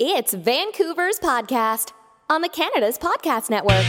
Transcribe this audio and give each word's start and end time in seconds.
It's 0.00 0.32
Vancouver's 0.32 1.18
podcast 1.18 1.90
on 2.30 2.40
the 2.40 2.48
Canada's 2.48 2.96
Podcast 2.98 3.50
Network. 3.50 3.84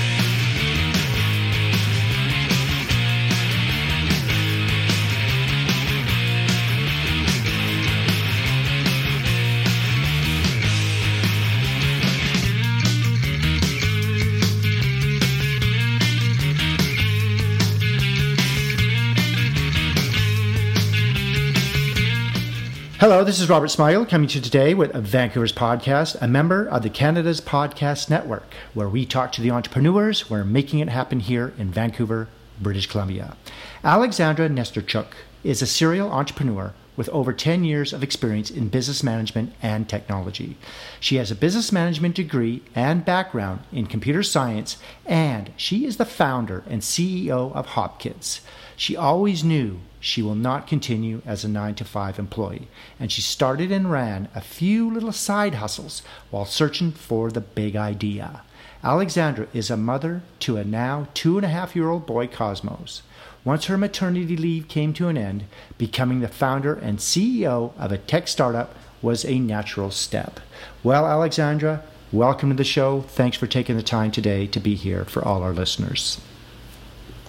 Hello, 23.00 23.23
this 23.23 23.39
is 23.39 23.47
Robert 23.47 23.70
Smile 23.70 24.05
coming 24.05 24.27
to 24.27 24.39
you 24.39 24.43
today 24.43 24.73
with 24.73 24.91
Vancouver's 24.91 25.54
podcast, 25.54 26.21
a 26.21 26.27
member 26.27 26.65
of 26.65 26.84
the 26.84 26.89
Canada's 26.89 27.39
Podcast 27.39 28.10
Network, 28.10 28.54
where 28.74 28.89
we 28.89 29.05
talk 29.05 29.32
to 29.32 29.41
the 29.41 29.51
entrepreneurs 29.51 30.19
who 30.19 30.36
are 30.36 30.43
making 30.43 30.79
it 30.79 30.89
happen 30.89 31.21
here 31.21 31.54
in 31.57 31.71
Vancouver, 31.71 32.27
British 32.59 32.88
Columbia. 32.88 33.38
Alexandra 33.86 34.50
Nesterchuk 34.50 35.14
is 35.45 35.61
a 35.61 35.66
serial 35.66 36.11
entrepreneur 36.11 36.73
with 36.97 37.08
over 37.11 37.31
10 37.31 37.64
years 37.64 37.94
of 37.94 38.03
experience 38.03 38.52
in 38.52 38.67
business 38.67 39.02
management 39.02 39.53
and 39.61 39.88
technology. 39.88 40.58
She 41.00 41.16
has 41.16 41.31
a 41.31 41.36
business 41.36 41.72
management 41.72 42.16
degree 42.16 42.63
and 42.75 43.05
background 43.05 43.61
in 43.72 43.86
computer 43.86 44.23
science, 44.23 44.75
and 45.05 45.53
she 45.55 45.86
is 45.86 45.95
the 45.95 46.03
founder 46.03 46.66
and 46.67 46.81
CEO 46.81 47.55
of 47.55 47.67
HopKids. 47.67 48.41
She 48.80 48.95
always 48.95 49.44
knew 49.44 49.81
she 50.00 50.22
will 50.22 50.36
not 50.36 50.66
continue 50.66 51.22
as 51.25 51.44
a 51.44 51.50
9 51.50 51.75
to 51.75 51.83
5 51.83 52.17
employee, 52.17 52.69
and 52.97 53.11
she 53.11 53.22
started 53.22 53.73
and 53.73 53.92
ran 53.92 54.30
a 54.33 54.39
few 54.39 54.89
little 54.89 55.11
side 55.11 55.55
hustles 55.55 56.02
while 56.31 56.45
searching 56.45 56.94
for 56.94 57.30
the 57.30 57.42
big 57.42 57.75
idea. 57.75 58.42
Alexandra 58.81 59.47
is 59.53 59.69
a 59.69 59.75
mother 59.75 60.22
to 60.39 60.55
a 60.55 60.63
now 60.63 61.09
two 61.13 61.38
and 61.38 61.45
a 61.45 61.50
half 61.50 61.75
year 61.75 61.89
old 61.89 62.05
boy, 62.05 62.25
Cosmos. 62.27 63.02
Once 63.44 63.66
her 63.66 63.77
maternity 63.77 64.38
leave 64.38 64.69
came 64.69 64.94
to 64.94 65.09
an 65.09 65.17
end, 65.17 65.44
becoming 65.77 66.22
the 66.22 66.30
founder 66.30 66.73
and 66.73 67.00
CEO 67.00 67.73
of 67.77 67.91
a 67.91 67.97
tech 67.97 68.30
startup 68.30 68.73
was 69.02 69.25
a 69.25 69.39
natural 69.39 69.91
step. 69.91 70.39
Well, 70.83 71.05
Alexandra, 71.05 71.83
welcome 72.13 72.47
to 72.47 72.55
the 72.55 72.63
show. 72.63 73.02
Thanks 73.02 73.35
for 73.35 73.45
taking 73.45 73.75
the 73.75 73.83
time 73.83 74.11
today 74.11 74.47
to 74.47 74.59
be 74.61 74.75
here 74.75 75.03
for 75.03 75.22
all 75.22 75.44
our 75.44 75.52
listeners. 75.52 76.22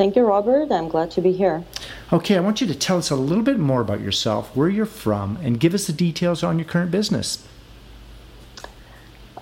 Thank 0.01 0.17
you, 0.17 0.23
Robert. 0.23 0.73
I'm 0.73 0.89
glad 0.89 1.11
to 1.11 1.21
be 1.21 1.31
here. 1.31 1.63
Okay, 2.11 2.35
I 2.35 2.41
want 2.41 2.63
you 2.63 2.67
to 2.67 2.75
tell 2.75 2.97
us 2.97 3.11
a 3.11 3.15
little 3.15 3.45
bit 3.45 3.59
more 3.59 3.83
about 3.83 4.01
yourself, 4.01 4.57
where 4.57 4.71
you're 4.71 4.87
from, 4.87 5.37
and 5.43 5.61
give 5.61 5.75
us 5.75 5.87
the 5.87 5.93
details 5.93 6.43
on 6.43 6.59
your 6.59 6.65
current 6.67 6.91
business. 6.91 7.47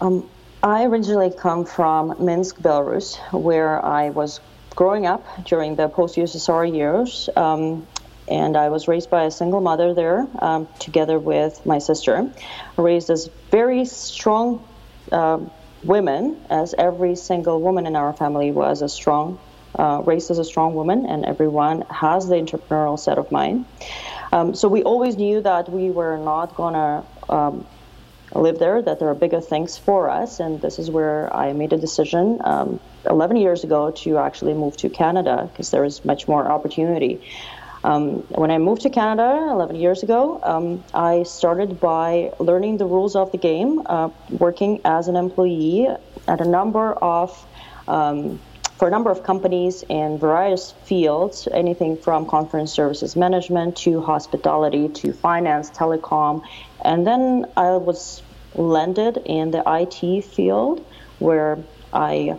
Um, 0.01 0.29
I 0.61 0.83
originally 0.83 1.31
come 1.31 1.65
from 1.65 2.17
Minsk, 2.19 2.59
Belarus, 2.59 3.19
where 3.33 3.85
I 3.85 4.11
was 4.11 4.41
growing 4.75 5.07
up 5.07 5.25
during 5.45 5.77
the 5.77 5.87
post 5.89 6.17
USSR 6.17 6.75
years. 6.75 7.31
Um, 7.37 7.87
and 8.27 8.57
I 8.57 8.69
was 8.69 8.89
raised 8.89 9.11
by 9.11 9.27
a 9.27 9.31
single 9.31 9.61
mother 9.61 9.95
there, 9.95 10.27
um, 10.41 10.67
together 10.81 11.21
with 11.21 11.65
my 11.67 11.79
sister. 11.79 12.33
Raised 12.77 13.11
as 13.11 13.31
very 13.53 13.85
strong 13.85 14.67
uh, 15.13 15.39
women, 15.85 16.37
as 16.51 16.75
every 16.77 17.15
single 17.15 17.61
woman 17.61 17.87
in 17.87 17.95
our 17.95 18.13
family 18.13 18.51
was 18.51 18.83
a 18.83 18.89
strong 18.89 19.39
uh, 19.79 20.03
raised 20.05 20.31
as 20.31 20.39
a 20.39 20.45
strong 20.45 20.75
woman, 20.75 21.07
and 21.07 21.25
everyone 21.25 21.83
has 21.91 22.29
the 22.29 22.35
entrepreneurial 22.37 22.99
set 22.99 23.19
of 23.19 23.31
mind. 23.31 23.65
Um, 24.33 24.55
so 24.55 24.69
we 24.69 24.83
always 24.83 25.17
knew 25.17 25.41
that 25.41 25.71
we 25.71 25.91
were 25.91 26.19
not 26.19 26.55
gonna 26.55 27.05
um, 27.29 27.67
live 28.35 28.59
there, 28.59 28.83
that 28.83 28.99
there 28.99 29.09
are 29.09 29.15
bigger 29.15 29.41
things 29.41 29.79
for 29.79 30.11
us, 30.11 30.41
and 30.41 30.61
this 30.61 30.79
is 30.79 30.91
where 30.91 31.35
I 31.35 31.53
made 31.53 31.73
a 31.73 31.79
decision 31.79 32.41
um, 32.45 32.81
11 33.09 33.37
years 33.37 33.65
ago 33.65 33.91
to 33.91 34.19
actually 34.19 34.55
move 34.55 34.77
to 34.79 34.89
Canada 34.89 35.49
because 35.51 35.71
there 35.71 35.85
is 35.85 36.05
much 36.05 36.29
more 36.29 36.51
opportunity. 36.51 37.21
Um, 37.85 38.23
when 38.35 38.51
I 38.51 38.59
moved 38.59 38.83
to 38.83 38.91
Canada 38.91 39.49
11 39.51 39.77
years 39.77 40.03
ago, 40.03 40.41
um, 40.43 40.85
I 40.93 41.23
started 41.23 41.81
by 41.81 42.33
learning 42.39 42.79
the 42.79 42.87
rules 42.87 43.15
of 43.15 43.31
the 43.31 43.39
game, 43.39 43.83
uh, 43.87 44.11
working 44.31 44.81
as 44.85 45.09
an 45.09 45.17
employee 45.17 45.87
at 46.27 46.41
a 46.41 46.45
number 46.45 46.93
of 46.93 47.47
um, 47.87 48.41
for 48.79 48.87
a 48.87 48.91
number 48.93 49.11
of 49.11 49.25
companies 49.25 49.83
in 49.89 50.19
various 50.21 50.73
fields, 50.85 51.49
anything 51.53 51.97
from 51.97 52.27
conference 52.27 52.73
services 52.73 53.17
management 53.17 53.77
to 53.77 54.01
hospitality 54.01 54.89
to 54.89 55.13
finance, 55.13 55.69
telecom. 55.71 56.43
And 56.85 57.05
then 57.05 57.47
I 57.57 57.73
was 57.73 58.23
landed 58.55 59.21
in 59.25 59.51
the 59.51 59.65
IT 59.67 60.25
field 60.25 60.87
where 61.19 61.59
I 61.93 62.39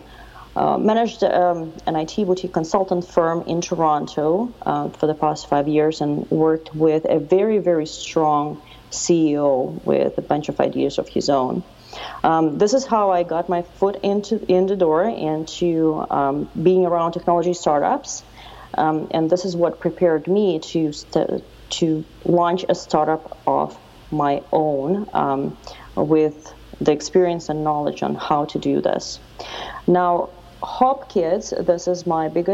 uh, 0.55 0.77
managed 0.77 1.25
um, 1.25 1.73
an 1.85 1.97
IT 1.97 2.15
boutique 2.25 2.53
consultant 2.53 3.05
firm 3.05 3.43
in 3.45 3.59
Toronto 3.59 4.53
uh, 4.61 4.89
for 4.89 5.07
the 5.07 5.13
past 5.13 5.49
five 5.49 5.67
years 5.67 5.99
and 5.99 6.29
worked 6.31 6.73
with 6.73 7.05
a 7.09 7.19
very, 7.19 7.57
very 7.57 7.85
strong 7.85 8.61
CEO 8.91 9.83
with 9.83 10.17
a 10.17 10.21
bunch 10.21 10.47
of 10.47 10.61
ideas 10.61 10.99
of 10.99 11.09
his 11.09 11.29
own. 11.29 11.63
Um, 12.23 12.57
this 12.57 12.73
is 12.73 12.85
how 12.85 13.11
I 13.11 13.23
got 13.23 13.49
my 13.49 13.61
foot 13.61 13.97
into 14.03 14.43
in 14.47 14.65
the 14.67 14.75
door 14.75 15.03
into 15.03 16.05
um, 16.09 16.49
being 16.61 16.85
around 16.85 17.13
technology 17.13 17.53
startups, 17.53 18.23
um, 18.77 19.07
and 19.11 19.29
this 19.29 19.45
is 19.45 19.55
what 19.55 19.79
prepared 19.79 20.27
me 20.27 20.59
to 20.59 20.91
st- 20.91 21.43
to 21.69 22.03
launch 22.25 22.65
a 22.67 22.75
startup 22.75 23.37
of 23.45 23.77
my 24.11 24.41
own 24.51 25.07
um, 25.13 25.57
with 25.95 26.53
the 26.81 26.91
experience 26.91 27.49
and 27.49 27.63
knowledge 27.63 28.01
on 28.03 28.15
how 28.15 28.45
to 28.45 28.57
do 28.57 28.81
this. 28.81 29.19
Now, 29.87 30.29
Hop 30.63 31.09
Kids, 31.09 31.53
this 31.59 31.87
is 31.87 32.05
my 32.05 32.27
big 32.27 32.49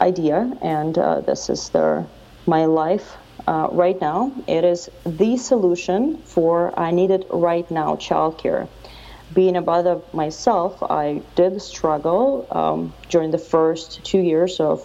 idea, 0.00 0.50
and 0.62 0.96
uh, 0.96 1.20
this 1.20 1.50
is 1.50 1.70
the 1.70 2.06
my 2.46 2.66
life 2.66 3.16
uh, 3.46 3.68
right 3.70 4.00
now. 4.00 4.32
It 4.46 4.64
is 4.64 4.90
the 5.04 5.36
solution 5.36 6.18
for 6.18 6.78
I 6.78 6.90
need 6.90 7.10
it 7.10 7.26
right 7.30 7.68
now 7.70 7.96
childcare. 7.96 8.68
Being 9.32 9.56
a 9.56 9.60
mother 9.60 10.00
myself, 10.12 10.82
I 10.82 11.22
did 11.34 11.60
struggle 11.60 12.46
um, 12.50 12.92
during 13.08 13.30
the 13.30 13.38
first 13.38 14.04
two 14.04 14.20
years 14.20 14.60
of 14.60 14.80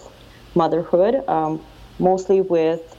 motherhood, 0.54 1.22
um, 1.28 1.64
mostly 1.98 2.40
with 2.40 2.96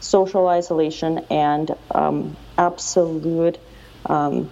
social 0.00 0.48
isolation 0.48 1.24
and 1.30 1.70
um, 1.92 2.36
absolute 2.58 3.58
um, 4.06 4.50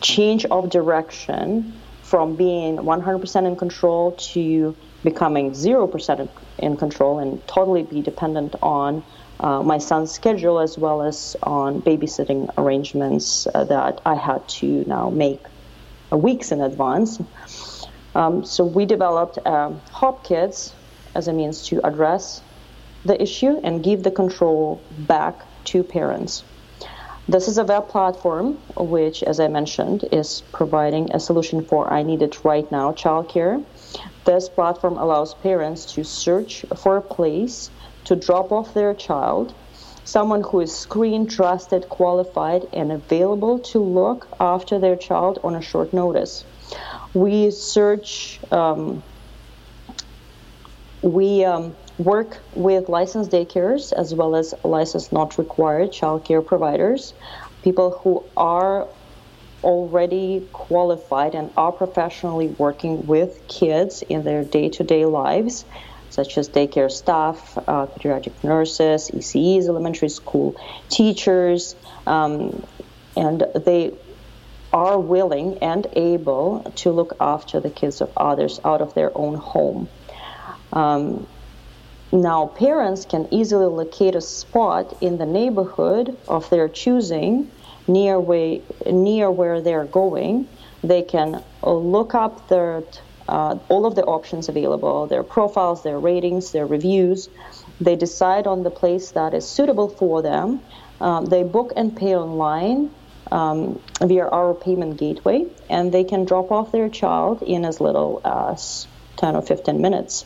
change 0.00 0.44
of 0.46 0.70
direction 0.70 1.72
from 2.02 2.36
being 2.36 2.76
100% 2.76 3.46
in 3.46 3.56
control 3.56 4.12
to 4.12 4.76
becoming 5.02 5.52
0% 5.52 6.28
in 6.58 6.76
control 6.76 7.18
and 7.18 7.46
totally 7.46 7.82
be 7.82 8.02
dependent 8.02 8.54
on 8.62 9.02
uh, 9.42 9.62
my 9.62 9.78
son's 9.78 10.12
schedule 10.12 10.60
as 10.60 10.78
well 10.78 11.02
as 11.02 11.36
on 11.42 11.82
babysitting 11.82 12.48
arrangements 12.56 13.46
uh, 13.48 13.64
that 13.64 14.00
I 14.06 14.14
had 14.14 14.48
to 14.60 14.84
now 14.86 15.10
make 15.10 15.42
weeks 16.10 16.52
in 16.52 16.60
advance. 16.60 17.20
Um, 18.14 18.44
so 18.44 18.64
we 18.64 18.86
developed 18.86 19.38
uh, 19.44 19.72
Hop 19.90 20.24
Kids 20.24 20.74
as 21.14 21.28
a 21.28 21.32
means 21.32 21.66
to 21.68 21.84
address 21.84 22.40
the 23.04 23.20
issue 23.20 23.60
and 23.64 23.82
give 23.82 24.04
the 24.04 24.10
control 24.10 24.80
back 24.98 25.34
to 25.64 25.82
parents. 25.82 26.44
This 27.28 27.48
is 27.48 27.58
a 27.58 27.64
web 27.64 27.88
platform 27.88 28.58
which, 28.76 29.22
as 29.22 29.40
I 29.40 29.48
mentioned, 29.48 30.04
is 30.12 30.42
providing 30.52 31.12
a 31.12 31.20
solution 31.20 31.64
for 31.64 31.92
I 31.92 32.02
need 32.02 32.22
it 32.22 32.44
right 32.44 32.70
now 32.70 32.92
childcare. 32.92 33.64
This 34.24 34.48
platform 34.48 34.98
allows 34.98 35.34
parents 35.34 35.84
to 35.94 36.04
search 36.04 36.64
for 36.76 36.96
a 36.96 37.02
place 37.02 37.70
to 38.12 38.26
drop 38.26 38.52
off 38.52 38.74
their 38.74 38.92
child, 38.92 39.54
someone 40.04 40.42
who 40.42 40.60
is 40.60 40.76
screened, 40.76 41.30
trusted, 41.30 41.88
qualified, 41.88 42.66
and 42.72 42.92
available 42.92 43.58
to 43.58 43.78
look 43.78 44.28
after 44.38 44.78
their 44.78 44.96
child 44.96 45.38
on 45.42 45.54
a 45.54 45.62
short 45.62 45.94
notice. 45.94 46.44
We 47.14 47.50
search, 47.50 48.38
um, 48.52 49.02
we 51.00 51.44
um, 51.44 51.74
work 51.96 52.38
with 52.54 52.90
licensed 52.90 53.30
daycares 53.30 53.92
as 53.94 54.14
well 54.14 54.36
as 54.36 54.54
licensed 54.62 55.10
not 55.12 55.38
required 55.38 55.90
childcare 55.90 56.44
providers, 56.44 57.14
people 57.62 57.92
who 58.02 58.24
are 58.36 58.88
already 59.64 60.46
qualified 60.52 61.34
and 61.34 61.50
are 61.56 61.72
professionally 61.72 62.48
working 62.48 63.06
with 63.06 63.40
kids 63.48 64.02
in 64.02 64.24
their 64.24 64.44
day 64.44 64.68
to 64.68 64.84
day 64.84 65.06
lives 65.06 65.64
such 66.12 66.36
as 66.36 66.50
daycare 66.50 66.90
staff, 66.90 67.56
uh, 67.56 67.86
pediatric 67.86 68.44
nurses, 68.44 69.10
ECEs, 69.14 69.66
elementary 69.66 70.10
school 70.10 70.54
teachers, 70.90 71.74
um, 72.06 72.62
and 73.16 73.46
they 73.64 73.94
are 74.74 74.98
willing 74.98 75.56
and 75.62 75.86
able 75.94 76.70
to 76.76 76.90
look 76.90 77.16
after 77.18 77.60
the 77.60 77.70
kids 77.70 78.02
of 78.02 78.10
others 78.16 78.60
out 78.62 78.82
of 78.82 78.92
their 78.92 79.16
own 79.16 79.36
home. 79.36 79.88
Um, 80.72 81.26
now, 82.12 82.46
parents 82.46 83.06
can 83.06 83.26
easily 83.30 83.64
locate 83.64 84.14
a 84.14 84.20
spot 84.20 84.94
in 85.00 85.16
the 85.16 85.24
neighborhood 85.24 86.14
of 86.28 86.50
their 86.50 86.68
choosing 86.68 87.50
near 87.88 88.20
way 88.20 88.60
near 88.86 89.30
where 89.30 89.62
they're 89.62 89.86
going, 89.86 90.46
they 90.84 91.02
can 91.02 91.42
look 91.62 92.14
up 92.14 92.48
their 92.48 92.82
uh, 93.28 93.58
all 93.68 93.86
of 93.86 93.94
the 93.94 94.04
options 94.04 94.48
available, 94.48 95.06
their 95.06 95.22
profiles, 95.22 95.82
their 95.82 95.98
ratings, 95.98 96.52
their 96.52 96.66
reviews. 96.66 97.28
They 97.80 97.96
decide 97.96 98.46
on 98.46 98.62
the 98.62 98.70
place 98.70 99.12
that 99.12 99.34
is 99.34 99.48
suitable 99.48 99.88
for 99.88 100.22
them. 100.22 100.60
Um, 101.00 101.26
they 101.26 101.42
book 101.42 101.72
and 101.76 101.96
pay 101.96 102.16
online 102.16 102.90
um, 103.30 103.80
via 104.00 104.26
our 104.26 104.54
payment 104.54 104.98
gateway, 104.98 105.46
and 105.68 105.92
they 105.92 106.04
can 106.04 106.24
drop 106.24 106.52
off 106.52 106.70
their 106.70 106.88
child 106.88 107.42
in 107.42 107.64
as 107.64 107.80
little 107.80 108.20
as 108.24 108.86
10 109.16 109.36
or 109.36 109.42
15 109.42 109.80
minutes. 109.80 110.24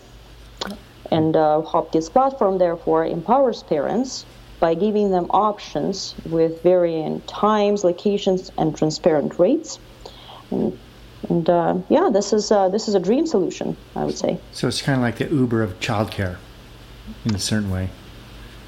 And 1.10 1.36
uh, 1.36 1.62
Hopkids 1.64 2.10
platform 2.10 2.58
therefore 2.58 3.06
empowers 3.06 3.62
parents 3.62 4.26
by 4.58 4.74
giving 4.74 5.10
them 5.10 5.26
options 5.30 6.14
with 6.28 6.62
varying 6.62 7.20
times, 7.22 7.84
locations, 7.84 8.50
and 8.58 8.76
transparent 8.76 9.38
rates. 9.38 9.78
And, 10.50 10.78
and 11.28 11.48
uh, 11.48 11.78
yeah, 11.88 12.10
this 12.12 12.32
is 12.32 12.50
uh, 12.50 12.68
this 12.68 12.88
is 12.88 12.94
a 12.94 13.00
dream 13.00 13.26
solution, 13.26 13.76
I 13.94 14.04
would 14.04 14.18
say. 14.18 14.38
So 14.52 14.68
it's 14.68 14.82
kind 14.82 14.96
of 14.96 15.02
like 15.02 15.16
the 15.18 15.34
Uber 15.34 15.62
of 15.62 15.78
childcare, 15.80 16.36
in 17.24 17.34
a 17.34 17.38
certain 17.38 17.70
way. 17.70 17.90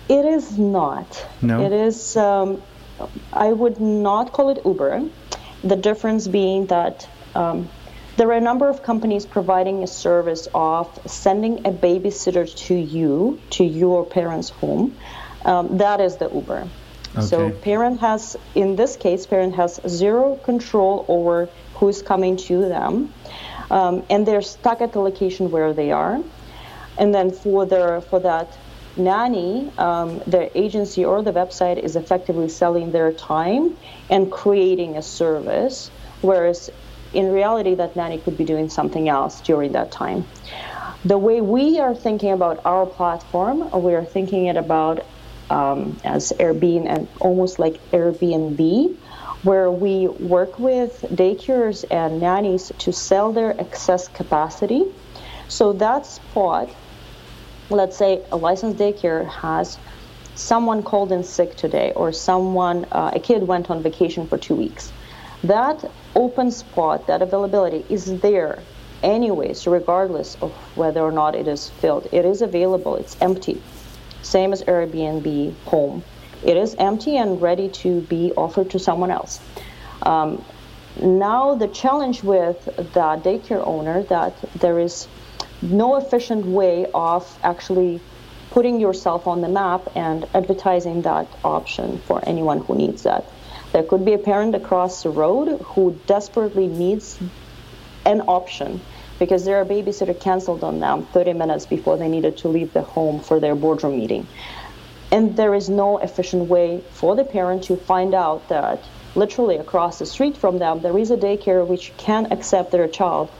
It 0.08 0.24
is 0.24 0.58
not. 0.58 1.26
No. 1.42 1.64
It 1.64 1.72
is. 1.72 2.16
Um, 2.16 2.62
I 3.32 3.52
would 3.52 3.80
not 3.80 4.32
call 4.32 4.50
it 4.50 4.60
Uber. 4.64 5.08
The 5.62 5.76
difference 5.76 6.26
being 6.26 6.66
that 6.66 7.08
um, 7.34 7.68
there 8.16 8.28
are 8.28 8.36
a 8.36 8.40
number 8.40 8.68
of 8.68 8.82
companies 8.82 9.26
providing 9.26 9.82
a 9.82 9.86
service 9.86 10.48
of 10.54 10.86
sending 11.06 11.66
a 11.66 11.72
babysitter 11.72 12.52
to 12.66 12.74
you, 12.74 13.40
to 13.50 13.64
your 13.64 14.04
parents' 14.04 14.50
home. 14.50 14.96
Um, 15.44 15.78
that 15.78 16.00
is 16.00 16.16
the 16.16 16.28
Uber. 16.28 16.68
Okay. 17.14 17.26
So 17.26 17.50
parent 17.50 18.00
has, 18.00 18.36
in 18.54 18.76
this 18.76 18.96
case, 18.96 19.24
parent 19.26 19.54
has 19.54 19.80
zero 19.86 20.36
control 20.36 21.04
over 21.08 21.48
who's 21.78 22.02
coming 22.02 22.36
to 22.36 22.68
them, 22.68 23.12
um, 23.70 24.04
and 24.10 24.26
they're 24.26 24.42
stuck 24.42 24.80
at 24.80 24.92
the 24.92 25.00
location 25.00 25.50
where 25.50 25.72
they 25.72 25.90
are. 25.92 26.20
And 26.98 27.14
then 27.14 27.30
for 27.30 27.64
their 27.66 28.00
for 28.00 28.20
that 28.20 28.56
nanny, 28.96 29.70
um, 29.78 30.20
the 30.26 30.50
agency 30.58 31.04
or 31.04 31.22
the 31.22 31.32
website 31.32 31.78
is 31.78 31.94
effectively 31.94 32.48
selling 32.48 32.90
their 32.90 33.12
time 33.12 33.76
and 34.10 34.30
creating 34.30 34.96
a 34.96 35.02
service, 35.02 35.90
whereas 36.20 36.70
in 37.12 37.30
reality, 37.30 37.74
that 37.74 37.96
nanny 37.96 38.18
could 38.18 38.36
be 38.36 38.44
doing 38.44 38.68
something 38.68 39.08
else 39.08 39.40
during 39.40 39.72
that 39.72 39.90
time. 39.90 40.26
The 41.04 41.16
way 41.16 41.40
we 41.40 41.78
are 41.78 41.94
thinking 41.94 42.32
about 42.32 42.60
our 42.64 42.84
platform, 42.86 43.70
we 43.82 43.94
are 43.94 44.04
thinking 44.04 44.46
it 44.46 44.56
about 44.56 45.06
um, 45.48 45.98
as 46.04 46.32
Airbnb 46.32 46.86
and 46.88 47.08
almost 47.20 47.58
like 47.58 47.80
Airbnb, 47.92 48.96
where 49.42 49.70
we 49.70 50.08
work 50.08 50.58
with 50.58 51.00
daycares 51.10 51.84
and 51.90 52.20
nannies 52.20 52.72
to 52.78 52.92
sell 52.92 53.32
their 53.32 53.58
excess 53.60 54.08
capacity. 54.08 54.84
So 55.48 55.72
that 55.74 56.06
spot, 56.06 56.68
let's 57.70 57.96
say 57.96 58.22
a 58.32 58.36
licensed 58.36 58.78
daycare 58.78 59.28
has 59.28 59.78
someone 60.34 60.82
called 60.82 61.12
in 61.12 61.24
sick 61.24 61.56
today, 61.56 61.92
or 61.96 62.12
someone, 62.12 62.84
uh, 62.92 63.10
a 63.14 63.20
kid 63.20 63.46
went 63.46 63.70
on 63.70 63.82
vacation 63.82 64.26
for 64.26 64.38
two 64.38 64.54
weeks. 64.54 64.92
That 65.44 65.84
open 66.14 66.50
spot, 66.50 67.06
that 67.06 67.22
availability 67.22 67.84
is 67.88 68.20
there 68.20 68.60
anyways, 69.02 69.66
regardless 69.66 70.36
of 70.40 70.52
whether 70.76 71.00
or 71.00 71.12
not 71.12 71.34
it 71.34 71.46
is 71.48 71.68
filled. 71.68 72.08
It 72.12 72.24
is 72.24 72.42
available, 72.42 72.96
it's 72.96 73.16
empty. 73.20 73.60
Same 74.22 74.52
as 74.52 74.62
Airbnb 74.62 75.54
home. 75.64 76.02
It 76.44 76.56
is 76.56 76.74
empty 76.78 77.16
and 77.16 77.40
ready 77.40 77.68
to 77.82 78.00
be 78.02 78.32
offered 78.36 78.70
to 78.70 78.78
someone 78.78 79.10
else. 79.10 79.40
Um, 80.02 80.44
now 81.00 81.54
the 81.54 81.68
challenge 81.68 82.22
with 82.22 82.64
the 82.64 83.20
daycare 83.24 83.64
owner 83.66 84.02
that 84.04 84.34
there 84.54 84.78
is 84.78 85.06
no 85.62 85.96
efficient 85.96 86.46
way 86.46 86.86
of 86.94 87.38
actually 87.42 88.00
putting 88.50 88.80
yourself 88.80 89.26
on 89.26 89.40
the 89.40 89.48
map 89.48 89.88
and 89.94 90.26
advertising 90.34 91.02
that 91.02 91.28
option 91.44 91.98
for 91.98 92.26
anyone 92.26 92.60
who 92.60 92.74
needs 92.74 93.02
that. 93.02 93.24
There 93.72 93.82
could 93.82 94.04
be 94.04 94.14
a 94.14 94.18
parent 94.18 94.54
across 94.54 95.02
the 95.02 95.10
road 95.10 95.60
who 95.60 95.98
desperately 96.06 96.66
needs 96.66 97.18
an 98.06 98.22
option 98.22 98.80
because 99.18 99.44
their 99.44 99.64
babysitter 99.64 100.18
canceled 100.18 100.64
on 100.64 100.80
them 100.80 101.04
30 101.06 101.34
minutes 101.34 101.66
before 101.66 101.96
they 101.96 102.08
needed 102.08 102.38
to 102.38 102.48
leave 102.48 102.72
the 102.72 102.82
home 102.82 103.20
for 103.20 103.40
their 103.40 103.54
boardroom 103.54 103.98
meeting. 103.98 104.26
And 105.10 105.36
there 105.36 105.54
is 105.54 105.68
no 105.68 105.98
efficient 105.98 106.48
way 106.48 106.82
for 106.92 107.16
the 107.16 107.24
parent 107.24 107.64
to 107.64 107.76
find 107.76 108.14
out 108.14 108.46
that 108.48 108.82
literally 109.14 109.56
across 109.56 109.98
the 109.98 110.06
street 110.06 110.36
from 110.36 110.58
them 110.58 110.80
there 110.80 110.96
is 110.98 111.10
a 111.10 111.16
daycare 111.16 111.66
which 111.66 111.96
can 111.96 112.30
accept 112.30 112.70
their 112.70 112.86
child 112.88 113.30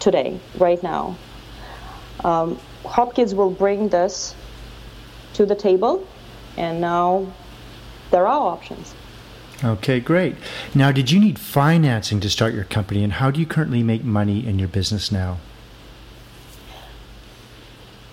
today, 0.00 0.38
right 0.58 0.82
now. 0.82 1.16
Um, 2.24 2.58
Hopkids 2.84 3.34
will 3.34 3.50
bring 3.50 3.88
this 3.88 4.34
to 5.34 5.46
the 5.46 5.54
table, 5.54 6.06
and 6.56 6.80
now 6.80 7.32
there 8.10 8.26
are 8.26 8.48
options. 8.48 8.94
Okay, 9.64 10.00
great. 10.00 10.34
Now, 10.74 10.90
did 10.90 11.10
you 11.12 11.20
need 11.20 11.38
financing 11.38 12.18
to 12.20 12.28
start 12.28 12.52
your 12.52 12.64
company, 12.64 13.04
and 13.04 13.14
how 13.14 13.30
do 13.30 13.38
you 13.38 13.46
currently 13.46 13.82
make 13.82 14.02
money 14.02 14.44
in 14.44 14.58
your 14.58 14.68
business 14.68 15.12
now? 15.12 15.38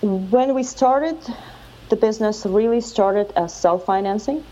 When 0.00 0.54
we 0.54 0.62
started, 0.62 1.18
the 1.90 1.96
business 1.96 2.46
really 2.46 2.80
started 2.80 3.32
as 3.36 3.54
self 3.54 3.84
financing. 3.84 4.44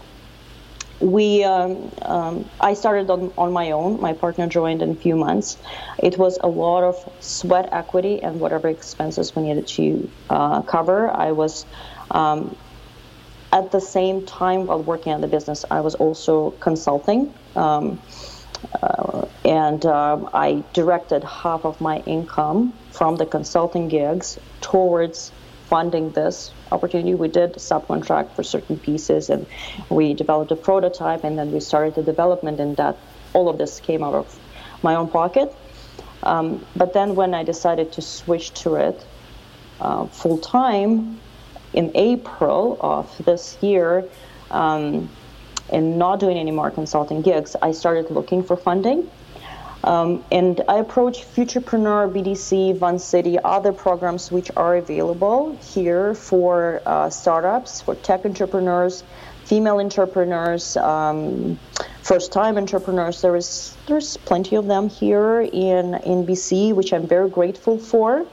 We, 1.01 1.45
um, 1.45 1.93
um, 2.03 2.51
I 2.61 2.75
started 2.75 3.09
on, 3.09 3.33
on 3.39 3.53
my 3.53 3.71
own. 3.71 4.01
My 4.01 4.13
partner 4.13 4.49
joined 4.49 4.83
in 4.83 4.91
a 4.91 4.95
few 4.97 5.15
months. 5.15 5.57
It 5.99 6.19
was 6.19 6.39
a 6.43 6.49
lot 6.49 6.83
of 6.83 6.97
sweat 7.21 7.69
equity 7.71 8.21
and 8.21 8.41
whatever 8.41 8.67
expenses 8.69 9.35
we 9.37 9.43
needed 9.43 9.69
to 9.69 10.11
uh, 10.29 10.63
cover. 10.63 11.09
I 11.09 11.31
was 11.31 11.65
um, 12.11 12.57
at 13.53 13.71
the 13.71 13.81
same 13.81 14.27
time 14.27 14.67
while 14.67 14.83
working 14.83 15.13
on 15.13 15.21
the 15.21 15.29
business, 15.29 15.65
I 15.71 15.81
was 15.81 15.95
also 15.95 16.51
consulting. 16.59 17.33
Um, 17.55 18.01
uh, 18.83 19.27
and 19.45 19.87
uh, 19.87 20.19
I 20.35 20.65
directed 20.73 21.23
half 21.23 21.65
of 21.65 21.81
my 21.81 21.99
income 21.99 22.73
from 22.91 23.15
the 23.17 23.27
consulting 23.27 23.87
gigs 23.87 24.37
towards 24.61 25.31
funding 25.69 26.11
this 26.13 26.51
opportunity. 26.73 27.15
We 27.15 27.29
did 27.29 27.55
subcontract 27.55 28.33
for 28.33 28.43
certain 28.43 28.79
pieces 28.79 29.31
and 29.31 29.47
we 29.91 30.15
developed 30.15 30.51
a 30.51 30.57
prototype 30.57 31.25
and 31.25 31.39
then 31.39 31.53
we 31.53 31.61
started 31.61 31.95
the 31.95 32.03
development, 32.03 32.61
and 32.61 32.77
that 32.77 32.97
all 33.35 33.49
of 33.49 33.59
this 33.59 33.81
came 33.81 34.03
out 34.03 34.15
of 34.15 34.39
my 34.83 34.95
own 34.95 35.09
pocket. 35.09 35.55
Um, 36.23 36.65
but 36.75 36.93
then 36.93 37.15
when 37.15 37.35
I 37.35 37.43
decided 37.45 37.93
to 37.93 38.03
switch 38.03 38.53
to 38.63 38.77
it 38.77 39.05
uh, 39.81 40.07
full 40.07 40.39
time, 40.39 41.21
in 41.73 41.93
April 41.95 42.79
of 42.81 43.25
this 43.25 43.57
year, 43.61 44.05
um, 44.51 45.09
and 45.71 45.99
not 45.99 46.19
doing 46.19 46.39
any 46.39 46.51
more 46.51 46.71
consulting 46.71 47.21
gigs, 47.23 47.55
I 47.61 47.73
started 47.73 48.11
looking 48.11 48.43
for 48.43 48.57
funding. 48.57 49.11
Um, 49.85 50.25
and 50.33 50.61
I 50.69 50.79
approached 50.79 51.25
Futurpreneur, 51.35 52.13
BDC, 52.13 52.79
Vancity, 52.79 53.39
other 53.39 53.73
programs 53.73 54.33
which 54.33 54.51
are 54.57 54.77
available 54.77 55.57
here 55.63 56.15
for 56.15 56.83
uh, 56.85 57.11
startups, 57.11 57.81
for 57.81 57.95
tech 57.95 58.27
entrepreneurs, 58.27 59.05
female 59.45 59.79
entrepreneurs, 59.79 60.77
um, 60.77 61.59
first-time 62.03 62.59
entrepreneurs. 62.59 63.23
There 63.23 63.37
is 63.37 63.77
there's 63.87 64.17
plenty 64.17 64.57
of 64.57 64.67
them 64.67 64.89
here 64.89 65.41
in 65.41 65.95
in 65.95 66.27
BC, 66.27 66.75
which 66.75 66.93
I'm 66.93 67.07
very 67.07 67.31
grateful 67.31 67.79
for. 67.79 68.27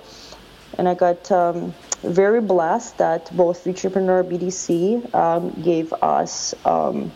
And 0.78 0.90
I 0.90 0.96
got 0.96 1.32
um, 1.32 1.74
very 2.02 2.42
blessed 2.42 2.98
that 2.98 3.36
both 3.36 3.64
Futurpreneur 3.64 4.24
BDC 4.24 5.14
um, 5.14 5.52
gave 5.64 5.94
us 5.94 6.54
um, 6.66 7.12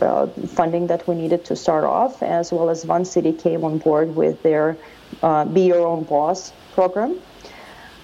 uh, 0.00 0.26
funding 0.26 0.86
that 0.88 1.06
we 1.08 1.14
needed 1.14 1.44
to 1.46 1.56
start 1.56 1.84
off, 1.84 2.22
as 2.22 2.52
well 2.52 2.70
as 2.70 2.84
Vancity 2.84 3.32
came 3.32 3.64
on 3.64 3.78
board 3.78 4.14
with 4.14 4.42
their 4.42 4.76
uh, 5.22 5.44
Be 5.44 5.62
Your 5.62 5.86
Own 5.86 6.04
Boss 6.04 6.52
program. 6.74 7.18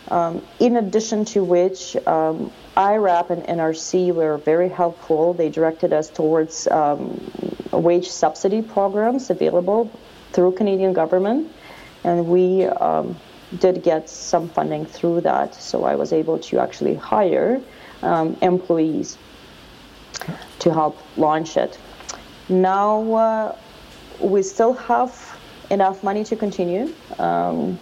Um, 0.08 0.42
in 0.60 0.76
addition 0.76 1.24
to 1.26 1.42
which, 1.44 1.96
um, 2.06 2.52
IRAP 2.76 3.30
and 3.30 3.42
NRC 3.44 4.12
were 4.14 4.38
very 4.38 4.68
helpful. 4.68 5.32
They 5.32 5.48
directed 5.48 5.92
us 5.92 6.10
towards 6.10 6.66
um, 6.66 7.20
wage 7.72 8.08
subsidy 8.08 8.60
programs 8.60 9.30
available 9.30 9.90
through 10.32 10.52
Canadian 10.52 10.92
government, 10.92 11.50
and 12.02 12.26
we 12.26 12.64
um, 12.64 13.16
did 13.58 13.82
get 13.82 14.10
some 14.10 14.48
funding 14.48 14.84
through 14.84 15.22
that, 15.22 15.54
so 15.54 15.84
I 15.84 15.94
was 15.94 16.12
able 16.12 16.38
to 16.40 16.58
actually 16.58 16.94
hire 16.94 17.60
um, 18.02 18.36
employees 18.42 19.16
to 20.60 20.72
help 20.72 20.98
launch 21.16 21.56
it. 21.56 21.78
Now 22.48 23.14
uh, 23.14 23.56
we 24.20 24.42
still 24.42 24.74
have 24.74 25.38
enough 25.70 26.02
money 26.02 26.24
to 26.24 26.36
continue 26.36 26.92
um, 27.18 27.78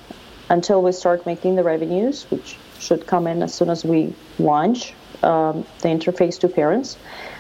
until 0.49 0.83
we 0.83 0.93
start 0.93 1.27
making 1.27 1.57
the 1.57 1.63
revenues, 1.63 2.25
which 2.31 2.57
should 2.79 3.07
come 3.07 3.27
in 3.27 3.43
as 3.43 3.55
soon 3.55 3.71
as 3.71 3.85
we 3.85 4.15
launch 4.39 4.95
um, 5.23 5.65
the 5.81 5.89
interface 5.89 6.39
to 6.41 6.49
parents. 6.49 6.97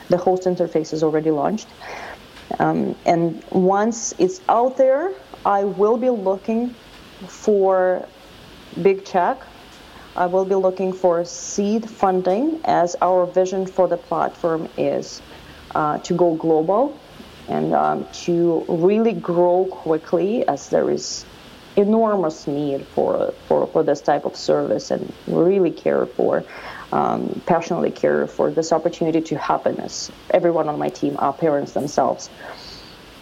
The 0.09 0.17
host 0.17 0.45
interface 0.45 0.93
is 0.93 1.03
already 1.03 1.31
launched. 1.31 1.69
Um, 2.59 2.97
and 3.07 3.43
once 3.51 4.15
it's 4.19 4.41
out 4.49 4.77
there, 4.77 5.13
I 5.45 5.65
will 5.65 5.97
be 5.97 6.11
looking 6.11 6.75
for 7.27 8.07
big 8.83 9.05
check. 9.05 9.41
I 10.15 10.27
will 10.27 10.45
be 10.45 10.55
looking 10.55 10.93
for 10.93 11.25
seed 11.25 11.89
funding 11.89 12.61
as 12.65 12.97
our 13.01 13.27
vision 13.27 13.67
for 13.67 13.89
the 13.89 13.97
platform 13.97 14.69
is 14.77 15.23
uh, 15.75 15.99
to 15.99 16.15
go 16.15 16.35
global 16.35 16.99
and 17.49 17.75
um, 17.75 18.07
to 18.13 18.65
really 18.69 19.15
grow 19.15 19.67
quickly 19.71 20.47
as 20.47 20.69
there 20.69 20.91
is 20.91 21.25
enormous 21.77 22.47
need 22.47 22.87
for, 22.89 23.33
for, 23.49 23.67
for 23.69 23.83
this 23.83 24.01
type 24.03 24.27
of 24.27 24.37
service 24.37 24.91
and 24.91 25.11
really 25.27 25.71
care 25.71 26.05
for, 26.05 26.45
um, 26.93 27.41
passionately 27.47 27.91
care 27.91 28.27
for 28.27 28.51
this 28.51 28.73
opportunity 28.73 29.23
to 29.23 29.39
happen 29.39 29.81
as 29.81 30.13
everyone 30.31 30.69
on 30.69 30.79
my 30.79 30.91
team 30.91 31.17
are 31.19 31.33
parents 31.33 31.73
themselves. 31.73 32.29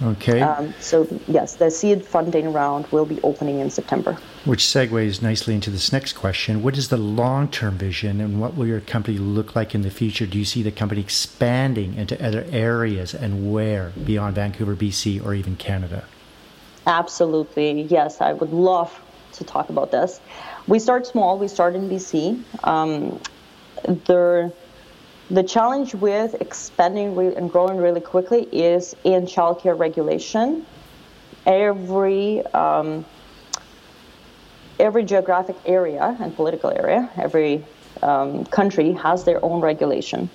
Okay. 0.02 0.40
Um, 0.40 0.72
so, 0.80 1.06
yes, 1.28 1.56
the 1.56 1.70
seed 1.70 2.04
funding 2.06 2.52
round 2.52 2.86
will 2.86 3.04
be 3.04 3.20
opening 3.22 3.60
in 3.60 3.68
September. 3.68 4.16
Which 4.46 4.60
segues 4.60 5.20
nicely 5.20 5.54
into 5.54 5.70
this 5.70 5.92
next 5.92 6.14
question. 6.14 6.62
What 6.62 6.78
is 6.78 6.88
the 6.88 6.96
long 6.96 7.48
term 7.48 7.76
vision 7.76 8.20
and 8.20 8.40
what 8.40 8.56
will 8.56 8.66
your 8.66 8.80
company 8.80 9.18
look 9.18 9.54
like 9.54 9.74
in 9.74 9.82
the 9.82 9.90
future? 9.90 10.26
Do 10.26 10.38
you 10.38 10.46
see 10.46 10.62
the 10.62 10.70
company 10.70 11.02
expanding 11.02 11.94
into 11.94 12.22
other 12.24 12.46
areas 12.50 13.14
and 13.14 13.52
where 13.52 13.92
beyond 14.04 14.36
Vancouver, 14.36 14.74
BC, 14.74 15.24
or 15.24 15.34
even 15.34 15.56
Canada? 15.56 16.04
Absolutely. 16.86 17.82
Yes, 17.82 18.22
I 18.22 18.32
would 18.32 18.52
love 18.52 18.98
to 19.32 19.44
talk 19.44 19.68
about 19.68 19.90
this. 19.90 20.20
We 20.66 20.78
start 20.78 21.06
small, 21.06 21.38
we 21.38 21.48
start 21.48 21.74
in 21.74 21.90
BC. 21.90 22.42
Um, 22.64 23.20
there 24.06 24.50
the 25.30 25.42
challenge 25.42 25.94
with 25.94 26.34
expanding 26.40 27.16
and 27.36 27.50
growing 27.50 27.76
really 27.76 28.00
quickly 28.00 28.48
is 28.52 28.96
in 29.04 29.26
childcare 29.26 29.78
regulation. 29.78 30.66
Every 31.46 32.44
um, 32.46 33.04
every 34.80 35.04
geographic 35.04 35.56
area 35.66 36.16
and 36.20 36.34
political 36.34 36.70
area, 36.70 37.08
every 37.16 37.64
um, 38.02 38.44
country 38.46 38.92
has 38.92 39.24
their 39.24 39.44
own 39.44 39.60
regulation. 39.60 40.28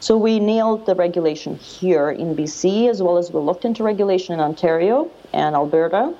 So 0.00 0.16
we 0.18 0.38
nailed 0.38 0.86
the 0.86 0.94
regulation 0.94 1.56
here 1.56 2.10
in 2.10 2.36
BC 2.36 2.90
as 2.90 3.02
well 3.02 3.16
as 3.16 3.32
we 3.32 3.40
looked 3.40 3.64
into 3.64 3.82
regulation 3.82 4.34
in 4.34 4.40
Ontario 4.40 5.10
and 5.32 5.54
Alberta. 5.54 6.14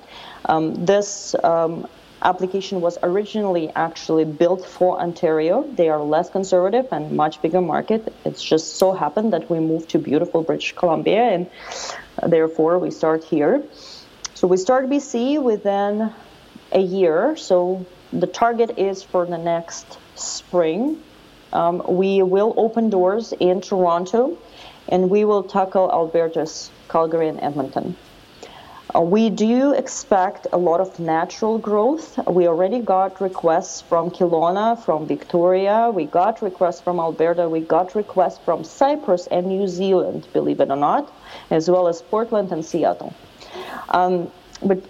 Um, 0.46 0.74
this 0.86 1.34
um, 1.44 1.86
application 2.22 2.80
was 2.80 2.98
originally 3.02 3.70
actually 3.74 4.24
built 4.24 4.66
for 4.66 5.00
Ontario. 5.00 5.62
They 5.62 5.88
are 5.88 6.02
less 6.02 6.30
conservative 6.30 6.86
and 6.92 7.12
much 7.12 7.42
bigger 7.42 7.60
market. 7.60 8.12
It's 8.24 8.42
just 8.42 8.76
so 8.76 8.92
happened 8.92 9.32
that 9.32 9.50
we 9.50 9.58
moved 9.60 9.90
to 9.90 9.98
beautiful 9.98 10.42
British 10.42 10.74
Columbia, 10.74 11.22
and 11.22 11.50
therefore 12.26 12.78
we 12.78 12.90
start 12.90 13.24
here. 13.24 13.62
So 14.34 14.46
we 14.46 14.56
start 14.56 14.88
BC 14.88 15.42
within 15.42 16.12
a 16.72 16.80
year. 16.80 17.36
So 17.36 17.86
the 18.12 18.26
target 18.26 18.78
is 18.78 19.02
for 19.02 19.26
the 19.26 19.38
next 19.38 19.98
spring. 20.14 21.02
Um, 21.52 21.82
we 21.86 22.22
will 22.22 22.54
open 22.56 22.88
doors 22.88 23.32
in 23.38 23.60
Toronto, 23.60 24.38
and 24.88 25.10
we 25.10 25.24
will 25.24 25.42
tackle 25.42 25.90
Alberta's 25.90 26.70
Calgary 26.88 27.28
and 27.28 27.40
Edmonton. 27.40 27.96
Uh, 28.94 29.00
we 29.00 29.30
do 29.30 29.72
expect 29.72 30.46
a 30.52 30.58
lot 30.58 30.78
of 30.78 30.98
natural 31.00 31.56
growth. 31.56 32.18
We 32.28 32.46
already 32.46 32.80
got 32.80 33.22
requests 33.22 33.80
from 33.80 34.10
Kelowna, 34.10 34.78
from 34.84 35.06
Victoria. 35.06 35.90
We 35.90 36.04
got 36.04 36.42
requests 36.42 36.82
from 36.82 37.00
Alberta. 37.00 37.48
We 37.48 37.60
got 37.60 37.94
requests 37.94 38.38
from 38.44 38.64
Cyprus 38.64 39.26
and 39.28 39.46
New 39.46 39.66
Zealand, 39.66 40.28
believe 40.34 40.60
it 40.60 40.68
or 40.68 40.76
not, 40.76 41.10
as 41.50 41.70
well 41.70 41.88
as 41.88 42.02
Portland 42.02 42.52
and 42.52 42.62
Seattle. 42.62 43.14
Um, 43.88 44.30
but 44.62 44.82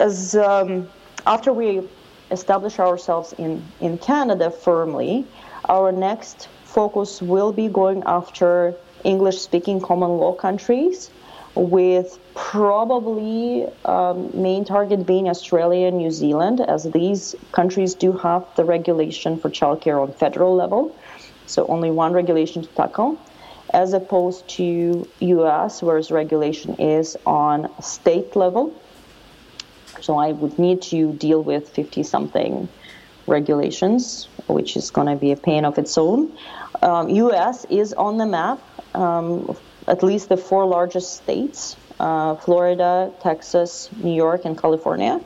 as 0.00 0.34
um, 0.34 0.88
after 1.24 1.52
we 1.52 1.88
establish 2.32 2.80
ourselves 2.80 3.34
in, 3.38 3.62
in 3.80 3.98
Canada 3.98 4.50
firmly, 4.50 5.24
our 5.68 5.92
next 5.92 6.48
focus 6.64 7.22
will 7.22 7.52
be 7.52 7.68
going 7.68 8.02
after 8.04 8.74
English 9.04 9.40
speaking 9.40 9.80
common 9.80 10.10
law 10.10 10.32
countries 10.32 11.10
with 11.54 12.18
probably 12.34 13.66
um, 13.84 14.30
main 14.34 14.64
target 14.64 15.06
being 15.06 15.28
Australia 15.28 15.88
and 15.88 15.98
New 15.98 16.10
Zealand, 16.10 16.60
as 16.60 16.84
these 16.84 17.34
countries 17.52 17.94
do 17.94 18.12
have 18.12 18.44
the 18.56 18.64
regulation 18.64 19.38
for 19.38 19.50
childcare 19.50 20.02
on 20.02 20.12
federal 20.12 20.54
level, 20.54 20.96
so 21.46 21.66
only 21.66 21.90
one 21.90 22.12
regulation 22.12 22.62
to 22.62 22.68
tackle, 22.68 23.20
as 23.70 23.92
opposed 23.92 24.48
to 24.48 25.06
U.S., 25.20 25.82
where 25.82 25.94
whereas 25.94 26.10
regulation 26.10 26.74
is 26.76 27.16
on 27.26 27.70
state 27.82 28.34
level. 28.34 28.74
So 30.00 30.16
I 30.16 30.32
would 30.32 30.58
need 30.58 30.82
to 30.82 31.12
deal 31.12 31.42
with 31.42 31.68
50 31.68 32.02
something 32.02 32.68
regulations, 33.26 34.28
which 34.48 34.76
is 34.76 34.90
going 34.90 35.06
to 35.06 35.16
be 35.16 35.32
a 35.32 35.36
pain 35.36 35.64
of 35.64 35.78
its 35.78 35.96
own. 35.96 36.36
Um, 36.80 37.08
U.S. 37.08 37.66
is 37.66 37.92
on 37.92 38.16
the 38.16 38.26
map. 38.26 38.60
Um, 38.94 39.56
at 39.88 40.02
least 40.02 40.28
the 40.28 40.36
four 40.36 40.66
largest 40.66 41.16
states 41.16 41.76
uh, 42.00 42.34
Florida, 42.34 43.12
Texas, 43.20 43.88
New 43.96 44.14
York, 44.14 44.44
and 44.44 44.58
California. 44.60 45.20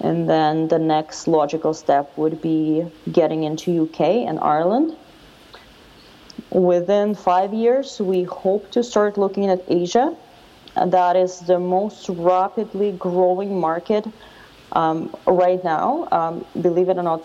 And 0.00 0.28
then 0.28 0.68
the 0.68 0.78
next 0.78 1.26
logical 1.26 1.72
step 1.72 2.12
would 2.18 2.42
be 2.42 2.84
getting 3.10 3.44
into 3.44 3.84
UK 3.84 4.00
and 4.28 4.38
Ireland. 4.40 4.94
Within 6.50 7.14
five 7.14 7.54
years, 7.54 7.98
we 7.98 8.24
hope 8.24 8.70
to 8.72 8.82
start 8.82 9.16
looking 9.16 9.46
at 9.48 9.62
Asia. 9.68 10.14
That 10.74 11.16
is 11.16 11.40
the 11.40 11.58
most 11.58 12.10
rapidly 12.10 12.92
growing 12.92 13.58
market 13.58 14.06
um, 14.72 15.14
right 15.26 15.62
now. 15.64 16.08
Um, 16.12 16.44
believe 16.60 16.90
it 16.90 16.98
or 16.98 17.02
not, 17.02 17.22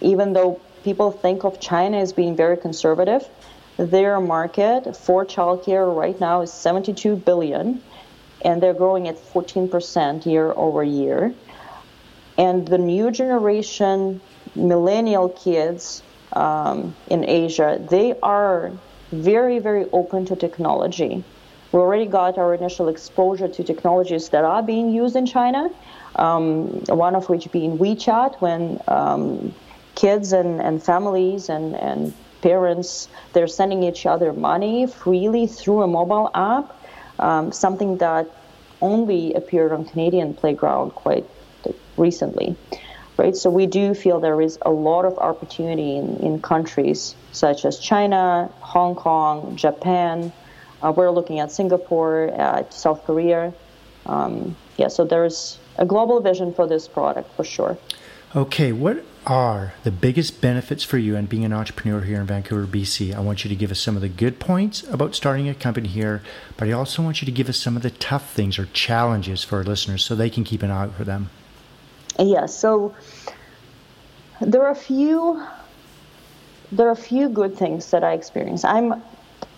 even 0.00 0.32
though 0.32 0.60
people 0.84 1.10
think 1.10 1.44
of 1.44 1.58
China 1.58 1.98
as 1.98 2.12
being 2.12 2.36
very 2.36 2.56
conservative, 2.56 3.28
their 3.76 4.20
market 4.20 4.96
for 4.96 5.24
childcare 5.24 5.94
right 5.94 6.18
now 6.20 6.42
is 6.42 6.52
72 6.52 7.16
billion, 7.16 7.82
and 8.44 8.62
they're 8.62 8.74
growing 8.74 9.08
at 9.08 9.16
14% 9.16 10.26
year 10.26 10.52
over 10.52 10.84
year. 10.84 11.34
And 12.38 12.66
the 12.66 12.78
new 12.78 13.10
generation 13.10 14.20
millennial 14.54 15.28
kids 15.30 16.02
um, 16.32 16.94
in 17.08 17.24
Asia, 17.28 17.84
they 17.90 18.18
are 18.22 18.72
very, 19.10 19.58
very 19.58 19.86
open 19.92 20.24
to 20.26 20.36
technology. 20.36 21.22
We 21.72 21.78
already 21.78 22.06
got 22.06 22.38
our 22.38 22.54
initial 22.54 22.88
exposure 22.88 23.48
to 23.48 23.64
technologies 23.64 24.28
that 24.30 24.44
are 24.44 24.62
being 24.62 24.90
used 24.90 25.16
in 25.16 25.26
China, 25.26 25.70
um, 26.16 26.66
one 26.86 27.14
of 27.14 27.28
which 27.28 27.50
being 27.50 27.78
WeChat, 27.78 28.40
when 28.40 28.80
um, 28.88 29.54
kids 29.94 30.32
and, 30.32 30.60
and 30.60 30.82
families 30.82 31.48
and, 31.48 31.74
and 31.76 32.12
parents 32.42 33.08
they're 33.32 33.48
sending 33.48 33.82
each 33.84 34.04
other 34.04 34.32
money 34.32 34.86
freely 34.86 35.46
through 35.46 35.82
a 35.82 35.86
mobile 35.86 36.30
app, 36.34 36.76
um, 37.18 37.52
something 37.52 37.96
that 37.98 38.28
only 38.80 39.32
appeared 39.34 39.72
on 39.72 39.84
Canadian 39.84 40.34
playground 40.34 40.90
quite 40.90 41.24
recently. 41.96 42.56
Right, 43.18 43.36
so 43.36 43.50
we 43.50 43.66
do 43.66 43.94
feel 43.94 44.20
there 44.20 44.40
is 44.40 44.58
a 44.62 44.70
lot 44.70 45.04
of 45.04 45.18
opportunity 45.18 45.96
in, 45.96 46.16
in 46.16 46.40
countries 46.40 47.14
such 47.30 47.64
as 47.64 47.78
China, 47.78 48.50
Hong 48.60 48.94
Kong, 48.94 49.54
Japan. 49.54 50.32
Uh, 50.82 50.92
we're 50.96 51.10
looking 51.10 51.38
at 51.38 51.52
Singapore, 51.52 52.28
at 52.28 52.72
South 52.72 53.04
Korea. 53.04 53.52
Um, 54.06 54.56
yeah, 54.78 54.88
so 54.88 55.04
there's 55.04 55.58
a 55.76 55.84
global 55.84 56.20
vision 56.20 56.54
for 56.54 56.66
this 56.66 56.88
product 56.88 57.30
for 57.36 57.44
sure. 57.44 57.76
Okay, 58.34 58.72
what 58.72 59.04
are 59.26 59.74
the 59.84 59.90
biggest 59.90 60.40
benefits 60.40 60.82
for 60.82 60.96
you 60.96 61.16
in 61.16 61.26
being 61.26 61.44
an 61.44 61.52
entrepreneur 61.52 62.00
here 62.00 62.18
in 62.18 62.26
Vancouver, 62.26 62.66
BC? 62.66 63.14
I 63.14 63.20
want 63.20 63.44
you 63.44 63.50
to 63.50 63.54
give 63.54 63.70
us 63.70 63.78
some 63.78 63.94
of 63.94 64.00
the 64.00 64.08
good 64.08 64.40
points 64.40 64.82
about 64.84 65.14
starting 65.14 65.50
a 65.50 65.54
company 65.54 65.86
here, 65.86 66.22
but 66.56 66.66
I 66.66 66.72
also 66.72 67.02
want 67.02 67.20
you 67.20 67.26
to 67.26 67.32
give 67.32 67.50
us 67.50 67.58
some 67.58 67.76
of 67.76 67.82
the 67.82 67.90
tough 67.90 68.32
things 68.32 68.58
or 68.58 68.64
challenges 68.72 69.44
for 69.44 69.58
our 69.58 69.64
listeners 69.64 70.02
so 70.02 70.14
they 70.14 70.30
can 70.30 70.44
keep 70.44 70.62
an 70.62 70.70
eye 70.70 70.84
out 70.84 70.94
for 70.94 71.04
them. 71.04 71.28
Yeah, 72.18 72.46
so 72.46 72.94
there 74.40 74.62
are 74.62 74.70
a 74.72 74.74
few 74.74 75.44
there 76.72 76.88
are 76.88 76.92
a 76.92 76.96
few 76.96 77.28
good 77.28 77.58
things 77.58 77.90
that 77.90 78.02
I 78.02 78.14
experienced. 78.14 78.64
I'm 78.64 79.02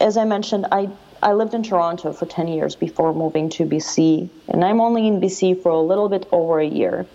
as 0.00 0.16
I 0.16 0.24
mentioned, 0.24 0.66
I 0.72 0.90
I 1.22 1.32
lived 1.32 1.54
in 1.54 1.62
Toronto 1.62 2.12
for 2.12 2.26
10 2.26 2.48
years 2.48 2.74
before 2.74 3.14
moving 3.14 3.48
to 3.50 3.64
BC, 3.64 4.28
and 4.48 4.64
I'm 4.64 4.80
only 4.80 5.06
in 5.06 5.20
BC 5.20 5.62
for 5.62 5.70
a 5.70 5.80
little 5.80 6.08
bit 6.08 6.26
over 6.32 6.58
a 6.58 6.66
year. 6.66 7.06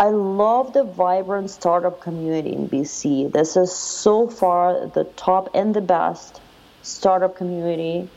I 0.00 0.10
love 0.10 0.72
the 0.74 0.84
vibrant 0.84 1.50
startup 1.50 2.00
community 2.00 2.52
in 2.52 2.68
BC. 2.68 3.32
This 3.32 3.56
is 3.56 3.74
so 3.74 4.28
far 4.28 4.86
the 4.86 5.04
top 5.04 5.50
and 5.54 5.74
the 5.74 5.80
best 5.80 6.40
startup 6.82 7.36
community 7.36 8.08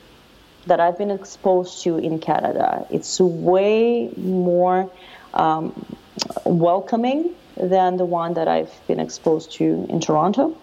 that 0.68 0.80
I've 0.80 0.98
been 0.98 1.10
exposed 1.10 1.82
to 1.84 1.98
in 1.98 2.20
Canada. 2.20 2.86
It's 2.92 3.20
way 3.20 4.14
more 4.16 4.92
um, 5.34 5.74
welcoming 6.46 7.32
than 7.58 7.98
the 7.98 8.06
one 8.06 8.36
that 8.36 8.48
I've 8.48 8.72
been 8.88 9.00
exposed 9.00 9.54
to 9.54 9.88
in 9.90 10.00
Toronto. 10.00 10.56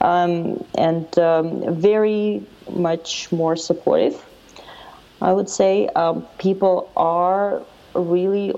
um, 0.00 0.64
and 0.74 1.18
um, 1.18 1.74
very 1.76 2.42
much 2.70 3.30
more 3.32 3.56
supportive. 3.56 4.24
I 5.20 5.32
would 5.32 5.50
say 5.50 5.88
um, 5.88 6.26
people 6.38 6.90
are 6.96 7.62
really 7.94 8.52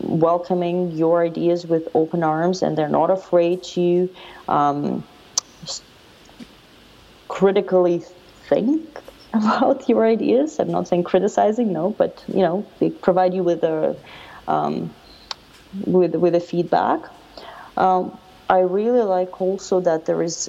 welcoming 0.00 0.92
your 0.92 1.24
ideas 1.24 1.66
with 1.66 1.88
open 1.94 2.22
arms, 2.22 2.62
and 2.62 2.76
they're 2.76 2.88
not 2.88 3.10
afraid 3.10 3.62
to 3.62 4.08
um, 4.48 5.04
critically 7.28 8.02
think 8.48 9.00
about 9.34 9.88
your 9.88 10.06
ideas. 10.06 10.58
I'm 10.58 10.70
not 10.70 10.88
saying 10.88 11.04
criticizing, 11.04 11.72
no, 11.72 11.90
but 11.90 12.24
you 12.28 12.40
know, 12.40 12.66
they 12.78 12.90
provide 12.90 13.34
you 13.34 13.42
with 13.42 13.62
a 13.62 13.96
um, 14.48 14.94
with 15.84 16.14
with 16.14 16.34
a 16.34 16.40
feedback. 16.40 17.00
Um, 17.76 18.16
I 18.48 18.60
really 18.60 19.02
like 19.02 19.40
also 19.40 19.80
that 19.80 20.06
there 20.06 20.22
is 20.22 20.48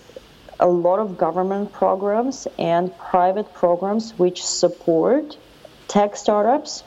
a 0.59 0.67
lot 0.67 1.00
of 1.00 1.17
government 1.17 1.71
programs 1.71 2.47
and 2.57 2.95
private 2.97 3.53
programs 3.53 4.13
which 4.17 4.43
support 4.43 5.38
tech 5.88 6.15
startups. 6.15 6.83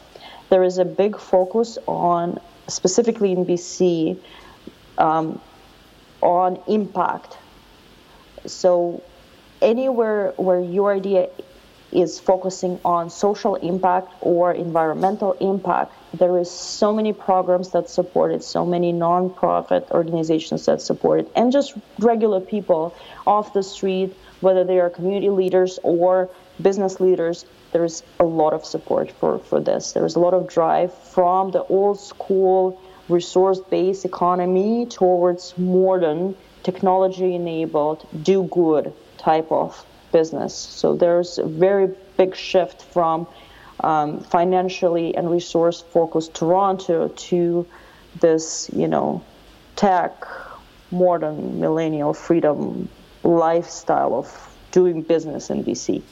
There 0.50 0.62
is 0.62 0.78
a 0.78 0.85
big 0.85 1.19
focus 1.19 1.78
on, 1.87 2.38
specifically 2.69 3.33
in 3.33 3.47
BC, 3.47 4.19
um, 4.99 5.40
on 6.21 6.61
impact. 6.66 7.38
So 8.47 9.02
anywhere 9.62 10.33
where 10.37 10.61
your 10.61 10.92
idea 10.92 11.28
is 11.92 12.21
focusing 12.21 12.78
on 12.85 13.11
social 13.11 13.57
impact 13.57 14.12
or 14.21 14.52
environmental 14.52 15.33
impact. 15.40 15.92
There 16.14 16.38
is 16.38 16.50
so 16.50 16.92
many 16.92 17.12
programs 17.12 17.71
that 17.71 17.88
support 17.88 18.33
it, 18.33 18.45
so 18.45 18.64
many 18.64 18.92
nonprofit 18.92 19.90
organizations 19.90 20.66
that 20.66 20.80
support 20.80 21.21
it, 21.21 21.33
and 21.35 21.50
just 21.50 21.75
regular 21.99 22.40
people 22.40 22.95
off 23.26 23.52
the 23.52 23.62
street, 23.62 24.14
whether 24.40 24.64
they 24.64 24.78
are 24.78 24.90
community 24.90 25.30
leaders 25.30 25.78
or 25.83 26.30
business 26.62 27.00
leaders. 27.00 27.45
There 27.73 27.85
is 27.85 28.03
a 28.19 28.25
lot 28.25 28.53
of 28.53 28.65
support 28.65 29.12
for, 29.12 29.39
for 29.39 29.61
this. 29.61 29.93
There 29.93 30.05
is 30.05 30.17
a 30.17 30.21
lot 30.21 30.35
of 30.35 30.49
drive 30.49 30.93
from 30.93 31.53
the 31.53 31.62
old 31.65 32.00
school 32.00 32.81
resource-based 33.09 34.05
economy 34.05 34.87
towards 34.87 35.57
modern 35.59 36.37
technology-enabled 36.62 38.07
do 38.23 38.45
good 38.45 38.93
type 39.19 39.50
of 39.50 39.85
business. 40.12 40.55
So 40.55 40.97
there's 40.97 41.39
a 41.39 41.47
very 41.47 41.89
big 42.17 42.35
shift 42.37 42.83
from 42.83 43.27
um, 43.81 44.21
financially 44.21 45.17
and 45.17 45.31
resource 45.31 45.81
focused 45.81 46.35
Toronto 46.35 47.09
to 47.09 47.67
this, 48.21 48.71
you 48.75 48.89
know, 48.89 49.23
tech, 49.77 50.25
modern 50.91 51.61
millennial 51.61 52.12
freedom 52.12 52.89
lifestyle 53.23 54.15
of 54.15 54.57
doing 54.73 55.03
business 55.03 55.50
in 55.50 55.65
BC. 55.65 56.03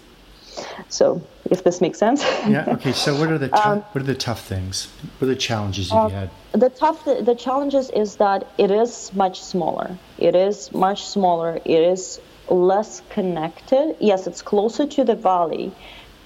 So, 0.88 1.22
if 1.50 1.64
this 1.64 1.80
makes 1.80 1.98
sense. 1.98 2.22
yeah. 2.48 2.64
Okay. 2.68 2.92
So, 2.92 3.18
what 3.18 3.30
are 3.30 3.38
the 3.38 3.48
tu- 3.48 3.56
um, 3.56 3.80
what 3.92 4.02
are 4.02 4.06
the 4.06 4.14
tough 4.14 4.46
things? 4.46 4.88
What 5.18 5.26
are 5.28 5.34
the 5.34 5.36
challenges 5.36 5.90
you've 5.90 6.00
uh, 6.00 6.08
had? 6.08 6.30
The 6.52 6.70
tough 6.70 7.04
the, 7.04 7.22
the 7.22 7.34
challenges 7.34 7.90
is 7.90 8.16
that 8.16 8.46
it 8.58 8.70
is 8.70 9.12
much 9.14 9.42
smaller. 9.42 9.96
It 10.18 10.34
is 10.34 10.72
much 10.72 11.04
smaller. 11.04 11.60
It 11.64 11.82
is 11.82 12.20
less 12.48 13.02
connected. 13.10 13.96
Yes, 14.00 14.26
it's 14.26 14.42
closer 14.42 14.86
to 14.86 15.04
the 15.04 15.14
valley, 15.14 15.72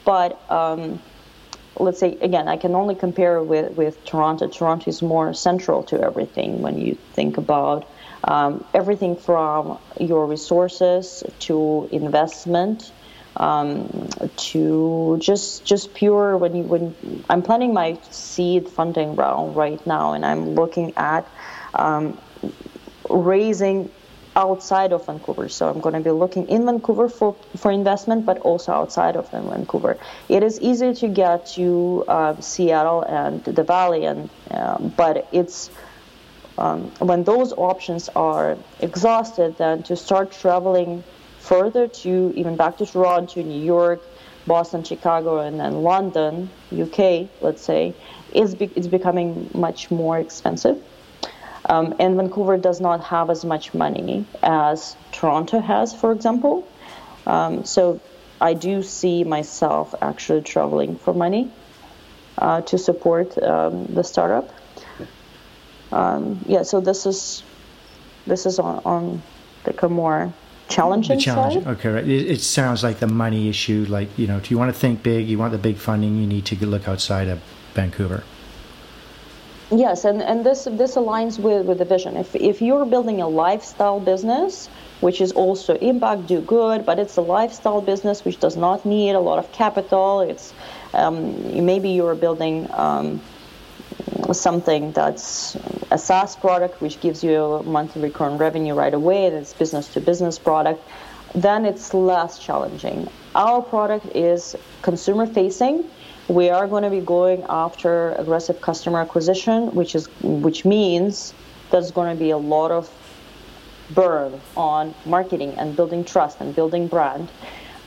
but 0.05 0.41
um, 0.51 1.01
let's 1.77 2.01
say 2.01 2.17
again, 2.21 2.49
I 2.49 2.57
can 2.57 2.75
only 2.75 2.95
compare 2.95 3.43
with 3.43 3.73
with 3.77 4.05
Toronto. 4.05 4.49
Toronto 4.49 4.89
is 4.89 5.03
more 5.03 5.35
central 5.35 5.83
to 5.85 6.01
everything 6.01 6.63
when 6.63 6.79
you 6.79 6.97
think 7.13 7.39
about 7.39 7.87
um, 8.25 8.65
everything 8.73 9.17
from 9.17 9.79
your 10.01 10.27
resources 10.27 11.25
to 11.41 11.89
investment. 11.91 12.93
Um, 13.35 14.09
to 14.37 15.17
just 15.19 15.65
just 15.65 15.95
pure 15.95 16.37
when 16.37 16.55
you 16.55 16.65
when 16.65 17.25
I'm 17.31 17.43
planning 17.43 17.73
my 17.73 17.99
seed 18.11 18.69
funding 18.69 19.17
round 19.17 19.57
right 19.57 19.85
now, 19.87 20.13
and 20.13 20.25
I'm 20.25 20.51
looking 20.55 20.93
at 20.97 21.27
um, 21.75 22.19
raising 23.09 23.91
outside 24.37 24.93
of 24.93 25.07
Vancouver. 25.07 25.49
So 25.49 25.69
I'm 25.69 25.81
going 25.81 25.95
to 25.95 26.01
be 26.01 26.11
looking 26.11 26.49
in 26.49 26.65
Vancouver 26.65 27.09
for, 27.09 27.37
for 27.57 27.71
investment, 27.71 28.25
but 28.25 28.39
also 28.39 28.73
outside 28.73 29.17
of 29.17 29.31
Vancouver. 29.31 29.99
It 30.29 30.43
is 30.43 30.61
easy 30.61 30.95
to 30.95 31.09
get 31.09 31.47
to 31.55 32.05
uh, 32.09 32.41
Seattle 32.41 33.03
and 33.03 33.45
the 33.45 33.63
Valley, 33.63 34.05
and 34.07 34.31
uh, 34.51 34.79
but 34.79 35.29
it's 35.33 35.71
um, 36.59 36.91
when 36.99 37.25
those 37.25 37.53
options 37.53 38.09
are 38.11 38.57
exhausted, 38.81 39.57
then 39.59 39.83
to 39.85 39.97
start 39.97 40.33
traveling 40.33 41.03
further 41.53 41.87
to 41.87 42.33
even 42.35 42.57
back 42.57 42.79
to 42.79 42.87
Toronto, 42.87 43.43
New 43.43 43.63
York, 43.63 44.01
Boston, 44.47 44.83
Chicago, 44.85 45.41
and 45.41 45.61
then 45.61 45.83
London, 45.83 46.49
UK, 46.73 47.29
let's 47.43 47.61
say, 47.61 47.95
is 48.33 48.55
be- 48.55 48.71
it's 48.75 48.87
becoming 48.87 49.51
much 49.53 49.91
more 49.91 50.19
expensive. 50.19 50.83
Um, 51.69 51.95
and 52.01 52.17
Vancouver 52.17 52.57
does 52.57 52.81
not 52.81 53.05
have 53.05 53.29
as 53.29 53.45
much 53.45 53.75
money 53.75 54.25
as 54.43 54.97
Toronto 55.13 55.61
has, 55.61 55.95
for 55.95 56.13
example. 56.13 56.67
Um, 57.27 57.67
so 57.67 58.01
I 58.41 58.55
do 58.55 58.83
see 58.83 59.23
myself 59.23 59.95
actually 60.01 60.41
traveling 60.41 60.97
for 60.97 61.13
money 61.13 61.51
uh, 62.39 62.63
to 62.63 62.79
support 62.79 63.37
um, 63.43 63.85
the 63.87 64.03
startup. 64.05 64.51
Um, 65.93 66.43
yeah, 66.47 66.63
so 66.63 66.81
this 66.81 67.05
is 67.05 67.43
this 68.27 68.47
is 68.47 68.59
on, 68.59 68.81
on 68.87 69.23
a 69.67 69.89
more 69.91 70.33
challenging 70.75 71.17
the 71.17 71.23
challenge. 71.23 71.65
Side. 71.65 71.67
Okay, 71.75 71.89
right. 71.89 72.09
It, 72.09 72.31
it, 72.31 72.41
sounds 72.41 72.83
like 72.83 72.99
the 72.99 73.07
money 73.07 73.49
issue. 73.49 73.87
Like 73.89 74.09
you 74.19 74.27
know, 74.27 74.37
if 74.37 74.51
you 74.51 74.59
want 74.59 74.73
to 74.73 74.79
think 74.79 75.03
big, 75.03 75.29
you 75.29 75.39
want 75.39 75.53
the 75.53 75.59
big 75.59 75.77
funding, 75.77 76.19
you 76.19 76.27
need 76.27 76.45
to 76.47 76.67
look 76.67 76.89
outside 76.89 77.29
of 77.29 77.41
Vancouver. 77.75 78.23
Yes, 79.71 80.05
and, 80.05 80.21
and 80.21 80.45
this 80.45 80.65
this 80.65 80.97
aligns 80.97 81.39
with, 81.39 81.65
with 81.65 81.79
the 81.79 81.87
vision. 81.87 82.17
If 82.17 82.35
if 82.37 82.61
you're 82.61 82.85
building 82.85 83.23
a 83.23 83.29
lifestyle 83.29 84.01
business, 84.01 84.69
which 85.01 85.21
is 85.21 85.33
also 85.33 85.77
impact, 85.77 86.27
do 86.27 86.41
good, 86.43 86.85
but 86.85 86.99
it's 86.99 87.17
a 87.17 87.23
lifestyle 87.23 87.81
business 87.81 88.25
which 88.25 88.39
does 88.39 88.57
not 88.57 88.85
need 88.85 89.13
a 89.13 89.21
lot 89.21 89.39
of 89.39 89.51
capital. 89.53 90.21
It's 90.21 90.53
um, 90.93 91.65
maybe 91.65 91.89
you're 91.89 92.15
building 92.15 92.69
um, 92.73 93.21
something 94.33 94.93
that's 94.93 95.57
a 95.91 95.99
SaaS 95.99 96.37
product 96.37 96.81
which 96.81 97.01
gives 97.01 97.23
you 97.23 97.63
monthly 97.65 98.03
recurring 98.03 98.39
revenue 98.39 98.75
right 98.75 98.95
away. 98.95 99.31
That's 99.31 99.53
business 99.53 99.89
to 99.95 100.01
business 100.01 100.39
product. 100.39 100.83
Then 101.35 101.65
it's 101.65 101.95
less 101.95 102.39
challenging. 102.39 103.09
Our 103.35 103.63
product 103.63 104.07
is 104.15 104.57
consumer 104.83 105.27
facing 105.27 105.89
we 106.29 106.51
are 106.51 106.67
going 106.67 106.83
to 106.83 106.91
be 106.91 107.01
going 107.01 107.45
after 107.49 108.13
aggressive 108.13 108.61
customer 108.61 109.01
acquisition, 109.01 109.75
which 109.75 109.95
is 109.95 110.07
which 110.23 110.65
means 110.65 111.35
there's 111.71 111.91
going 111.91 112.15
to 112.15 112.19
be 112.19 112.31
a 112.31 112.39
lot 112.39 112.71
of 112.71 112.91
burn 113.91 114.41
on 114.57 114.95
marketing 115.05 115.55
and 115.59 115.77
building 115.77 116.05
trust 116.05 116.41
and 116.41 116.55
building 116.55 116.87
brand. 116.87 117.29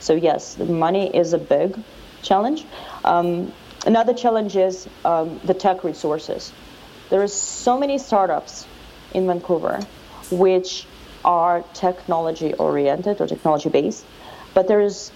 So 0.00 0.14
yes, 0.14 0.58
money 0.58 1.14
is 1.14 1.32
a 1.32 1.38
big 1.38 1.78
challenge. 2.22 2.64
Um, 3.04 3.52
another 3.86 4.12
challenge 4.12 4.56
is 4.56 4.88
um, 5.04 5.40
the 5.44 5.54
tech 5.54 5.84
resources. 5.84 6.52
There 7.08 7.22
is 7.22 7.32
so 7.32 7.78
many 7.78 7.98
startups 7.98 8.66
in 9.14 9.26
Vancouver 9.26 9.80
which 10.30 10.86
are 11.24 11.62
technology 11.72 12.52
oriented 12.54 13.20
or 13.20 13.26
technology 13.26 13.68
based, 13.68 14.04
but 14.54 14.68
there 14.68 14.80
is 14.80 15.12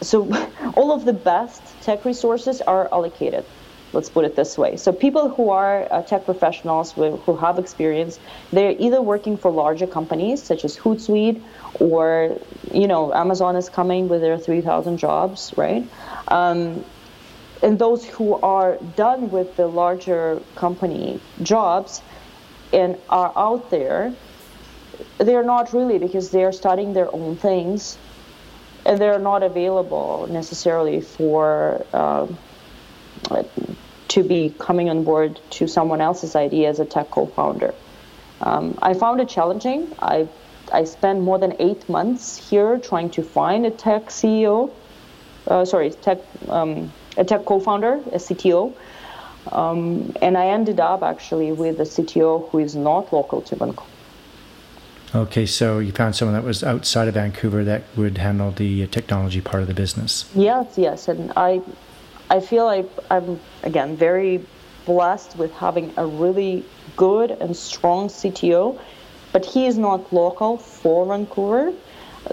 so 0.00 0.28
all 0.74 0.92
of 0.92 1.04
the 1.04 1.12
best 1.12 1.62
tech 1.82 2.04
resources 2.04 2.60
are 2.62 2.88
allocated. 2.92 3.44
Let's 3.92 4.08
put 4.08 4.24
it 4.24 4.36
this 4.36 4.56
way. 4.56 4.76
So 4.76 4.92
people 4.92 5.30
who 5.30 5.50
are 5.50 5.88
uh, 5.90 6.02
tech 6.02 6.24
professionals 6.24 6.92
who 6.92 7.36
have 7.36 7.58
experience 7.58 8.18
they're 8.52 8.76
either 8.78 9.02
working 9.02 9.36
for 9.36 9.50
larger 9.50 9.86
companies 9.86 10.42
such 10.42 10.64
as 10.64 10.76
hootsuite 10.76 11.42
or 11.80 12.38
you 12.72 12.86
know 12.86 13.12
amazon 13.12 13.56
is 13.56 13.68
coming 13.68 14.08
with 14.08 14.20
their 14.20 14.38
3000 14.38 14.96
jobs 14.96 15.52
right? 15.56 15.84
Um, 16.28 16.84
and 17.62 17.78
those 17.78 18.06
who 18.06 18.34
are 18.34 18.78
done 18.96 19.30
with 19.30 19.56
the 19.56 19.66
larger 19.66 20.40
company 20.54 21.20
jobs 21.42 22.02
and 22.72 22.96
are 23.08 23.32
out 23.36 23.70
there 23.70 24.12
they're 25.18 25.44
not 25.44 25.72
really 25.72 25.98
because 25.98 26.30
they're 26.30 26.52
studying 26.52 26.92
their 26.92 27.14
own 27.14 27.36
things 27.36 27.98
and 28.86 29.00
they're 29.00 29.18
not 29.18 29.42
available 29.42 30.26
necessarily 30.30 31.00
for 31.00 31.84
uh, 31.92 32.26
to 34.08 34.22
be 34.24 34.54
coming 34.58 34.90
on 34.90 35.04
board 35.04 35.40
to 35.50 35.68
someone 35.68 36.00
else's 36.00 36.34
idea 36.34 36.68
as 36.68 36.80
a 36.80 36.84
tech 36.84 37.10
co-founder. 37.10 37.74
Um, 38.40 38.76
I 38.82 38.94
found 38.94 39.20
it 39.20 39.28
challenging. 39.28 39.94
I 39.98 40.28
I 40.72 40.84
spent 40.84 41.20
more 41.20 41.38
than 41.38 41.54
eight 41.58 41.88
months 41.88 42.48
here 42.48 42.78
trying 42.78 43.10
to 43.10 43.22
find 43.22 43.66
a 43.66 43.70
tech 43.70 44.06
CEO, 44.06 44.70
uh, 45.48 45.64
sorry, 45.64 45.90
tech 45.90 46.18
um, 46.48 46.92
a 47.20 47.24
tech 47.24 47.44
co-founder, 47.44 48.00
a 48.12 48.18
CTO, 48.18 48.72
um, 49.52 50.12
and 50.22 50.36
I 50.36 50.46
ended 50.46 50.80
up 50.80 51.02
actually 51.02 51.52
with 51.52 51.78
a 51.78 51.84
CTO 51.84 52.50
who 52.50 52.58
is 52.58 52.74
not 52.74 53.12
local 53.12 53.42
to 53.42 53.56
Vancouver. 53.56 53.88
Okay, 55.14 55.44
so 55.44 55.80
you 55.80 55.92
found 55.92 56.16
someone 56.16 56.34
that 56.34 56.44
was 56.44 56.62
outside 56.62 57.08
of 57.08 57.14
Vancouver 57.14 57.64
that 57.64 57.82
would 57.96 58.18
handle 58.18 58.52
the 58.52 58.86
technology 58.86 59.40
part 59.40 59.60
of 59.60 59.68
the 59.68 59.74
business. 59.74 60.30
Yes, 60.34 60.78
yes, 60.78 61.08
and 61.08 61.32
I, 61.36 61.60
I 62.30 62.40
feel 62.40 62.64
like 62.64 62.88
I'm 63.10 63.40
again 63.62 63.96
very 63.96 64.44
blessed 64.86 65.36
with 65.36 65.52
having 65.52 65.92
a 65.96 66.06
really 66.06 66.64
good 66.96 67.32
and 67.32 67.56
strong 67.56 68.08
CTO, 68.08 68.80
but 69.32 69.44
he 69.44 69.66
is 69.66 69.76
not 69.76 70.12
local 70.12 70.56
for 70.56 71.06
Vancouver 71.06 71.72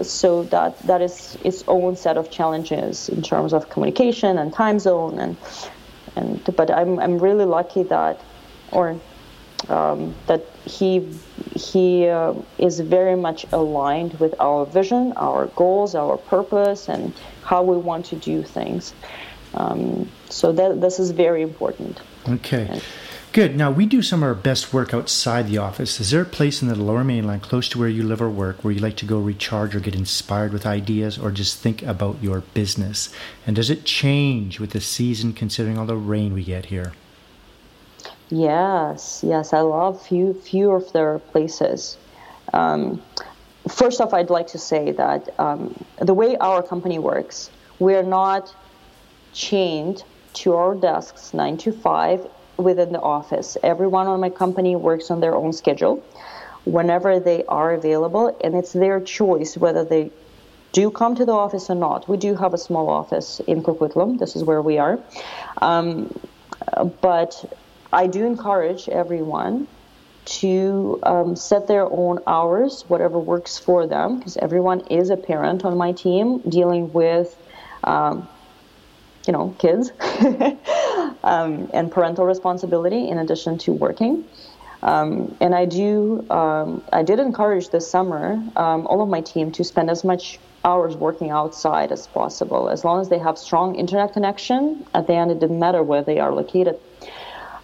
so 0.02 0.44
that 0.44 0.78
that 0.80 1.00
is 1.00 1.38
its 1.44 1.64
own 1.66 1.96
set 1.96 2.16
of 2.16 2.30
challenges 2.30 3.08
in 3.08 3.22
terms 3.22 3.52
of 3.52 3.70
communication 3.70 4.38
and 4.38 4.52
time 4.52 4.78
zone 4.78 5.18
and 5.18 5.36
and 6.16 6.56
but 6.56 6.70
I'm 6.70 6.98
I'm 6.98 7.18
really 7.18 7.44
lucky 7.44 7.82
that 7.84 8.20
or 8.72 9.00
um, 9.68 10.14
that 10.26 10.44
he 10.64 11.06
he 11.54 12.06
uh, 12.06 12.34
is 12.58 12.80
very 12.80 13.16
much 13.16 13.46
aligned 13.52 14.14
with 14.20 14.34
our 14.40 14.64
vision, 14.64 15.12
our 15.16 15.46
goals, 15.56 15.94
our 15.94 16.16
purpose, 16.16 16.88
and 16.88 17.12
how 17.42 17.62
we 17.62 17.76
want 17.76 18.06
to 18.06 18.16
do 18.16 18.42
things. 18.42 18.94
Um, 19.54 20.08
so 20.28 20.52
that 20.52 20.80
this 20.80 20.98
is 20.98 21.10
very 21.10 21.42
important. 21.42 22.00
Okay. 22.28 22.66
And, 22.70 22.82
Good. 23.32 23.56
Now, 23.56 23.70
we 23.70 23.84
do 23.84 24.00
some 24.00 24.22
of 24.22 24.28
our 24.28 24.34
best 24.34 24.72
work 24.72 24.94
outside 24.94 25.48
the 25.48 25.58
office. 25.58 26.00
Is 26.00 26.10
there 26.10 26.22
a 26.22 26.24
place 26.24 26.62
in 26.62 26.68
the 26.68 26.74
lower 26.74 27.04
mainland 27.04 27.42
close 27.42 27.68
to 27.68 27.78
where 27.78 27.88
you 27.88 28.02
live 28.02 28.22
or 28.22 28.30
work 28.30 28.64
where 28.64 28.72
you 28.72 28.80
like 28.80 28.96
to 28.96 29.04
go 29.04 29.18
recharge 29.18 29.76
or 29.76 29.80
get 29.80 29.94
inspired 29.94 30.50
with 30.50 30.64
ideas 30.64 31.18
or 31.18 31.30
just 31.30 31.58
think 31.58 31.82
about 31.82 32.22
your 32.22 32.40
business? 32.54 33.14
And 33.46 33.54
does 33.54 33.68
it 33.68 33.84
change 33.84 34.58
with 34.58 34.70
the 34.70 34.80
season 34.80 35.34
considering 35.34 35.76
all 35.76 35.84
the 35.84 35.94
rain 35.94 36.32
we 36.32 36.42
get 36.42 36.66
here? 36.66 36.94
Yes, 38.30 39.22
yes. 39.24 39.52
I 39.52 39.60
love 39.60 40.00
few, 40.00 40.32
few 40.32 40.70
of 40.70 40.90
their 40.94 41.18
places. 41.18 41.98
Um, 42.54 43.02
first 43.68 44.00
off, 44.00 44.14
I'd 44.14 44.30
like 44.30 44.46
to 44.48 44.58
say 44.58 44.92
that 44.92 45.38
um, 45.38 45.74
the 46.00 46.14
way 46.14 46.38
our 46.38 46.62
company 46.62 46.98
works, 46.98 47.50
we're 47.78 48.02
not 48.02 48.54
chained 49.34 50.02
to 50.32 50.54
our 50.54 50.74
desks 50.74 51.34
nine 51.34 51.58
to 51.58 51.72
five 51.72 52.26
within 52.58 52.92
the 52.92 53.00
office. 53.00 53.56
Everyone 53.62 54.06
on 54.06 54.20
my 54.20 54.30
company 54.30 54.76
works 54.76 55.10
on 55.10 55.20
their 55.20 55.34
own 55.34 55.52
schedule 55.52 56.04
whenever 56.64 57.18
they 57.18 57.44
are 57.46 57.72
available, 57.72 58.36
and 58.44 58.54
it's 58.54 58.72
their 58.72 59.00
choice 59.00 59.56
whether 59.56 59.84
they 59.84 60.10
do 60.72 60.90
come 60.90 61.14
to 61.14 61.24
the 61.24 61.32
office 61.32 61.70
or 61.70 61.74
not. 61.74 62.08
We 62.08 62.18
do 62.18 62.34
have 62.34 62.52
a 62.52 62.58
small 62.58 62.90
office 62.90 63.40
in 63.46 63.62
Coquitlam. 63.62 64.18
This 64.18 64.36
is 64.36 64.44
where 64.44 64.60
we 64.60 64.76
are. 64.78 64.98
Um, 65.62 66.12
but 67.00 67.32
I 67.92 68.06
do 68.06 68.26
encourage 68.26 68.88
everyone 68.88 69.66
to 70.26 71.00
um, 71.04 71.36
set 71.36 71.68
their 71.68 71.90
own 71.90 72.18
hours, 72.26 72.84
whatever 72.88 73.18
works 73.18 73.58
for 73.58 73.86
them, 73.86 74.18
because 74.18 74.36
everyone 74.36 74.80
is 74.88 75.08
a 75.08 75.16
parent 75.16 75.64
on 75.64 75.78
my 75.78 75.92
team 75.92 76.40
dealing 76.48 76.92
with, 76.92 77.34
um, 77.84 78.28
you 79.28 79.32
know, 79.32 79.54
kids. 79.58 79.92
um, 81.22 81.70
and 81.74 81.92
parental 81.92 82.24
responsibility 82.24 83.08
in 83.08 83.18
addition 83.18 83.58
to 83.58 83.72
working. 83.72 84.24
Um, 84.82 85.36
and 85.40 85.54
I 85.54 85.66
do, 85.66 86.24
um, 86.30 86.82
I 86.92 87.02
did 87.02 87.18
encourage 87.18 87.70
this 87.70 87.90
summer 87.90 88.42
um, 88.56 88.86
all 88.86 89.02
of 89.02 89.08
my 89.08 89.20
team 89.20 89.52
to 89.52 89.64
spend 89.64 89.90
as 89.90 90.04
much 90.04 90.38
hours 90.64 90.96
working 90.96 91.30
outside 91.30 91.92
as 91.92 92.06
possible, 92.06 92.68
as 92.68 92.84
long 92.84 93.00
as 93.00 93.08
they 93.08 93.18
have 93.18 93.36
strong 93.36 93.74
internet 93.74 94.12
connection. 94.12 94.86
At 94.94 95.06
the 95.06 95.14
end, 95.14 95.30
it 95.30 95.40
didn't 95.40 95.58
matter 95.58 95.82
where 95.82 96.02
they 96.02 96.20
are 96.20 96.32
located. 96.32 96.78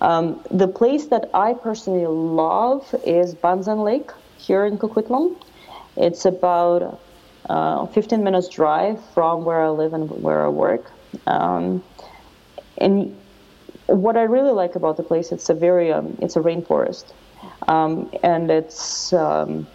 Um, 0.01 0.41
the 0.51 0.69
place 0.69 1.07
that 1.07 1.31
I 1.33 1.55
personally 1.55 2.07
love 2.07 2.95
is 3.07 3.35
Buntzen 3.35 3.85
Lake 3.85 4.11
here 4.37 4.67
in 4.67 4.77
Coquitlam. 4.77 5.37
It's 5.97 6.25
about 6.25 7.01
uh, 7.49 7.87
15 7.87 8.23
minutes 8.23 8.49
drive 8.49 9.03
from 9.15 9.45
where 9.45 9.63
I 9.63 9.71
live 9.71 9.95
and 9.95 10.11
where 10.11 10.45
I 10.45 10.49
work. 10.49 10.91
Um, 11.27 11.83
and 12.79 13.17
what 13.87 14.17
I 14.17 14.23
really 14.23 14.53
like 14.53 14.75
about 14.75 14.97
the 14.97 15.03
place, 15.03 15.33
it's 15.33 15.49
a 15.49 15.55
very, 15.55 15.93
um, 15.93 16.17
it's 16.21 16.37
a 16.37 16.41
rainforest, 16.41 17.13
um, 17.69 18.11
and 18.23 18.51
it's. 18.51 19.13
Um, 19.13 19.67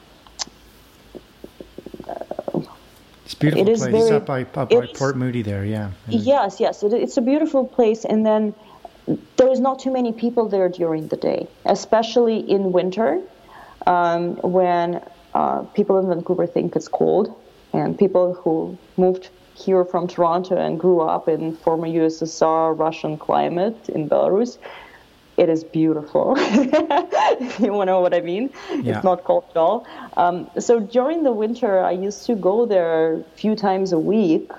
it's 3.25 3.36
beautiful 3.36 3.67
it 3.67 3.71
is 3.71 3.80
place. 3.80 3.91
Very, 3.91 4.04
it's 4.04 4.12
up 4.12 4.25
by, 4.25 4.41
up 4.60 4.69
by 4.71 4.88
Port 4.88 5.15
Moody 5.15 5.43
there, 5.43 5.63
yeah. 5.63 5.91
Yes, 6.08 6.60
yes, 6.60 6.82
it, 6.82 6.93
it's 6.93 7.17
a 7.17 7.21
beautiful 7.21 7.67
place, 7.67 8.04
and 8.04 8.25
then 8.25 8.56
there's 9.38 9.60
not 9.60 9.80
too 9.80 9.91
many 9.91 10.12
people 10.12 10.49
there 10.49 10.67
during 10.67 11.08
the 11.08 11.17
day, 11.17 11.47
especially 11.65 12.39
in 12.39 12.71
winter, 12.71 13.21
um, 13.86 14.36
when 14.38 15.04
uh, 15.36 15.60
people 15.75 15.99
in 15.99 16.08
Vancouver 16.08 16.47
think 16.47 16.75
it's 16.75 16.88
cold, 16.88 17.36
and 17.71 17.97
people 17.97 18.34
who 18.34 18.78
moved 18.97 19.30
here 19.60 19.84
from 19.86 20.08
Toronto 20.08 20.56
and 20.58 20.80
grew 20.80 21.02
up 21.02 21.28
in 21.28 21.56
former 21.56 21.88
USSR 21.88 22.78
Russian 22.78 23.17
climate 23.17 23.89
in 23.89 24.10
Belarus, 24.10 24.58
it 25.38 25.48
is 25.48 25.63
beautiful. 25.63 26.38
you 27.60 27.72
want 27.72 27.88
to 27.88 27.93
know 27.93 28.02
what 28.02 28.13
I 28.13 28.19
mean? 28.19 28.50
Yeah. 28.69 28.95
It's 28.95 29.04
not 29.06 29.24
cold 29.24 29.45
at 29.52 29.58
all. 29.58 29.88
Um, 30.17 30.50
so 30.60 30.82
during 30.82 31.24
the 31.24 31.32
winter, 31.32 31.80
I 31.80 31.91
used 31.91 32.26
to 32.26 32.36
go 32.36 32.65
there 32.65 33.13
a 33.13 33.24
few 33.36 33.56
times 33.56 33.93
a 33.93 34.00
week, 34.00 34.52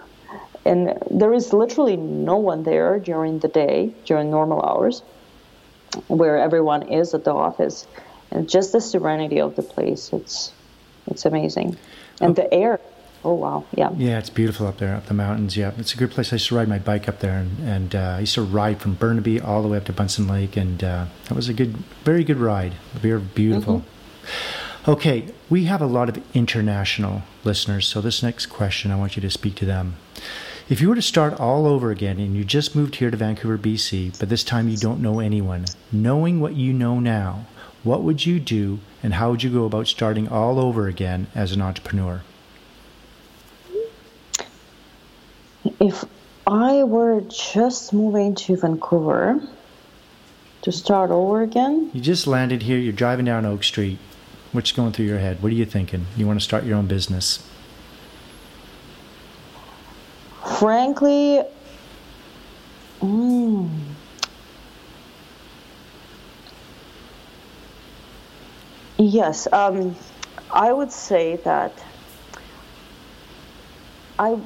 and 0.65 0.99
there 1.11 1.35
is 1.35 1.53
literally 1.53 1.97
no 1.97 2.37
one 2.37 2.63
there 2.63 2.99
during 2.99 3.41
the 3.41 3.49
day, 3.49 3.93
during 4.07 4.31
normal 4.31 4.63
hours, 4.63 5.03
where 6.09 6.39
everyone 6.39 6.83
is 6.89 7.13
at 7.13 7.25
the 7.25 7.35
office. 7.35 7.87
And 8.31 8.49
just 8.49 8.73
the 8.73 8.81
serenity 8.81 9.41
of 9.41 9.57
the 9.57 9.63
place, 9.63 10.13
it's 10.13 10.53
it's 11.07 11.27
amazing. 11.27 11.77
And 12.21 12.37
the 12.37 12.53
air 12.55 12.81
Oh 13.23 13.35
wow, 13.35 13.65
yeah. 13.75 13.91
Yeah, 13.97 14.19
it's 14.19 14.31
beautiful 14.31 14.67
up 14.67 14.79
there, 14.79 14.95
up 14.95 15.07
the 15.07 15.15
mountains. 15.15 15.57
Yeah, 15.57 15.73
it's 15.77 15.93
a 15.93 15.97
good 15.97 16.11
place. 16.11 16.33
I 16.33 16.37
used 16.37 16.49
to 16.49 16.55
ride 16.57 16.69
my 16.69 16.79
bike 16.79 17.09
up 17.09 17.21
there, 17.21 17.37
and, 17.37 17.59
and 17.59 17.95
uh, 17.95 18.17
I 18.17 18.21
used 18.21 18.35
to 18.35 18.43
ride 18.43 18.81
from 18.81 18.95
Burnaby 18.95 19.41
all 19.41 19.61
the 19.63 19.69
way 19.69 19.77
up 19.77 19.85
to 19.87 19.93
Buntzen 19.93 20.29
Lake, 20.29 20.57
and 20.57 20.83
uh, 20.83 21.07
that 21.25 21.35
was 21.35 21.49
a 21.49 21.53
good, 21.53 21.77
very 22.05 22.25
good 22.25 22.39
ride. 22.39 22.75
Very 22.95 23.21
beautiful. 23.21 23.81
Mm-hmm. 23.81 24.91
Okay, 24.91 25.27
we 25.51 25.65
have 25.65 25.83
a 25.83 25.87
lot 25.87 26.09
of 26.09 26.23
international 26.35 27.23
listeners, 27.45 27.87
so 27.87 28.01
this 28.01 28.23
next 28.23 28.47
question, 28.47 28.91
I 28.91 28.97
want 28.97 29.17
you 29.17 29.21
to 29.21 29.31
speak 29.31 29.55
to 29.57 29.67
them. 29.67 29.97
If 30.71 30.81
you 30.81 30.89
were 30.89 30.95
to 30.95 31.03
start 31.03 31.39
all 31.39 31.67
over 31.67 31.91
again 31.91 32.19
and 32.19 32.35
you 32.35 32.45
just 32.45 32.75
moved 32.75 32.97
here 32.97 33.11
to 33.11 33.17
Vancouver, 33.17 33.59
BC, 33.59 34.19
but 34.19 34.29
this 34.29 34.45
time 34.45 34.69
you 34.69 34.79
don't 34.79 35.03
know 35.03 35.21
anyone, 35.21 35.67
knowing 35.93 36.41
what 36.41 36.55
you 36.55 36.73
know 36.73 37.01
now, 37.01 37.47
what 37.83 38.03
would 38.05 38.25
you 38.25 38.39
do 38.41 38.79
and 39.03 39.15
how 39.15 39.31
would 39.31 39.43
you 39.43 39.51
go 39.51 39.65
about 39.65 39.89
starting 39.89 40.29
all 40.29 40.59
over 40.59 40.87
again 40.87 41.27
as 41.35 41.53
an 41.53 41.61
entrepreneur? 41.61 42.23
If 45.81 46.05
I 46.47 46.85
were 46.85 47.23
just 47.23 47.93
moving 47.95 48.35
to 48.35 48.57
Vancouver 48.57 49.41
to 50.63 50.73
start 50.73 51.11
over 51.11 51.43
again. 51.43 51.91
You 51.95 52.03
just 52.03 52.27
landed 52.27 52.63
here, 52.63 52.77
you're 52.79 52.93
driving 52.93 53.25
down 53.25 53.47
Oak 53.47 53.65
Street. 53.65 53.99
What's 54.53 54.73
going 54.73 54.93
through 54.93 55.07
your 55.07 55.19
head? 55.19 55.43
What 55.43 55.53
are 55.53 55.55
you 55.55 55.65
thinking? 55.65 56.07
You 56.17 56.27
want 56.27 56.39
to 56.39 56.45
start 56.45 56.65
your 56.65 56.77
own 56.77 56.87
business? 56.87 57.47
Frankly, 60.59 61.43
mm, 63.01 63.71
yes, 68.99 69.49
um, 69.53 69.97
I 70.53 70.73
would 70.73 70.93
say 70.93 71.37
that 71.37 71.73
I 74.19 74.39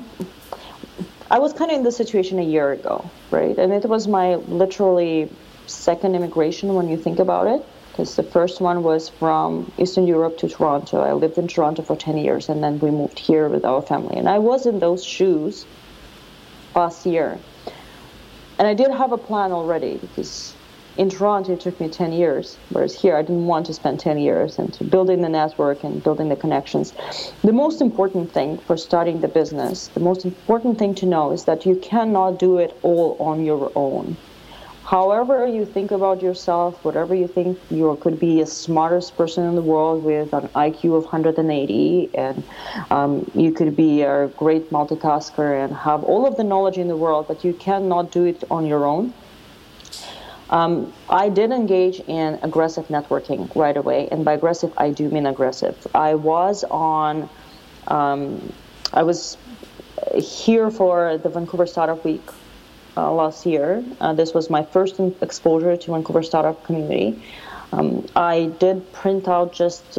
I 1.34 1.38
was 1.40 1.52
kind 1.52 1.68
of 1.72 1.78
in 1.78 1.82
this 1.82 1.96
situation 1.96 2.38
a 2.38 2.44
year 2.44 2.70
ago, 2.70 3.10
right? 3.32 3.58
And 3.58 3.72
it 3.72 3.84
was 3.86 4.06
my 4.06 4.36
literally 4.36 5.28
second 5.66 6.14
immigration 6.14 6.74
when 6.74 6.88
you 6.88 6.96
think 6.96 7.18
about 7.18 7.48
it, 7.48 7.66
because 7.90 8.14
the 8.14 8.22
first 8.22 8.60
one 8.60 8.84
was 8.84 9.08
from 9.08 9.72
Eastern 9.76 10.06
Europe 10.06 10.38
to 10.38 10.48
Toronto. 10.48 11.00
I 11.00 11.12
lived 11.12 11.36
in 11.36 11.48
Toronto 11.48 11.82
for 11.82 11.96
10 11.96 12.18
years, 12.18 12.48
and 12.48 12.62
then 12.62 12.78
we 12.78 12.92
moved 12.92 13.18
here 13.18 13.48
with 13.48 13.64
our 13.64 13.82
family. 13.82 14.16
And 14.16 14.28
I 14.28 14.38
was 14.38 14.64
in 14.64 14.78
those 14.78 15.04
shoes 15.04 15.66
last 16.76 17.04
year. 17.04 17.36
And 18.60 18.68
I 18.68 18.74
did 18.74 18.92
have 18.92 19.10
a 19.10 19.18
plan 19.18 19.50
already 19.50 19.96
because 19.96 20.53
in 20.96 21.10
Toronto, 21.10 21.54
it 21.54 21.60
took 21.60 21.80
me 21.80 21.88
10 21.88 22.12
years, 22.12 22.56
whereas 22.70 22.94
here 22.94 23.16
I 23.16 23.22
didn't 23.22 23.46
want 23.46 23.66
to 23.66 23.74
spend 23.74 23.98
10 23.98 24.16
years 24.18 24.60
into 24.60 24.84
building 24.84 25.22
the 25.22 25.28
network 25.28 25.82
and 25.82 26.00
building 26.00 26.28
the 26.28 26.36
connections. 26.36 26.94
The 27.42 27.52
most 27.52 27.80
important 27.80 28.30
thing 28.30 28.58
for 28.58 28.76
starting 28.76 29.20
the 29.20 29.26
business, 29.26 29.88
the 29.88 30.00
most 30.00 30.24
important 30.24 30.78
thing 30.78 30.94
to 30.96 31.06
know 31.06 31.32
is 31.32 31.46
that 31.46 31.66
you 31.66 31.74
cannot 31.76 32.38
do 32.38 32.58
it 32.58 32.78
all 32.82 33.16
on 33.18 33.44
your 33.44 33.72
own. 33.74 34.16
However, 34.84 35.48
you 35.48 35.64
think 35.64 35.90
about 35.90 36.22
yourself, 36.22 36.84
whatever 36.84 37.14
you 37.14 37.26
think 37.26 37.58
you 37.70 37.96
could 38.00 38.20
be 38.20 38.40
the 38.40 38.46
smartest 38.46 39.16
person 39.16 39.48
in 39.48 39.56
the 39.56 39.62
world 39.62 40.04
with 40.04 40.32
an 40.32 40.46
IQ 40.48 40.98
of 40.98 41.04
180, 41.04 42.10
and 42.14 42.44
um, 42.90 43.28
you 43.34 43.50
could 43.50 43.74
be 43.74 44.02
a 44.02 44.28
great 44.36 44.70
multitasker 44.70 45.64
and 45.64 45.74
have 45.74 46.04
all 46.04 46.24
of 46.24 46.36
the 46.36 46.44
knowledge 46.44 46.78
in 46.78 46.86
the 46.86 46.96
world, 46.96 47.26
but 47.26 47.42
you 47.42 47.52
cannot 47.54 48.12
do 48.12 48.24
it 48.24 48.44
on 48.48 48.66
your 48.66 48.84
own 48.84 49.12
Um, 50.50 50.92
I 51.08 51.28
did 51.28 51.50
engage 51.52 52.00
in 52.00 52.38
aggressive 52.42 52.88
networking 52.88 53.54
right 53.56 53.76
away, 53.76 54.08
and 54.10 54.24
by 54.24 54.34
aggressive, 54.34 54.72
I 54.76 54.90
do 54.90 55.08
mean 55.08 55.26
aggressive. 55.26 55.86
I 55.94 56.14
was 56.14 56.64
on, 56.64 57.28
um, 57.88 58.52
I 58.92 59.02
was 59.02 59.36
here 60.16 60.70
for 60.70 61.18
the 61.18 61.28
Vancouver 61.28 61.66
Startup 61.66 62.04
Week 62.04 62.22
uh, 62.96 63.12
last 63.12 63.46
year. 63.46 63.84
Uh, 64.00 64.12
this 64.12 64.34
was 64.34 64.50
my 64.50 64.62
first 64.62 65.00
exposure 65.20 65.76
to 65.76 65.90
Vancouver 65.90 66.22
startup 66.22 66.62
community. 66.64 67.22
Um, 67.72 68.06
I 68.14 68.52
did 68.58 68.92
print 68.92 69.28
out 69.28 69.52
just. 69.52 69.98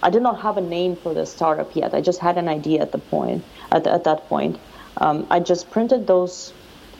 I 0.00 0.10
did 0.10 0.22
not 0.22 0.40
have 0.40 0.56
a 0.56 0.60
name 0.60 0.94
for 0.94 1.12
the 1.12 1.26
startup 1.26 1.74
yet. 1.74 1.92
I 1.92 2.00
just 2.00 2.20
had 2.20 2.38
an 2.38 2.48
idea 2.48 2.80
at 2.82 2.92
the 2.92 2.98
point. 2.98 3.44
At, 3.72 3.86
at 3.86 4.04
that 4.04 4.28
point, 4.28 4.58
um, 4.96 5.26
I 5.28 5.40
just 5.40 5.70
printed 5.70 6.06
those 6.06 6.52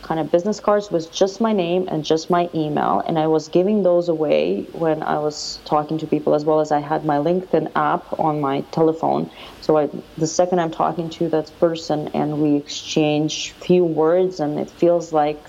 kind 0.08 0.18
of 0.18 0.32
business 0.32 0.58
cards 0.58 0.90
with 0.90 1.12
just 1.12 1.38
my 1.38 1.52
name 1.52 1.86
and 1.88 2.02
just 2.02 2.30
my 2.30 2.48
email, 2.54 3.02
and 3.06 3.18
I 3.18 3.26
was 3.26 3.48
giving 3.48 3.82
those 3.82 4.08
away 4.08 4.62
when 4.72 5.02
I 5.02 5.18
was 5.18 5.58
talking 5.66 5.98
to 5.98 6.06
people, 6.06 6.34
as 6.34 6.46
well 6.46 6.60
as 6.60 6.72
I 6.72 6.80
had 6.80 7.04
my 7.04 7.18
LinkedIn 7.18 7.70
app 7.76 8.18
on 8.18 8.40
my 8.40 8.62
telephone. 8.72 9.30
So 9.60 9.76
I, 9.76 9.90
the 10.16 10.26
second 10.26 10.60
I'm 10.60 10.70
talking 10.70 11.10
to 11.10 11.28
that 11.28 11.52
person, 11.60 12.08
and 12.14 12.40
we 12.40 12.56
exchange 12.56 13.50
few 13.50 13.84
words, 13.84 14.40
and 14.40 14.58
it 14.58 14.70
feels 14.70 15.12
like 15.12 15.42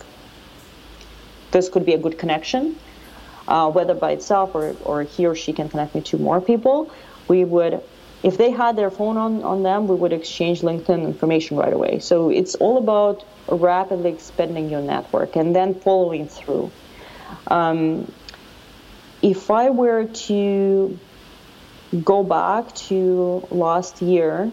this 1.52 1.70
could 1.70 1.86
be 1.86 1.94
a 1.94 1.98
good 1.98 2.20
connection, 2.20 2.76
uh, 3.48 3.72
whether 3.72 3.94
by 3.94 4.12
itself 4.12 4.54
or, 4.56 4.76
or 4.84 5.04
he 5.04 5.26
or 5.26 5.36
she 5.36 5.54
can 5.54 5.70
connect 5.70 5.96
me 5.96 6.02
to 6.02 6.18
more 6.18 6.42
people. 6.42 6.92
We 7.30 7.46
would 7.46 7.82
if 8.22 8.38
they 8.38 8.52
had 8.52 8.76
their 8.76 8.92
phone 8.92 9.18
on, 9.18 9.44
on 9.44 9.64
them, 9.64 9.88
we 9.88 9.96
would 9.96 10.14
exchange 10.14 10.62
LinkedIn 10.62 11.04
information 11.04 11.58
right 11.58 11.72
away. 11.72 12.00
So 12.00 12.30
it's 12.30 12.56
all 12.56 12.78
about 12.78 13.24
rapidly 13.48 14.12
expanding 14.12 14.70
your 14.70 14.82
network 14.82 15.36
and 15.36 15.56
then 15.56 15.74
following 15.74 16.28
through. 16.28 16.72
Um, 17.48 18.12
if 19.22 19.50
I 19.50 19.70
were 19.70 20.06
to 20.06 21.00
go 22.04 22.24
back 22.24 22.74
to 22.76 23.48
last 23.52 24.02
year, 24.02 24.52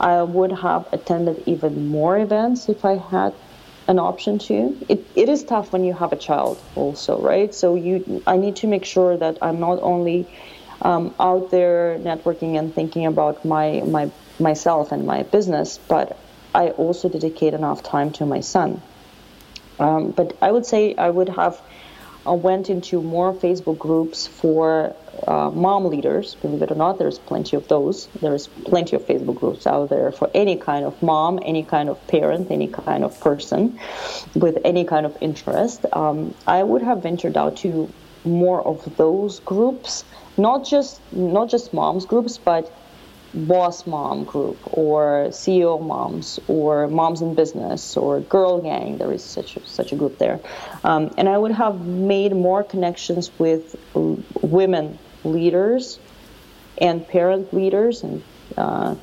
I 0.00 0.22
would 0.22 0.52
have 0.52 0.88
attended 0.92 1.42
even 1.46 1.88
more 1.88 2.18
events 2.18 2.68
if 2.68 2.84
I 2.84 2.96
had 2.96 3.34
an 3.88 3.98
option 3.98 4.38
to. 4.38 4.78
It, 4.88 5.04
it 5.16 5.28
is 5.28 5.42
tough 5.44 5.72
when 5.72 5.82
you 5.82 5.94
have 5.94 6.12
a 6.12 6.16
child 6.16 6.60
also, 6.76 7.18
right? 7.20 7.54
So 7.54 7.74
you 7.74 8.22
I 8.26 8.36
need 8.36 8.56
to 8.56 8.66
make 8.66 8.84
sure 8.84 9.16
that 9.16 9.38
I'm 9.42 9.58
not 9.60 9.80
only 9.82 10.28
um, 10.82 11.14
out 11.18 11.50
there 11.50 11.98
networking 11.98 12.58
and 12.58 12.74
thinking 12.74 13.06
about 13.06 13.44
my 13.44 13.82
my 13.86 14.10
myself 14.38 14.92
and 14.92 15.06
my 15.06 15.22
business, 15.24 15.78
but 15.88 16.18
I 16.54 16.70
also 16.70 17.08
dedicate 17.08 17.54
enough 17.54 17.82
time 17.82 18.12
to 18.12 18.26
my 18.26 18.40
son. 18.40 18.80
Um, 19.78 20.10
but 20.10 20.36
I 20.42 20.50
would 20.50 20.66
say 20.66 20.94
I 20.96 21.10
would 21.10 21.28
have 21.28 21.60
uh, 22.26 22.32
went 22.32 22.68
into 22.68 23.00
more 23.00 23.32
Facebook 23.32 23.78
groups 23.78 24.26
for 24.26 24.94
uh, 25.26 25.50
mom 25.50 25.86
leaders. 25.86 26.34
Believe 26.36 26.62
it 26.62 26.70
or 26.70 26.74
not, 26.74 26.98
there's 26.98 27.18
plenty 27.18 27.56
of 27.56 27.68
those. 27.68 28.08
There's 28.20 28.46
plenty 28.46 28.96
of 28.96 29.06
Facebook 29.06 29.36
groups 29.36 29.66
out 29.66 29.88
there 29.88 30.10
for 30.12 30.30
any 30.34 30.56
kind 30.56 30.84
of 30.84 31.00
mom, 31.02 31.38
any 31.42 31.62
kind 31.62 31.88
of 31.88 32.04
parent, 32.08 32.50
any 32.50 32.68
kind 32.68 33.04
of 33.04 33.18
person 33.20 33.78
with 34.34 34.58
any 34.64 34.84
kind 34.84 35.06
of 35.06 35.16
interest. 35.20 35.84
Um, 35.92 36.34
I 36.46 36.62
would 36.62 36.82
have 36.82 37.02
ventured 37.02 37.36
out 37.36 37.56
to 37.58 37.92
more 38.28 38.66
of 38.66 38.96
those 38.96 39.40
groups 39.40 40.04
not 40.38 40.64
just 40.64 41.00
not 41.12 41.50
just 41.50 41.74
moms 41.74 42.06
groups, 42.06 42.38
but 42.38 42.72
boss 43.34 43.86
mom 43.86 44.24
group 44.24 44.56
or 44.76 45.26
CEO 45.30 45.80
moms 45.84 46.40
or 46.48 46.88
moms 46.88 47.20
in 47.20 47.34
business 47.34 47.96
or 47.96 48.20
girl 48.20 48.60
gang. 48.60 48.96
There 48.96 49.12
is 49.12 49.22
such 49.22 49.56
a, 49.56 49.66
such 49.66 49.92
a 49.92 49.96
group 49.96 50.18
there, 50.18 50.40
um, 50.84 51.12
and 51.18 51.28
I 51.28 51.36
would 51.36 51.52
have 51.52 51.84
made 51.86 52.34
more 52.34 52.62
connections 52.62 53.30
with 53.38 53.76
women 54.40 54.98
leaders 55.24 55.98
and 56.78 57.06
parent 57.06 57.52
leaders 57.52 58.02
and 58.02 58.22
uh, 58.56 58.94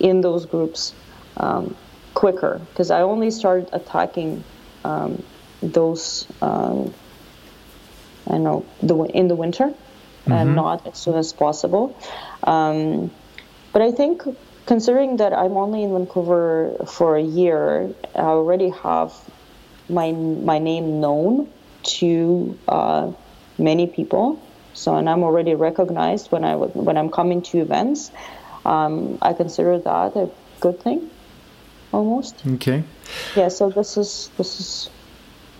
in 0.00 0.22
those 0.22 0.46
groups 0.46 0.94
um, 1.36 1.76
quicker 2.14 2.60
because 2.70 2.90
I 2.90 3.02
only 3.02 3.30
started 3.30 3.68
attacking 3.72 4.42
um, 4.84 5.22
those. 5.62 6.26
I 8.28 8.38
know 8.38 8.64
the 8.82 8.96
in 9.04 9.28
the 9.28 9.34
winter 9.34 9.72
mm-hmm. 10.28 10.32
and 10.32 10.54
not 10.54 10.86
as 10.86 10.98
soon 10.98 11.16
as 11.16 11.32
possible. 11.32 11.96
Um, 12.42 13.10
but 13.72 13.82
I 13.82 13.92
think 13.92 14.22
considering 14.66 15.16
that 15.16 15.32
I'm 15.32 15.56
only 15.56 15.82
in 15.82 15.92
Vancouver 15.92 16.76
for 16.86 17.16
a 17.16 17.22
year, 17.22 17.90
I 18.14 18.20
already 18.20 18.70
have 18.70 19.12
my 19.88 20.12
my 20.12 20.58
name 20.58 21.00
known 21.00 21.48
to 22.00 22.58
uh, 22.68 23.12
many 23.58 23.86
people. 23.86 24.40
So, 24.74 24.94
and 24.96 25.08
I'm 25.08 25.24
already 25.24 25.54
recognized 25.54 26.30
when 26.30 26.44
I 26.44 26.54
when 26.56 26.96
I'm 26.96 27.10
coming 27.10 27.42
to 27.42 27.58
events. 27.58 28.10
Um, 28.64 29.18
I 29.22 29.32
consider 29.32 29.78
that 29.78 30.16
a 30.16 30.30
good 30.60 30.80
thing, 30.80 31.10
almost. 31.92 32.42
Okay. 32.46 32.84
Yeah. 33.34 33.48
So 33.48 33.70
this 33.70 33.96
is 33.96 34.30
this 34.36 34.60
is 34.60 34.90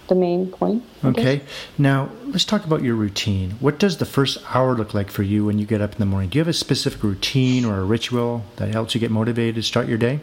the 0.09 0.15
main 0.15 0.49
point. 0.49 0.83
Okay. 1.05 1.43
Now, 1.77 2.11
let's 2.25 2.45
talk 2.45 2.65
about 2.65 2.83
your 2.83 2.95
routine. 2.95 3.53
What 3.61 3.79
does 3.79 3.99
the 3.99 4.05
first 4.05 4.39
hour 4.55 4.75
look 4.75 4.95
like 4.95 5.11
for 5.11 5.23
you 5.23 5.45
when 5.45 5.59
you 5.59 5.67
get 5.67 5.81
up 5.81 5.93
in 5.93 5.99
the 5.99 6.07
morning? 6.07 6.31
Do 6.31 6.39
you 6.39 6.41
have 6.41 6.49
a 6.49 6.53
specific 6.53 7.03
routine 7.03 7.65
or 7.65 7.79
a 7.79 7.85
ritual 7.85 8.45
that 8.57 8.71
helps 8.71 8.95
you 8.95 9.01
get 9.01 9.11
motivated 9.11 9.55
to 9.57 9.63
start 9.63 9.89
your 9.89 9.99
day? 9.99 10.21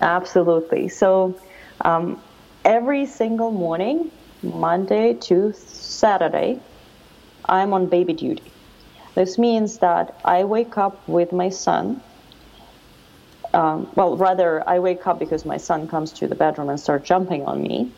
Absolutely. 0.00 0.88
So, 0.88 1.38
um, 1.82 2.20
every 2.64 3.06
single 3.06 3.50
morning, 3.50 4.10
Monday 4.42 5.14
to 5.14 5.52
Saturday, 5.52 6.60
I'm 7.44 7.72
on 7.74 7.86
baby 7.86 8.12
duty. 8.14 8.50
This 9.14 9.38
means 9.38 9.78
that 9.78 10.20
I 10.24 10.44
wake 10.44 10.78
up 10.78 11.06
with 11.08 11.32
my 11.32 11.48
son. 11.48 12.00
Um, 13.52 13.90
well, 13.96 14.16
rather, 14.16 14.66
I 14.68 14.78
wake 14.78 15.06
up 15.06 15.18
because 15.18 15.44
my 15.44 15.56
son 15.56 15.88
comes 15.88 16.12
to 16.12 16.28
the 16.28 16.36
bedroom 16.36 16.68
and 16.68 16.78
starts 16.78 17.08
jumping 17.08 17.44
on 17.46 17.62
me. 17.62 17.92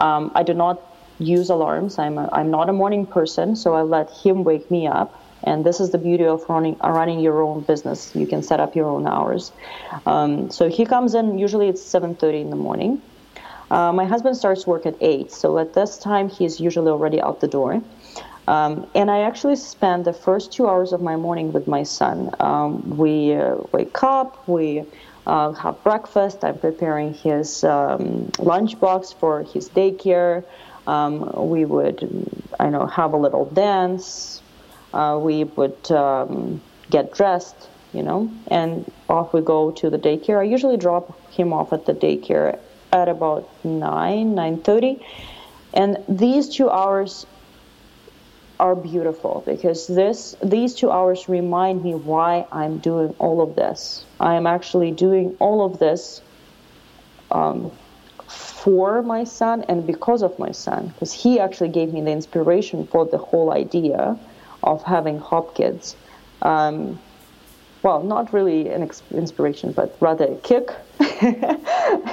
Um, 0.00 0.32
I 0.34 0.42
do 0.42 0.54
not 0.54 0.80
use 1.18 1.50
alarms. 1.50 1.98
I'm, 1.98 2.18
a, 2.18 2.28
I'm 2.32 2.50
not 2.50 2.68
a 2.68 2.72
morning 2.72 3.06
person, 3.06 3.56
so 3.56 3.74
I 3.74 3.82
let 3.82 4.10
him 4.24 4.44
wake 4.44 4.70
me 4.70 4.86
up. 4.86 5.18
And 5.44 5.64
this 5.64 5.80
is 5.80 5.90
the 5.90 5.98
beauty 5.98 6.24
of 6.24 6.40
running, 6.48 6.76
running 6.82 7.20
your 7.20 7.42
own 7.42 7.64
business. 7.64 8.12
You 8.14 8.26
can 8.26 8.42
set 8.42 8.60
up 8.60 8.76
your 8.76 8.88
own 8.88 9.06
hours. 9.06 9.52
Um, 10.06 10.50
so 10.50 10.68
he 10.68 10.86
comes 10.86 11.14
in, 11.14 11.38
usually 11.38 11.68
it's 11.68 11.82
7.30 11.92 12.42
in 12.42 12.50
the 12.50 12.56
morning. 12.56 13.02
Uh, 13.70 13.92
my 13.92 14.04
husband 14.04 14.36
starts 14.36 14.66
work 14.66 14.84
at 14.86 14.94
8, 15.00 15.32
so 15.32 15.58
at 15.58 15.72
this 15.72 15.98
time 15.98 16.28
he's 16.28 16.60
usually 16.60 16.90
already 16.90 17.20
out 17.20 17.40
the 17.40 17.48
door. 17.48 17.82
Um, 18.46 18.86
and 18.94 19.10
I 19.10 19.20
actually 19.20 19.56
spend 19.56 20.04
the 20.04 20.12
first 20.12 20.52
two 20.52 20.68
hours 20.68 20.92
of 20.92 21.00
my 21.00 21.16
morning 21.16 21.52
with 21.52 21.66
my 21.66 21.82
son. 21.84 22.30
Um, 22.40 22.82
we 22.98 23.34
uh, 23.34 23.54
wake 23.72 24.02
up, 24.02 24.46
we 24.46 24.84
uh, 25.26 25.52
have 25.52 25.82
breakfast. 25.82 26.44
I'm 26.44 26.58
preparing 26.58 27.14
his 27.14 27.64
um, 27.64 28.30
lunchbox 28.38 29.14
for 29.14 29.42
his 29.44 29.68
daycare. 29.68 30.44
Um, 30.86 31.48
we 31.48 31.64
would, 31.64 32.00
I 32.58 32.68
know, 32.68 32.86
have 32.86 33.12
a 33.12 33.16
little 33.16 33.44
dance. 33.44 34.42
Uh, 34.92 35.18
we 35.22 35.44
would 35.44 35.90
um, 35.90 36.60
get 36.90 37.14
dressed, 37.14 37.56
you 37.92 38.02
know, 38.02 38.30
and 38.48 38.90
off 39.08 39.32
we 39.32 39.40
go 39.40 39.70
to 39.70 39.90
the 39.90 39.98
daycare. 39.98 40.40
I 40.40 40.42
usually 40.44 40.76
drop 40.76 41.16
him 41.30 41.52
off 41.52 41.72
at 41.72 41.86
the 41.86 41.94
daycare 41.94 42.58
at 42.92 43.08
about 43.08 43.48
nine, 43.64 44.34
nine 44.34 44.60
thirty, 44.60 45.00
and 45.72 45.96
these 46.08 46.48
two 46.48 46.68
hours 46.68 47.26
are 48.62 48.76
beautiful 48.76 49.42
because 49.44 49.88
this 49.88 50.36
these 50.40 50.72
two 50.72 50.88
hours 50.88 51.28
remind 51.28 51.82
me 51.82 51.94
why 51.96 52.46
I'm 52.52 52.78
doing 52.78 53.12
all 53.18 53.42
of 53.42 53.56
this. 53.56 54.04
I 54.20 54.36
am 54.36 54.46
actually 54.46 54.92
doing 54.92 55.36
all 55.40 55.66
of 55.66 55.80
this 55.80 56.22
um, 57.32 57.72
for 58.28 59.02
my 59.02 59.24
son 59.24 59.64
and 59.68 59.84
because 59.84 60.22
of 60.22 60.38
my 60.38 60.52
son, 60.52 60.88
because 60.94 61.12
he 61.12 61.40
actually 61.40 61.70
gave 61.70 61.92
me 61.92 62.02
the 62.02 62.12
inspiration 62.12 62.86
for 62.86 63.04
the 63.04 63.18
whole 63.18 63.52
idea 63.52 64.16
of 64.62 64.84
having 64.84 65.18
Hop 65.18 65.56
Kids. 65.56 65.96
Um, 66.40 67.00
well, 67.82 68.02
not 68.02 68.32
really 68.32 68.68
an 68.68 68.88
inspiration, 69.10 69.72
but 69.72 69.96
rather 70.00 70.24
a 70.26 70.36
kick 70.36 70.70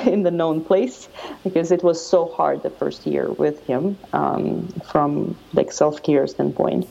in 0.05 0.23
the 0.23 0.31
known 0.31 0.63
place 0.63 1.07
because 1.43 1.71
it 1.71 1.83
was 1.83 2.03
so 2.03 2.25
hard 2.25 2.63
the 2.63 2.71
first 2.71 3.05
year 3.05 3.31
with 3.31 3.65
him 3.67 3.97
um, 4.13 4.67
from 4.91 5.37
like 5.53 5.71
self-care 5.71 6.25
standpoint. 6.25 6.87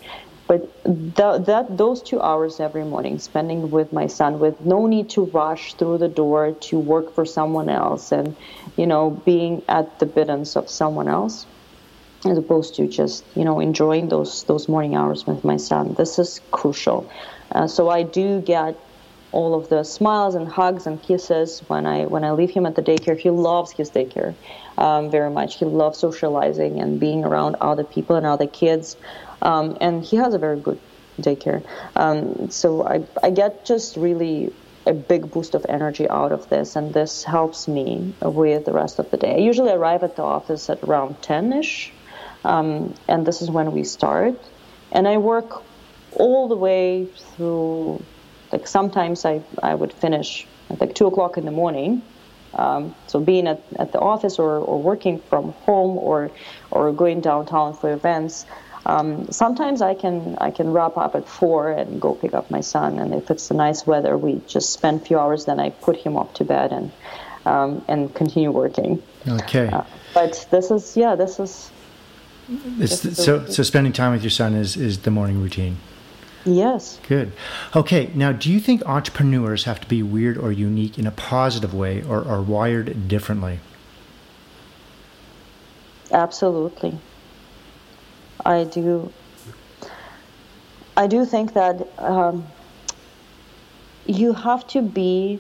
But 0.46 0.72
that 0.84 1.66
those 1.76 2.02
two 2.02 2.22
hours 2.22 2.58
every 2.58 2.84
morning, 2.84 3.18
spending 3.18 3.70
with 3.70 3.92
my 3.92 4.06
son, 4.06 4.38
with 4.38 4.58
no 4.62 4.86
need 4.86 5.10
to 5.10 5.24
rush 5.26 5.74
through 5.74 5.98
the 5.98 6.08
door 6.08 6.52
to 6.52 6.78
work 6.78 7.14
for 7.14 7.26
someone 7.26 7.68
else, 7.68 8.12
and 8.12 8.34
you 8.78 8.86
know 8.86 9.10
being 9.26 9.62
at 9.68 9.98
the 9.98 10.06
biddance 10.06 10.56
of 10.56 10.70
someone 10.70 11.06
else, 11.06 11.44
as 12.24 12.38
opposed 12.38 12.76
to 12.76 12.86
just 12.86 13.24
you 13.36 13.44
know 13.44 13.60
enjoying 13.60 14.08
those 14.08 14.44
those 14.44 14.68
morning 14.68 14.96
hours 14.96 15.26
with 15.26 15.44
my 15.44 15.58
son. 15.58 15.94
This 15.98 16.18
is 16.18 16.40
crucial. 16.50 17.10
Uh, 17.52 17.66
so 17.66 17.88
I 17.88 18.02
do 18.02 18.40
get 18.40 18.76
all 19.32 19.54
of 19.54 19.68
the 19.68 19.84
smiles 19.84 20.34
and 20.34 20.48
hugs 20.48 20.86
and 20.86 21.02
kisses 21.02 21.60
when 21.68 21.86
I 21.86 22.06
when 22.06 22.24
I 22.24 22.30
leave 22.32 22.50
him 22.50 22.66
at 22.66 22.74
the 22.74 22.82
daycare. 22.82 23.18
He 23.18 23.30
loves 23.30 23.72
his 23.72 23.90
daycare 23.90 24.34
um, 24.78 25.10
very 25.10 25.30
much. 25.30 25.58
He 25.58 25.64
loves 25.64 25.98
socializing 25.98 26.80
and 26.80 26.98
being 26.98 27.24
around 27.24 27.56
other 27.60 27.84
people 27.84 28.16
and 28.16 28.26
other 28.26 28.46
kids, 28.46 28.96
um, 29.42 29.76
and 29.80 30.02
he 30.02 30.16
has 30.16 30.34
a 30.34 30.38
very 30.38 30.58
good 30.58 30.80
daycare. 31.20 31.62
Um, 31.96 32.50
so 32.50 32.86
I 32.86 33.04
I 33.22 33.30
get 33.30 33.64
just 33.64 33.96
really 33.96 34.52
a 34.86 34.94
big 34.94 35.30
boost 35.30 35.54
of 35.54 35.66
energy 35.68 36.08
out 36.08 36.32
of 36.32 36.48
this, 36.48 36.74
and 36.74 36.94
this 36.94 37.24
helps 37.24 37.68
me 37.68 38.14
with 38.22 38.64
the 38.64 38.72
rest 38.72 38.98
of 38.98 39.10
the 39.10 39.18
day. 39.18 39.34
I 39.34 39.38
usually 39.38 39.72
arrive 39.72 40.02
at 40.02 40.16
the 40.16 40.22
office 40.22 40.70
at 40.70 40.82
around 40.82 41.20
10 41.20 41.52
ish, 41.52 41.92
um, 42.44 42.94
and 43.06 43.26
this 43.26 43.42
is 43.42 43.50
when 43.50 43.72
we 43.72 43.84
start. 43.84 44.34
And 44.90 45.06
I 45.06 45.18
work 45.18 45.62
all 46.12 46.48
the 46.48 46.56
way 46.56 47.06
through, 47.06 48.02
like 48.52 48.66
sometimes 48.66 49.24
I, 49.24 49.42
I 49.62 49.74
would 49.74 49.92
finish 49.92 50.46
at 50.70 50.80
like 50.80 50.94
2 50.94 51.06
o'clock 51.06 51.38
in 51.38 51.44
the 51.44 51.50
morning. 51.50 52.02
Um, 52.54 52.94
so 53.06 53.20
being 53.20 53.46
at, 53.46 53.62
at 53.78 53.92
the 53.92 54.00
office 54.00 54.38
or, 54.38 54.58
or 54.58 54.80
working 54.80 55.18
from 55.18 55.52
home 55.52 55.98
or, 55.98 56.30
or 56.70 56.92
going 56.92 57.20
downtown 57.20 57.74
for 57.74 57.92
events, 57.92 58.46
um, 58.86 59.30
sometimes 59.30 59.82
I 59.82 59.94
can 59.94 60.36
I 60.40 60.50
can 60.50 60.72
wrap 60.72 60.96
up 60.96 61.14
at 61.14 61.28
four 61.28 61.70
and 61.70 62.00
go 62.00 62.14
pick 62.14 62.32
up 62.32 62.50
my 62.50 62.62
son, 62.62 62.98
and 62.98 63.12
if 63.12 63.30
it's 63.30 63.50
a 63.50 63.54
nice 63.54 63.86
weather, 63.86 64.16
we 64.16 64.40
just 64.46 64.72
spend 64.72 65.02
a 65.02 65.04
few 65.04 65.18
hours. 65.18 65.44
Then 65.44 65.60
I 65.60 65.70
put 65.70 65.96
him 65.96 66.16
up 66.16 66.32
to 66.34 66.44
bed 66.44 66.72
and 66.72 66.90
um, 67.44 67.84
and 67.86 68.14
continue 68.14 68.50
working. 68.50 69.02
Okay. 69.26 69.68
Uh, 69.68 69.82
but 70.14 70.46
this 70.50 70.70
is 70.70 70.96
yeah, 70.96 71.14
this 71.14 71.38
is. 71.38 71.70
This 72.48 73.04
is 73.04 73.22
so 73.22 73.44
so 73.46 73.62
spending 73.62 73.92
time 73.92 74.12
with 74.12 74.22
your 74.22 74.30
son 74.30 74.54
is 74.54 74.74
is 74.76 75.00
the 75.00 75.10
morning 75.10 75.42
routine. 75.42 75.76
Yes. 76.44 76.98
Good. 77.08 77.32
Okay. 77.74 78.10
Now, 78.14 78.32
do 78.32 78.50
you 78.50 78.60
think 78.60 78.84
entrepreneurs 78.86 79.64
have 79.64 79.80
to 79.80 79.88
be 79.88 80.02
weird 80.02 80.38
or 80.38 80.52
unique 80.52 80.98
in 80.98 81.06
a 81.06 81.10
positive 81.10 81.74
way, 81.74 82.02
or 82.02 82.26
are 82.26 82.40
wired 82.40 83.08
differently? 83.08 83.60
Absolutely. 86.10 86.98
I 88.44 88.64
do. 88.64 89.12
I 90.96 91.06
do 91.06 91.24
think 91.24 91.52
that 91.54 91.86
um, 91.98 92.46
you 94.06 94.32
have 94.32 94.66
to 94.68 94.82
be 94.82 95.38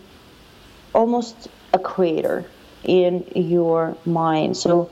almost 0.94 1.48
a 1.72 1.78
creator 1.78 2.44
in 2.84 3.24
your 3.34 3.96
mind. 4.04 4.56
So 4.56 4.90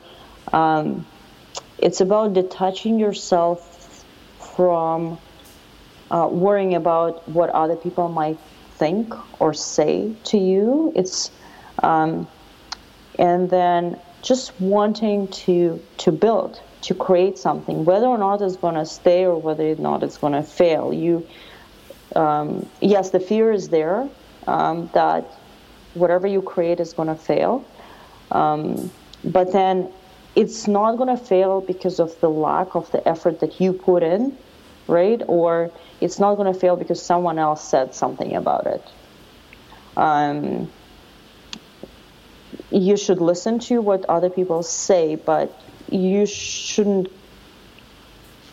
um, 0.52 1.06
it's 1.78 2.00
about 2.00 2.32
detaching 2.34 2.98
yourself 2.98 4.04
from 4.54 5.18
uh, 6.10 6.28
worrying 6.30 6.74
about 6.74 7.28
what 7.28 7.50
other 7.50 7.76
people 7.76 8.08
might 8.08 8.38
think 8.76 9.12
or 9.40 9.54
say 9.54 10.12
to 10.24 10.38
you. 10.38 10.92
It's 10.94 11.30
um, 11.82 12.26
and 13.18 13.48
then 13.50 13.98
just 14.22 14.58
wanting 14.60 15.28
to 15.28 15.82
to 15.98 16.12
build 16.12 16.60
to 16.82 16.94
create 16.94 17.38
something, 17.38 17.84
whether 17.84 18.06
or 18.06 18.18
not 18.18 18.40
it's 18.40 18.56
going 18.56 18.74
to 18.74 18.86
stay 18.86 19.24
or 19.24 19.36
whether 19.40 19.72
or 19.72 19.74
not 19.76 20.02
it's 20.02 20.18
going 20.18 20.34
to 20.34 20.42
fail. 20.42 20.92
You, 20.92 21.26
um, 22.14 22.68
yes, 22.80 23.10
the 23.10 23.18
fear 23.18 23.50
is 23.50 23.70
there 23.70 24.08
um, 24.46 24.88
that 24.94 25.24
whatever 25.94 26.26
you 26.26 26.42
create 26.42 26.78
is 26.78 26.92
going 26.92 27.08
to 27.08 27.16
fail, 27.16 27.64
um, 28.30 28.90
but 29.24 29.52
then 29.52 29.88
it's 30.36 30.68
not 30.68 30.96
going 30.96 31.08
to 31.08 31.22
fail 31.22 31.60
because 31.60 31.98
of 31.98 32.18
the 32.20 32.30
lack 32.30 32.76
of 32.76 32.90
the 32.92 33.06
effort 33.08 33.40
that 33.40 33.60
you 33.60 33.72
put 33.72 34.02
in, 34.02 34.36
right? 34.88 35.22
Or 35.26 35.70
it's 36.00 36.18
not 36.18 36.36
going 36.36 36.52
to 36.52 36.58
fail 36.58 36.76
because 36.76 37.02
someone 37.02 37.38
else 37.38 37.66
said 37.66 37.94
something 37.94 38.34
about 38.34 38.66
it. 38.66 38.82
Um, 39.96 40.70
you 42.70 42.96
should 42.96 43.20
listen 43.20 43.58
to 43.60 43.80
what 43.80 44.04
other 44.06 44.30
people 44.30 44.62
say, 44.62 45.14
but 45.14 45.58
you 45.90 46.26
shouldn't 46.26 47.10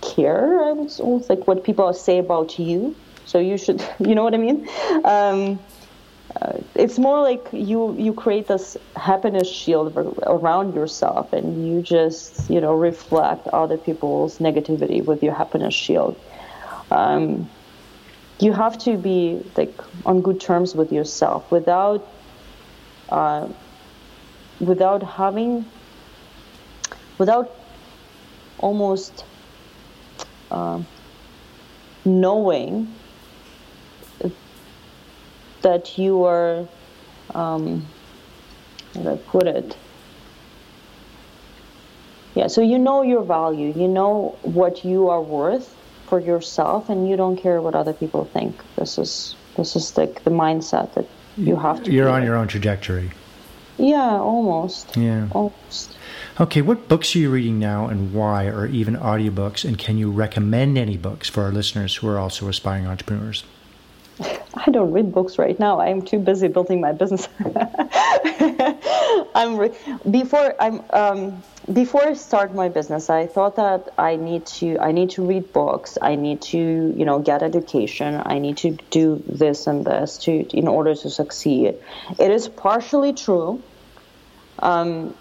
care. 0.02 0.64
I 0.64 0.72
was 0.74 1.00
almost 1.00 1.30
like 1.30 1.48
what 1.48 1.64
people 1.64 1.92
say 1.94 2.20
about 2.20 2.60
you. 2.60 2.96
So 3.26 3.40
you 3.40 3.58
should, 3.58 3.84
you 4.00 4.16
know 4.16 4.24
what 4.24 4.34
I 4.34 4.38
mean? 4.38 4.68
Um, 5.04 5.60
uh, 6.42 6.58
it's 6.76 6.98
more 6.98 7.22
like 7.22 7.48
you 7.52 7.96
you 7.98 8.14
create 8.14 8.48
this 8.48 8.76
happiness 8.96 9.48
shield 9.48 9.96
around 10.24 10.74
yourself, 10.74 11.32
and 11.32 11.68
you 11.68 11.82
just 11.82 12.50
you 12.50 12.60
know 12.60 12.74
reflect 12.74 13.48
other 13.50 13.78
people's 13.78 14.40
negativity 14.40 15.04
with 15.04 15.22
your 15.22 15.34
happiness 15.34 15.74
shield. 15.74 16.20
Um, 16.90 17.50
you 18.40 18.52
have 18.52 18.78
to 18.80 18.98
be 18.98 19.42
like 19.56 19.74
on 20.06 20.22
good 20.22 20.42
terms 20.42 20.74
with 20.76 20.92
yourself 20.92 21.52
without 21.52 22.08
uh, 23.10 23.48
without 24.60 25.04
having 25.04 25.66
without 27.20 27.56
almost 28.60 29.24
uh, 30.52 30.82
knowing 32.06 32.92
that 35.64 35.98
you 35.98 36.24
are, 36.24 36.68
um, 37.34 37.86
how 38.94 39.02
do 39.02 39.10
I 39.10 39.18
put 39.18 39.48
it? 39.48 39.76
Yeah, 42.36 42.48
so 42.48 42.62
you 42.62 42.80
know 42.80 43.02
your 43.02 43.24
value, 43.24 43.74
you 43.76 43.88
know 43.88 44.38
what 44.42 44.86
you 44.86 45.10
are 45.10 45.22
worth 45.22 45.76
for 46.08 46.20
yourself, 46.20 46.90
and 46.90 47.10
you 47.10 47.16
don't 47.16 47.38
care 47.38 47.62
what 47.62 47.76
other 47.76 47.94
people 47.94 48.26
think. 48.26 48.56
This 48.76 48.98
is 48.98 49.36
this 49.58 49.76
is 49.76 49.98
like 49.98 50.24
the 50.24 50.32
mindset 50.32 50.94
that 50.94 51.08
you 51.38 51.56
have 51.56 51.84
to. 51.84 51.92
You're 51.92 52.10
on 52.10 52.24
your 52.24 52.36
own 52.36 52.48
trajectory. 52.48 53.12
Yeah, 53.78 54.20
almost. 54.20 54.96
Yeah. 54.98 55.28
Almost. 55.32 55.98
Okay, 56.40 56.62
what 56.62 56.88
books 56.88 57.16
are 57.16 57.20
you 57.20 57.30
reading 57.30 57.60
now 57.60 57.88
and 57.88 58.14
why, 58.14 58.46
or 58.46 58.66
even 58.66 58.96
audiobooks? 58.96 59.66
And 59.66 59.78
can 59.78 59.98
you 59.98 60.12
recommend 60.12 60.78
any 60.78 60.98
books 60.98 61.30
for 61.30 61.44
our 61.44 61.52
listeners 61.52 61.96
who 61.98 62.08
are 62.08 62.20
also 62.20 62.48
aspiring 62.48 62.88
entrepreneurs? 62.88 63.44
I 64.54 64.72
don't 64.72 64.92
read 64.92 65.12
books 65.12 65.38
right 65.38 65.60
now. 65.60 65.80
I'm 65.80 66.02
too 66.02 66.20
busy 66.20 66.48
building 66.48 66.80
my 66.82 66.92
business. 66.92 67.28
I'm 69.36 69.58
re- 69.58 69.76
before 70.10 70.56
I'm 70.60 70.82
um, 70.92 71.44
before 71.72 72.04
I 72.04 72.14
start 72.14 72.54
my 72.54 72.70
business. 72.70 73.10
I 73.10 73.28
thought 73.28 73.56
that 73.56 73.90
I 73.98 74.16
need 74.16 74.46
to 74.58 74.78
I 74.80 74.92
need 74.92 75.12
to 75.12 75.26
read 75.26 75.52
books. 75.54 75.98
I 76.02 76.16
need 76.16 76.42
to 76.54 76.58
you 76.58 77.06
know 77.06 77.20
get 77.20 77.44
education. 77.44 78.22
I 78.26 78.40
need 78.40 78.58
to 78.58 78.78
do 78.92 79.24
this 79.28 79.68
and 79.68 79.86
this 79.86 80.18
to 80.20 80.32
in 80.32 80.68
order 80.68 80.96
to 80.96 81.10
succeed. 81.10 81.76
It 82.20 82.32
is 82.32 82.48
partially 82.48 83.14
true. 83.14 83.62
Um, 84.60 85.16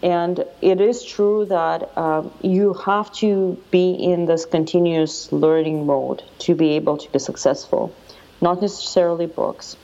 and 0.00 0.44
it 0.60 0.80
is 0.80 1.04
true 1.04 1.46
that 1.46 1.96
um, 1.98 2.30
you 2.40 2.74
have 2.74 3.12
to 3.14 3.60
be 3.72 3.90
in 3.90 4.26
this 4.26 4.46
continuous 4.46 5.32
learning 5.32 5.86
mode 5.86 6.22
to 6.40 6.54
be 6.54 6.76
able 6.76 6.98
to 6.98 7.10
be 7.10 7.18
successful 7.18 7.92
not 8.40 8.60
necessarily 8.60 9.26
books. 9.26 9.76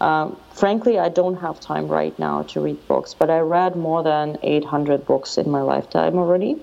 Um, 0.00 0.36
frankly, 0.52 0.98
I 0.98 1.08
don't 1.08 1.36
have 1.36 1.60
time 1.60 1.88
right 1.88 2.16
now 2.18 2.42
to 2.42 2.60
read 2.60 2.86
books, 2.88 3.14
but 3.14 3.30
I 3.30 3.38
read 3.38 3.76
more 3.76 4.02
than 4.02 4.38
800 4.42 5.06
books 5.06 5.38
in 5.38 5.50
my 5.50 5.62
lifetime 5.62 6.18
already. 6.18 6.56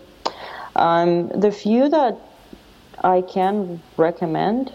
Um, 0.75 1.30
the 1.30 1.51
few 1.51 1.89
that 1.89 2.17
I 3.04 3.21
can 3.21 3.82
recommend, 3.97 4.71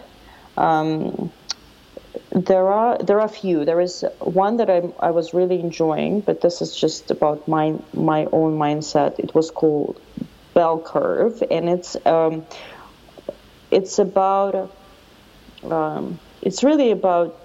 um, 0.57 1.31
there 2.31 2.67
are 2.67 2.97
there 2.97 3.19
are 3.19 3.25
a 3.25 3.29
few. 3.29 3.65
There 3.65 3.79
is 3.79 4.03
one 4.19 4.57
that 4.57 4.69
I, 4.69 4.81
I 4.99 5.11
was 5.11 5.33
really 5.33 5.59
enjoying, 5.59 6.21
but 6.21 6.41
this 6.41 6.61
is 6.61 6.75
just 6.75 7.09
about 7.09 7.47
my 7.47 7.75
my 7.93 8.25
own 8.31 8.57
mindset. 8.57 9.17
It 9.19 9.33
was 9.33 9.49
called 9.49 9.99
Bell 10.53 10.79
Curve, 10.79 11.41
and 11.49 11.69
it's 11.69 11.95
um, 12.05 12.45
it's 13.71 13.97
about 13.97 14.71
um, 15.63 16.19
it's 16.47 16.63
really 16.63 16.91
about 16.91 17.37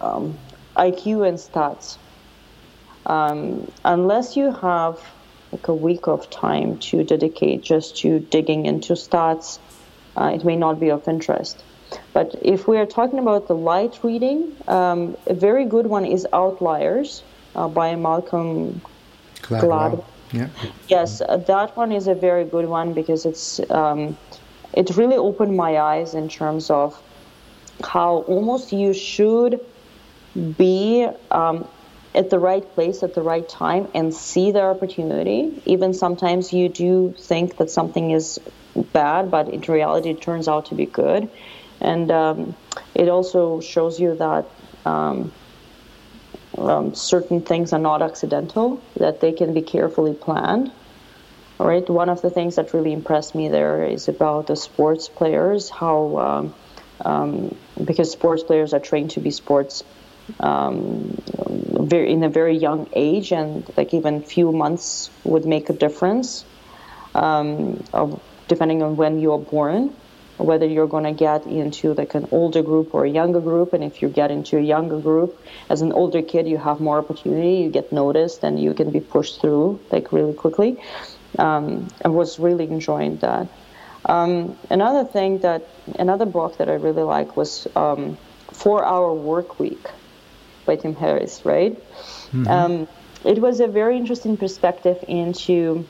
um, 0.00 0.38
IQ 0.76 1.28
and 1.28 1.36
stats. 1.36 1.98
Um, 3.04 3.70
unless 3.84 4.34
you 4.34 4.50
have 4.50 4.98
like 5.52 5.68
a 5.68 5.74
week 5.74 6.08
of 6.08 6.30
time 6.30 6.78
to 6.88 7.04
dedicate 7.04 7.60
just 7.62 7.98
to 7.98 8.18
digging 8.18 8.64
into 8.64 8.94
stats, 8.94 9.58
uh, 10.16 10.30
it 10.34 10.42
may 10.42 10.56
not 10.56 10.80
be 10.80 10.90
of 10.90 11.06
interest. 11.06 11.62
But 12.14 12.34
if 12.40 12.66
we 12.66 12.78
are 12.78 12.86
talking 12.86 13.18
about 13.18 13.48
the 13.48 13.54
light 13.54 13.98
reading, 14.02 14.56
um, 14.68 15.14
a 15.26 15.34
very 15.34 15.66
good 15.66 15.86
one 15.86 16.06
is 16.06 16.26
Outliers 16.32 17.22
uh, 17.54 17.68
by 17.68 17.94
Malcolm 17.96 18.80
Gladwell. 19.42 20.02
Yeah. 20.32 20.48
Yes, 20.88 21.20
uh, 21.20 21.36
that 21.36 21.76
one 21.76 21.92
is 21.92 22.06
a 22.06 22.14
very 22.14 22.46
good 22.46 22.64
one 22.64 22.94
because 22.94 23.26
it's 23.26 23.60
um, 23.68 24.16
it 24.72 24.96
really 24.96 25.18
opened 25.18 25.54
my 25.54 25.78
eyes 25.78 26.14
in 26.14 26.30
terms 26.30 26.70
of 26.70 26.98
how 27.84 28.18
almost 28.28 28.72
you 28.72 28.92
should 28.92 29.60
be 30.34 31.06
um, 31.30 31.66
at 32.14 32.30
the 32.30 32.38
right 32.38 32.66
place 32.74 33.02
at 33.02 33.14
the 33.14 33.22
right 33.22 33.48
time 33.48 33.88
and 33.94 34.14
see 34.14 34.52
the 34.52 34.62
opportunity. 34.62 35.62
Even 35.66 35.94
sometimes 35.94 36.52
you 36.52 36.68
do 36.68 37.14
think 37.18 37.56
that 37.56 37.70
something 37.70 38.10
is 38.10 38.38
bad, 38.92 39.30
but 39.30 39.48
in 39.48 39.60
reality 39.62 40.10
it 40.10 40.20
turns 40.20 40.48
out 40.48 40.66
to 40.66 40.74
be 40.74 40.86
good. 40.86 41.28
and 41.80 42.10
um, 42.10 42.54
it 42.94 43.08
also 43.08 43.60
shows 43.60 43.98
you 43.98 44.14
that 44.14 44.46
um, 44.84 45.32
um, 46.58 46.94
certain 46.94 47.40
things 47.40 47.72
are 47.72 47.78
not 47.78 48.02
accidental, 48.02 48.82
that 48.96 49.20
they 49.20 49.32
can 49.32 49.52
be 49.52 49.62
carefully 49.62 50.14
planned. 50.14 50.70
All 51.58 51.66
right. 51.66 51.88
One 51.88 52.08
of 52.08 52.22
the 52.22 52.30
things 52.30 52.56
that 52.56 52.74
really 52.74 52.92
impressed 52.92 53.34
me 53.34 53.48
there 53.48 53.84
is 53.84 54.08
about 54.08 54.46
the 54.46 54.56
sports 54.56 55.08
players, 55.08 55.70
how 55.70 56.52
um, 57.04 57.54
because 57.84 58.10
sports 58.10 58.42
players 58.42 58.72
are 58.72 58.80
trained 58.80 59.10
to 59.12 59.20
be 59.20 59.30
sports 59.30 59.82
um, 60.40 61.16
very, 61.80 62.12
in 62.12 62.22
a 62.22 62.28
very 62.28 62.56
young 62.56 62.88
age, 62.94 63.32
and 63.32 63.68
like 63.76 63.92
even 63.92 64.22
few 64.22 64.52
months 64.52 65.10
would 65.24 65.44
make 65.44 65.68
a 65.68 65.72
difference, 65.72 66.44
um, 67.14 67.82
of, 67.92 68.22
depending 68.48 68.82
on 68.82 68.96
when 68.96 69.18
you 69.18 69.32
are 69.32 69.38
born 69.38 69.94
whether 70.38 70.66
you're 70.66 70.86
going 70.86 71.04
to 71.04 71.12
get 71.12 71.46
into 71.46 71.94
like 71.94 72.14
an 72.14 72.26
older 72.30 72.62
group 72.62 72.94
or 72.94 73.04
a 73.04 73.10
younger 73.10 73.40
group 73.40 73.72
and 73.72 73.84
if 73.84 74.02
you 74.02 74.08
get 74.08 74.30
into 74.30 74.56
a 74.58 74.60
younger 74.60 74.98
group 74.98 75.40
as 75.68 75.82
an 75.82 75.92
older 75.92 76.22
kid 76.22 76.46
you 76.46 76.58
have 76.58 76.80
more 76.80 76.98
opportunity 76.98 77.56
you 77.62 77.70
get 77.70 77.92
noticed 77.92 78.42
and 78.42 78.60
you 78.60 78.74
can 78.74 78.90
be 78.90 79.00
pushed 79.00 79.40
through 79.40 79.78
like 79.90 80.12
really 80.12 80.34
quickly. 80.34 80.78
Um, 81.38 81.88
i 82.04 82.08
was 82.08 82.38
really 82.38 82.68
enjoying 82.68 83.16
that 83.18 83.48
um, 84.06 84.56
another 84.70 85.04
thing 85.04 85.38
that 85.38 85.66
another 85.98 86.26
book 86.26 86.58
that 86.58 86.68
i 86.68 86.74
really 86.74 87.02
like 87.02 87.36
was 87.36 87.66
um, 87.76 88.16
four 88.52 88.84
hour 88.84 89.12
work 89.12 89.58
week 89.58 89.86
by 90.66 90.76
tim 90.76 90.94
ferriss 90.94 91.44
right 91.44 91.74
mm-hmm. 91.74 92.48
Um, 92.48 92.88
it 93.24 93.38
was 93.40 93.60
a 93.60 93.68
very 93.68 93.96
interesting 93.96 94.36
perspective 94.36 95.04
into 95.06 95.86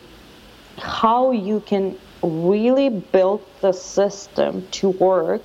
how 0.78 1.32
you 1.32 1.60
can 1.60 1.98
really 2.22 2.88
build 2.88 3.44
the 3.60 3.72
system 3.72 4.66
to 4.70 4.90
work 4.90 5.42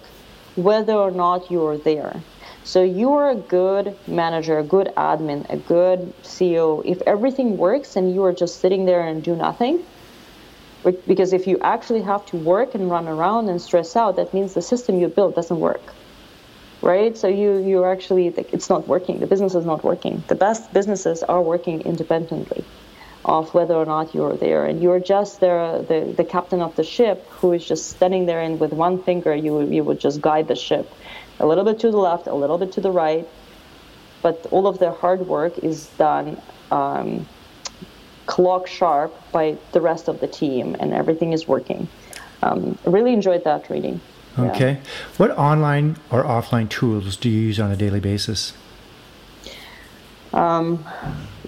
whether 0.56 0.94
or 0.94 1.12
not 1.12 1.50
you're 1.52 1.78
there. 1.78 2.22
So 2.64 2.84
you're 2.84 3.30
a 3.30 3.36
good 3.36 3.96
manager, 4.08 4.60
a 4.60 4.64
good 4.64 4.92
admin, 4.98 5.50
a 5.50 5.58
good 5.58 6.14
CEO. 6.24 6.84
If 6.86 7.02
everything 7.04 7.58
works 7.58 7.96
and 7.96 8.14
you 8.14 8.24
are 8.26 8.34
just 8.34 8.60
sitting 8.60 8.86
there 8.86 9.02
and 9.02 9.24
do 9.24 9.36
nothing, 9.36 9.84
because 10.92 11.34
if 11.34 11.48
you 11.48 11.58
actually 11.62 12.02
have 12.02 12.26
to 12.28 12.38
work 12.38 12.76
and 12.76 12.90
run 12.90 13.08
around 13.08 13.50
and 13.50 13.62
stress 13.62 13.96
out, 13.96 14.16
that 14.16 14.34
means 14.34 14.54
the 14.54 14.62
system 14.62 15.00
you 15.00 15.08
built 15.08 15.36
doesn't 15.36 15.60
work. 15.60 15.82
Right? 16.82 17.18
So 17.18 17.28
you 17.28 17.58
you're 17.58 17.92
actually 17.92 18.28
it's 18.28 18.70
not 18.70 18.88
working. 18.88 19.20
The 19.20 19.28
business 19.28 19.56
is 19.56 19.66
not 19.66 19.84
working. 19.84 20.24
The 20.28 20.36
best 20.36 20.72
businesses 20.74 21.24
are 21.24 21.42
working 21.42 21.82
independently 21.82 22.64
of 23.28 23.54
whether 23.54 23.74
or 23.74 23.86
not 23.86 24.16
you're 24.16 24.36
there. 24.38 24.66
And 24.66 24.82
you're 24.82 25.00
just 25.00 25.42
there, 25.42 25.82
the, 25.82 26.14
the 26.16 26.24
captain 26.24 26.62
of 26.62 26.76
the 26.76 26.84
ship 26.84 27.28
who 27.30 27.52
is 27.52 27.66
just 27.66 27.90
standing 27.90 28.26
there 28.26 28.40
and 28.40 28.60
with 28.60 28.72
one 28.72 29.04
finger 29.04 29.36
you, 29.36 29.62
you 29.70 29.84
would 29.84 30.00
just 30.00 30.22
guide 30.22 30.48
the 30.48 30.56
ship 30.56 30.90
a 31.40 31.46
little 31.46 31.66
bit 31.66 31.80
to 31.80 31.92
the 31.92 31.98
left, 31.98 32.28
a 32.28 32.34
little 32.34 32.58
bit 32.58 32.72
to 32.74 32.82
the 32.82 32.92
right. 32.92 33.28
But 34.22 34.46
all 34.50 34.66
of 34.66 34.80
the 34.80 34.92
hard 34.92 35.28
work 35.28 35.60
is 35.60 35.88
done 35.98 36.42
um, 36.72 37.28
clock 38.28 38.68
sharp 38.68 39.14
by 39.32 39.58
the 39.72 39.82
rest 39.82 40.08
of 40.08 40.20
the 40.20 40.28
team 40.28 40.76
and 40.80 40.94
everything 40.94 41.34
is 41.34 41.48
working. 41.48 41.88
Um, 42.44 42.78
really 42.86 43.14
enjoyed 43.14 43.44
that 43.46 43.70
reading. 43.70 44.00
Okay. 44.38 44.74
Yeah. 44.74 44.90
What 45.18 45.32
online 45.32 45.98
or 46.12 46.24
offline 46.24 46.70
tools 46.70 47.18
do 47.18 47.30
you 47.30 47.40
use 47.40 47.60
on 47.60 47.72
a 47.72 47.76
daily 47.76 48.00
basis? 48.00 48.54
Um, 50.34 50.86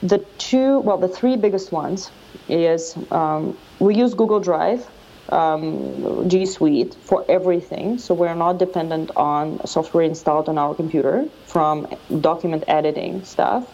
the 0.01 0.19
two, 0.37 0.79
well, 0.79 0.97
the 0.97 1.07
three 1.07 1.35
biggest 1.35 1.71
ones 1.71 2.09
is 2.47 2.97
um, 3.11 3.55
we 3.79 3.95
use 3.95 4.15
Google 4.15 4.39
Drive, 4.39 4.87
um, 5.29 6.27
G 6.27 6.45
Suite 6.47 6.95
for 6.95 7.23
everything. 7.29 7.99
So 7.99 8.15
we're 8.15 8.33
not 8.33 8.57
dependent 8.57 9.11
on 9.15 9.65
software 9.67 10.03
installed 10.03 10.49
on 10.49 10.57
our 10.57 10.73
computer 10.73 11.27
from 11.45 11.87
document 12.21 12.63
editing 12.67 13.23
stuff 13.23 13.71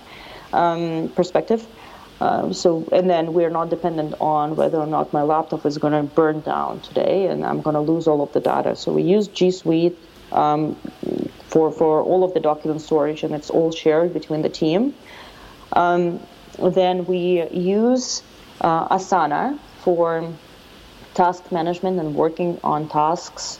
um, 0.52 1.10
perspective. 1.16 1.66
Um, 2.22 2.54
so 2.54 2.88
and 2.92 3.10
then 3.10 3.34
we're 3.34 3.50
not 3.50 3.70
dependent 3.70 4.16
on 4.22 4.56
whether 4.56 4.78
or 4.78 4.88
not 4.88 5.12
my 5.12 5.24
laptop 5.24 5.66
is 5.66 5.78
going 5.78 5.94
to 5.94 6.04
burn 6.04 6.40
down 6.42 6.80
today 6.80 7.28
and 7.28 7.46
I'm 7.46 7.62
going 7.62 7.74
to 7.74 7.82
lose 7.82 8.08
all 8.08 8.22
of 8.22 8.32
the 8.32 8.40
data. 8.40 8.76
So 8.76 8.94
we 8.94 9.04
use 9.04 9.28
G 9.28 9.52
Suite 9.52 9.98
um, 10.32 10.76
for 11.48 11.72
for 11.72 12.02
all 12.02 12.24
of 12.24 12.34
the 12.34 12.40
document 12.40 12.82
storage 12.82 13.24
and 13.24 13.36
it's 13.36 13.50
all 13.50 13.72
shared 13.72 14.14
between 14.14 14.42
the 14.42 14.50
team. 14.50 14.94
Um, 15.74 16.22
then 16.58 17.06
we 17.06 17.50
use 17.52 18.24
uh, 18.62 18.96
Asana 18.96 19.60
for 19.82 20.34
task 21.14 21.52
management 21.52 22.00
and 22.00 22.16
working 22.16 22.60
on 22.64 22.88
tasks 22.88 23.60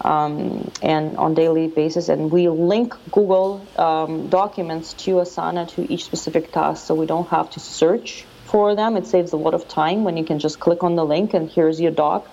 um, 0.00 0.70
and 0.82 1.16
on 1.16 1.34
daily 1.34 1.68
basis 1.68 2.08
and 2.08 2.30
we 2.30 2.48
link 2.48 2.94
google 3.10 3.64
um, 3.76 4.28
documents 4.28 4.92
to 4.94 5.12
asana 5.12 5.68
to 5.68 5.90
each 5.92 6.04
specific 6.04 6.52
task 6.52 6.86
so 6.86 6.94
we 6.94 7.06
don't 7.06 7.28
have 7.28 7.50
to 7.50 7.60
search 7.60 8.24
for 8.44 8.74
them 8.74 8.96
it 8.96 9.06
saves 9.06 9.32
a 9.32 9.36
lot 9.36 9.54
of 9.54 9.68
time 9.68 10.04
when 10.04 10.16
you 10.16 10.24
can 10.24 10.38
just 10.38 10.60
click 10.60 10.82
on 10.82 10.96
the 10.96 11.04
link 11.04 11.34
and 11.34 11.50
here's 11.50 11.80
your 11.80 11.92
doc 11.92 12.26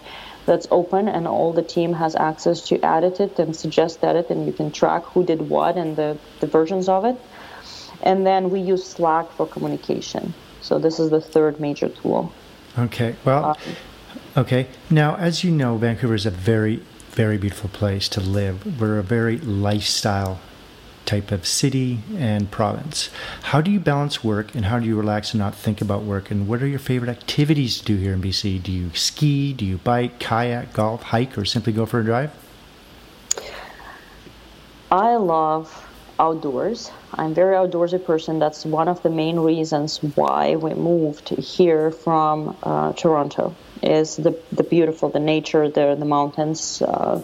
that's 0.46 0.68
open 0.72 1.08
and 1.08 1.28
all 1.28 1.54
the 1.54 1.62
team 1.62 1.94
has 1.94 2.16
access 2.16 2.62
to 2.62 2.84
edit 2.84 3.20
it 3.20 3.38
and 3.38 3.56
suggest 3.56 4.04
edit 4.04 4.30
and 4.30 4.48
you 4.48 4.54
can 4.54 4.72
track 4.72 5.04
who 5.04 5.24
did 5.24 5.40
what 5.50 5.78
and 5.78 5.96
the, 5.96 6.18
the 6.40 6.48
versions 6.48 6.90
of 6.90 7.06
it 7.06 7.16
and 8.04 8.26
then 8.26 8.50
we 8.50 8.60
use 8.62 8.86
Slack 8.86 9.32
for 9.32 9.46
communication. 9.46 10.34
So 10.62 10.80
this 10.80 11.00
is 11.00 11.10
the 11.10 11.22
third 11.22 11.60
major 11.60 11.90
tool. 11.90 12.32
Okay. 12.78 13.16
Well, 13.26 13.46
um, 13.46 13.56
okay. 14.38 14.68
Now, 14.90 15.16
as 15.16 15.44
you 15.44 15.52
know, 15.52 15.78
Vancouver 15.78 16.16
is 16.16 16.26
a 16.26 16.32
very, 16.32 16.82
very 17.12 17.38
beautiful 17.38 17.70
place 17.70 18.08
to 18.10 18.22
live. 18.22 18.80
We're 18.80 18.98
a 18.98 19.04
very 19.04 19.38
lifestyle 19.38 20.40
type 21.06 21.32
of 21.32 21.46
city 21.46 22.00
and 22.16 22.50
province. 22.50 23.10
How 23.44 23.60
do 23.60 23.70
you 23.70 23.82
balance 23.82 24.24
work 24.24 24.56
and 24.56 24.66
how 24.66 24.80
do 24.80 24.86
you 24.86 24.96
relax 24.96 25.34
and 25.34 25.40
not 25.40 25.54
think 25.54 25.82
about 25.82 26.04
work? 26.04 26.32
And 26.32 26.48
what 26.48 26.62
are 26.62 26.68
your 26.68 26.80
favorite 26.80 27.10
activities 27.10 27.80
to 27.80 27.86
do 27.86 27.98
here 27.98 28.14
in 28.14 28.22
BC? 28.22 28.64
Do 28.64 28.72
you 28.72 28.92
ski? 28.94 29.52
Do 29.52 29.66
you 29.66 29.78
bike, 29.80 30.20
kayak, 30.20 30.72
golf, 30.72 31.04
hike, 31.04 31.38
or 31.38 31.44
simply 31.44 31.74
go 31.74 31.86
for 31.86 32.00
a 32.00 32.04
drive? 32.04 32.32
I 34.90 35.16
love 35.18 35.88
outdoors. 36.18 36.92
I'm 37.16 37.34
very 37.34 37.56
outdoorsy 37.56 38.06
person. 38.06 38.40
That's 38.40 38.66
one 38.66 38.88
of 38.88 39.04
the 39.04 39.10
main 39.10 39.38
reasons 39.38 39.98
why 40.16 40.56
we 40.56 40.74
moved 40.76 41.30
here 41.30 41.92
from 41.92 42.56
uh, 42.64 42.94
Toronto. 42.94 43.54
Is 43.82 44.16
the 44.16 44.38
the 44.52 44.64
beautiful, 44.64 45.10
the 45.10 45.20
nature, 45.20 45.68
the 45.68 45.96
the 45.96 46.06
mountains, 46.06 46.82
uh, 46.82 47.22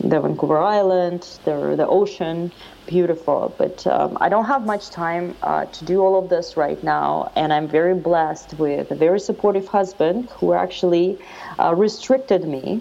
the 0.00 0.20
Vancouver 0.20 0.58
Island, 0.58 1.22
the 1.44 1.74
the 1.76 1.86
ocean, 1.86 2.50
beautiful. 2.86 3.54
But 3.58 3.86
um, 3.86 4.16
I 4.20 4.28
don't 4.28 4.46
have 4.46 4.64
much 4.64 4.90
time 4.90 5.36
uh, 5.42 5.66
to 5.66 5.84
do 5.84 6.00
all 6.00 6.18
of 6.18 6.30
this 6.30 6.56
right 6.56 6.82
now, 6.82 7.30
and 7.36 7.52
I'm 7.52 7.68
very 7.68 7.94
blessed 7.94 8.58
with 8.58 8.90
a 8.90 8.94
very 8.94 9.20
supportive 9.20 9.68
husband 9.68 10.30
who 10.30 10.54
actually 10.54 11.18
uh, 11.58 11.74
restricted 11.74 12.44
me 12.44 12.80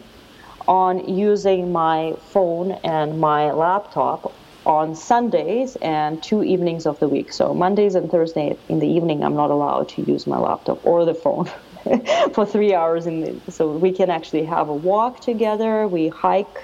on 0.68 1.08
using 1.08 1.72
my 1.72 2.14
phone 2.32 2.72
and 2.84 3.20
my 3.20 3.52
laptop 3.52 4.34
on 4.66 4.96
Sundays 4.96 5.78
and 5.78 6.22
two 6.22 6.44
evenings 6.44 6.86
of 6.86 7.00
the 7.00 7.08
week. 7.08 7.32
So 7.32 7.54
Mondays 7.54 7.96
and 7.96 8.12
Thursday 8.12 8.58
in 8.68 8.80
the 8.80 8.88
evening, 8.88 9.24
I'm 9.24 9.36
not 9.36 9.50
allowed 9.50 9.88
to 9.90 10.02
use 10.02 10.28
my 10.28 10.38
laptop 10.38 10.86
or 10.86 11.06
the 11.06 11.14
phone 11.14 11.50
for 12.34 12.46
three 12.46 12.74
hours. 12.74 13.06
The, 13.06 13.40
so 13.50 13.72
we 13.72 13.92
can 13.92 14.10
actually 14.10 14.46
have 14.46 14.70
a 14.70 14.74
walk 14.74 15.22
together. 15.22 15.88
We 15.88 16.10
hike. 16.10 16.64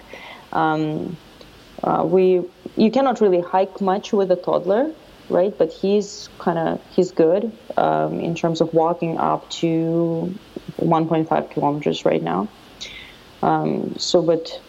Um, 0.52 1.18
uh, 1.84 2.04
we 2.06 2.42
you 2.78 2.92
cannot 2.92 3.22
really 3.22 3.42
hike 3.42 3.82
much 3.82 4.14
with 4.14 4.32
a 4.32 4.36
toddler, 4.36 4.94
right? 5.30 5.56
But 5.58 5.72
he's 5.72 6.30
kind 6.40 6.58
of 6.58 6.82
he's 6.96 7.12
good 7.12 7.52
um, 7.78 8.20
in 8.20 8.36
terms 8.36 8.62
of 8.62 8.74
walking 8.74 9.18
up 9.18 9.50
to 9.62 10.34
1.5 10.80 11.52
kilometers 11.52 12.06
right 12.06 12.24
now. 12.24 12.48
Um, 13.42 13.96
so, 13.98 14.22
but 14.22 14.62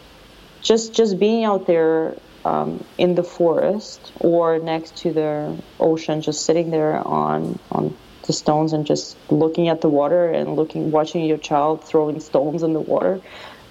just 0.63 0.95
just 0.95 1.19
being 1.19 1.45
out 1.45 1.67
there 1.67 2.17
um, 2.45 2.85
in 2.99 3.15
the 3.15 3.23
forest 3.23 4.13
or 4.21 4.59
next 4.59 4.97
to 4.99 5.13
the 5.13 5.57
ocean, 5.79 6.21
just 6.21 6.45
sitting 6.45 6.71
there 6.71 6.97
on 7.07 7.59
on 7.71 7.97
the 8.27 8.33
stones 8.33 8.73
and 8.73 8.87
just 8.87 9.17
looking 9.31 9.69
at 9.69 9.81
the 9.81 9.89
water 9.89 10.31
and 10.31 10.57
looking, 10.57 10.91
watching 10.91 11.25
your 11.25 11.39
child 11.39 11.85
throwing 11.85 12.21
stones 12.21 12.63
in 12.63 12.73
the 12.73 12.81
water. 12.81 13.21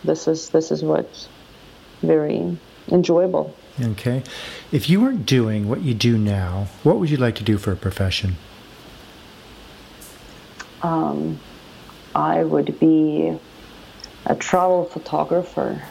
This 0.04 0.28
is 0.28 0.50
this 0.50 0.72
is 0.72 0.84
what's 0.84 1.28
very 2.02 2.58
enjoyable. 2.90 3.56
Okay, 3.82 4.22
if 4.72 4.90
you 4.90 5.02
weren't 5.02 5.26
doing 5.26 5.68
what 5.68 5.82
you 5.82 5.94
do 5.94 6.18
now, 6.18 6.68
what 6.84 7.00
would 7.00 7.10
you 7.10 7.18
like 7.18 7.36
to 7.36 7.44
do 7.44 7.58
for 7.58 7.72
a 7.72 7.76
profession? 7.76 8.36
Um, 10.84 11.40
I 12.14 12.44
would 12.44 12.80
be 12.80 13.38
a 14.26 14.36
travel 14.36 14.86
photographer. 14.86 15.82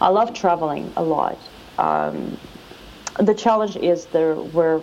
I 0.00 0.08
love 0.08 0.32
traveling 0.32 0.92
a 0.96 1.02
lot 1.02 1.38
um, 1.80 2.36
the 3.18 3.34
challenge 3.34 3.76
is 3.76 4.06
there 4.06 4.34
where 4.34 4.78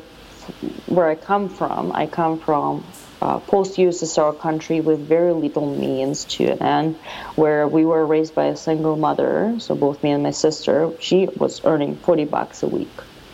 where 0.87 1.07
I 1.07 1.15
come 1.15 1.49
from. 1.49 1.91
I 1.91 2.07
come 2.07 2.39
from 2.39 2.83
uh, 3.21 3.39
post-USSR 3.39 4.39
country 4.39 4.81
with 4.81 4.99
very 4.99 5.33
little 5.33 5.75
means 5.75 6.25
to 6.25 6.45
an 6.51 6.61
end, 6.61 6.95
where 7.35 7.67
we 7.67 7.85
were 7.85 8.05
raised 8.05 8.35
by 8.35 8.45
a 8.45 8.55
single 8.55 8.95
mother. 8.95 9.55
So 9.59 9.75
both 9.75 10.03
me 10.03 10.11
and 10.11 10.23
my 10.23 10.31
sister, 10.31 10.91
she 10.99 11.27
was 11.37 11.63
earning 11.65 11.95
40 11.97 12.25
bucks 12.25 12.63
a 12.63 12.67
week. 12.67 12.89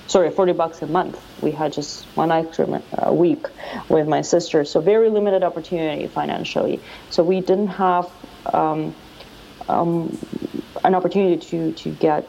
Sorry, 0.07 0.29
40 0.29 0.53
bucks 0.53 0.81
a 0.81 0.87
month. 0.87 1.19
We 1.41 1.51
had 1.51 1.73
just 1.73 2.05
one 2.15 2.29
cream 2.51 2.81
a 2.93 3.13
week 3.13 3.47
with 3.89 4.07
my 4.07 4.21
sister. 4.21 4.65
So 4.65 4.81
very 4.81 5.09
limited 5.09 5.43
opportunity 5.43 6.07
financially. 6.07 6.81
So 7.09 7.23
we 7.23 7.41
didn't 7.41 7.67
have 7.67 8.11
um, 8.53 8.93
um, 9.67 10.17
an 10.83 10.95
opportunity 10.95 11.37
to 11.47 11.71
to 11.71 11.89
get 11.89 12.27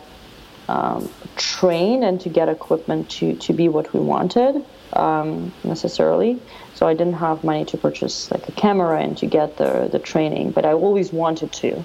um, 0.69 1.11
trained 1.37 2.05
and 2.05 2.21
to 2.21 2.29
get 2.29 2.49
equipment 2.49 3.11
to 3.11 3.35
to 3.37 3.53
be 3.53 3.69
what 3.69 3.93
we 3.93 4.01
wanted 4.01 4.65
um, 4.93 5.53
necessarily. 5.65 6.41
So 6.75 6.87
I 6.87 6.95
didn't 6.95 7.15
have 7.15 7.45
money 7.45 7.65
to 7.67 7.77
purchase 7.79 8.31
like 8.31 8.49
a 8.49 8.53
camera 8.53 9.01
and 9.01 9.17
to 9.19 9.27
get 9.27 9.57
the 9.57 9.89
the 9.91 9.99
training, 9.99 10.51
but 10.51 10.65
I 10.65 10.73
always 10.73 11.13
wanted 11.13 11.53
to. 11.53 11.85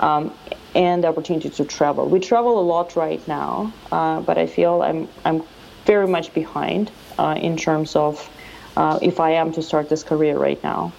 Um, 0.00 0.32
and 0.74 1.04
the 1.04 1.08
opportunity 1.08 1.48
to 1.50 1.64
travel. 1.64 2.08
We 2.08 2.18
travel 2.18 2.58
a 2.58 2.66
lot 2.66 2.96
right 2.96 3.26
now, 3.28 3.72
uh, 3.92 4.20
but 4.20 4.38
I 4.38 4.46
feel 4.46 4.82
I'm 4.82 5.08
I'm 5.24 5.42
very 5.84 6.08
much 6.08 6.34
behind 6.34 6.90
uh, 7.18 7.38
in 7.40 7.56
terms 7.56 7.94
of 7.94 8.28
uh, 8.76 8.98
if 9.02 9.20
I 9.20 9.32
am 9.32 9.52
to 9.52 9.62
start 9.62 9.88
this 9.88 10.02
career 10.02 10.36
right 10.36 10.62
now. 10.64 10.92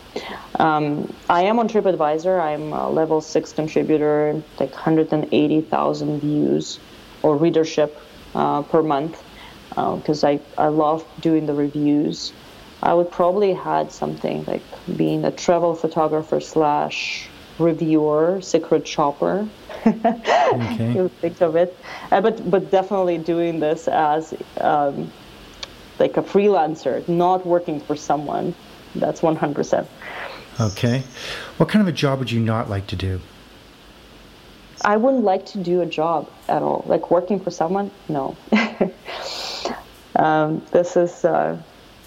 Um, 0.60 1.14
I 1.30 1.44
am 1.44 1.60
on 1.60 1.68
TripAdvisor. 1.68 2.40
I'm 2.40 2.72
a 2.72 2.90
level 2.90 3.20
six 3.20 3.52
contributor, 3.52 4.42
like 4.60 4.72
180,000 4.72 6.20
views 6.22 6.80
or 7.22 7.36
readership 7.36 8.00
uh, 8.34 8.62
per 8.62 8.82
month 8.82 9.22
because 9.70 10.24
uh, 10.24 10.30
I, 10.30 10.40
I 10.58 10.68
love 10.68 11.06
doing 11.20 11.48
the 11.48 11.54
reviews. 11.54 12.32
I 12.84 12.94
would 12.94 13.12
probably 13.12 13.54
had 13.54 13.92
something 13.92 14.46
like 14.46 14.62
being 14.96 15.26
a 15.26 15.32
travel 15.32 15.76
photographer 15.76 16.40
slash 16.40 17.28
reviewer, 17.58 18.42
secret 18.42 18.88
shopper. 18.88 19.48
okay. 19.86 20.94
you 20.96 21.10
think 21.22 21.42
of 21.42 21.56
it, 21.56 21.76
uh, 22.12 22.22
but 22.22 22.50
but 22.50 22.72
definitely 22.72 23.18
doing 23.18 23.60
this 23.60 23.88
as 23.88 24.34
um, 24.60 25.12
like 26.00 26.18
a 26.18 26.22
freelancer, 26.22 27.08
not 27.08 27.46
working 27.46 27.80
for 27.80 27.96
someone. 27.96 28.54
That's 28.96 29.22
100%. 29.22 29.86
Okay. 30.60 31.04
What 31.58 31.70
kind 31.70 31.82
of 31.82 31.88
a 31.88 31.92
job 31.92 32.20
would 32.20 32.32
you 32.32 32.40
not 32.40 32.70
like 32.70 32.88
to 32.88 32.96
do? 32.96 33.20
I 34.84 34.98
wouldn't 34.98 35.24
like 35.24 35.46
to 35.48 35.58
do 35.58 35.82
a 35.82 35.86
job 35.86 36.30
at 36.48 36.62
all. 36.62 36.84
Like 36.88 37.12
working 37.12 37.40
for 37.40 37.52
someone, 37.52 37.92
no. 38.08 38.36
um, 40.16 40.66
this 40.72 40.96
is 40.96 41.26
uh, 41.26 41.58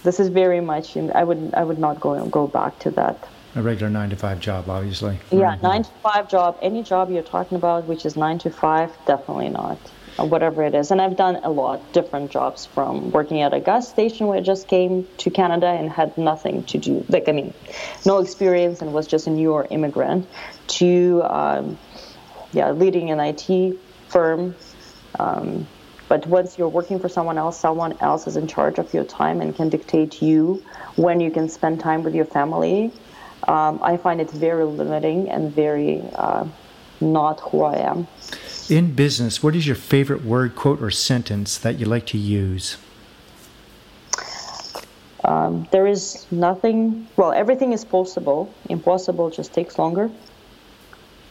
this 0.08 0.18
is 0.20 0.28
very 0.28 0.62
much. 0.62 0.96
In, 0.96 1.12
I 1.12 1.22
would 1.22 1.52
I 1.52 1.62
would 1.64 1.78
not 1.78 2.00
go 2.00 2.24
go 2.26 2.46
back 2.46 2.78
to 2.84 2.90
that. 2.92 3.28
A 3.56 3.62
regular 3.62 3.90
nine 3.90 4.08
to 4.08 4.16
five 4.16 4.40
job, 4.40 4.70
obviously. 4.70 5.18
Yeah, 5.30 5.56
nine 5.62 5.82
to 5.82 5.90
five 6.02 6.30
job. 6.30 6.58
Any 6.62 6.82
job 6.82 7.10
you're 7.10 7.30
talking 7.36 7.56
about, 7.56 7.84
which 7.84 8.06
is 8.06 8.16
nine 8.16 8.38
to 8.38 8.50
five, 8.50 8.90
definitely 9.06 9.50
not 9.50 9.78
whatever 10.16 10.64
it 10.64 10.74
is. 10.74 10.90
And 10.90 11.00
I've 11.00 11.16
done 11.16 11.36
a 11.44 11.50
lot 11.50 11.92
different 11.92 12.30
jobs 12.30 12.66
from 12.66 13.12
working 13.12 13.42
at 13.42 13.52
a 13.54 13.60
gas 13.60 13.88
station 13.88 14.26
where 14.26 14.38
I 14.38 14.40
just 14.40 14.66
came 14.66 15.06
to 15.18 15.30
Canada 15.30 15.68
and 15.68 15.88
had 15.90 16.16
nothing 16.18 16.64
to 16.64 16.78
do, 16.78 17.04
like 17.08 17.28
I 17.28 17.32
mean, 17.32 17.54
no 18.04 18.18
experience 18.18 18.82
and 18.82 18.92
was 18.92 19.06
just 19.06 19.26
a 19.26 19.30
newer 19.30 19.66
immigrant, 19.70 20.26
to 20.78 21.22
um, 21.24 21.78
yeah, 22.52 22.70
leading 22.70 23.10
an 23.10 23.20
IT 23.20 23.78
firm. 24.08 24.56
Um, 25.18 25.66
but 26.08 26.26
once 26.26 26.58
you're 26.58 26.68
working 26.68 26.98
for 26.98 27.08
someone 27.08 27.38
else, 27.38 27.58
someone 27.60 27.96
else 28.00 28.26
is 28.26 28.36
in 28.36 28.46
charge 28.46 28.78
of 28.78 28.92
your 28.94 29.04
time 29.04 29.40
and 29.40 29.54
can 29.54 29.68
dictate 29.68 30.22
you 30.22 30.62
when 30.96 31.20
you 31.20 31.30
can 31.30 31.48
spend 31.48 31.80
time 31.80 32.02
with 32.02 32.14
your 32.14 32.24
family. 32.24 32.92
Um, 33.46 33.78
I 33.82 33.96
find 33.96 34.20
it 34.20 34.30
very 34.30 34.64
limiting 34.64 35.30
and 35.30 35.52
very 35.54 36.02
uh, 36.14 36.46
not 37.00 37.40
who 37.40 37.62
I 37.62 37.76
am. 37.76 38.08
In 38.68 38.94
business, 38.94 39.42
what 39.42 39.54
is 39.54 39.66
your 39.66 39.76
favorite 39.76 40.24
word, 40.24 40.56
quote, 40.56 40.82
or 40.82 40.90
sentence 40.90 41.56
that 41.58 41.78
you 41.78 41.86
like 41.86 42.06
to 42.06 42.18
use? 42.18 42.76
Um, 45.24 45.68
there 45.72 45.86
is 45.86 46.26
nothing, 46.30 47.06
well, 47.16 47.32
everything 47.32 47.72
is 47.72 47.84
possible. 47.84 48.52
Impossible 48.68 49.30
just 49.30 49.52
takes 49.52 49.78
longer. 49.78 50.10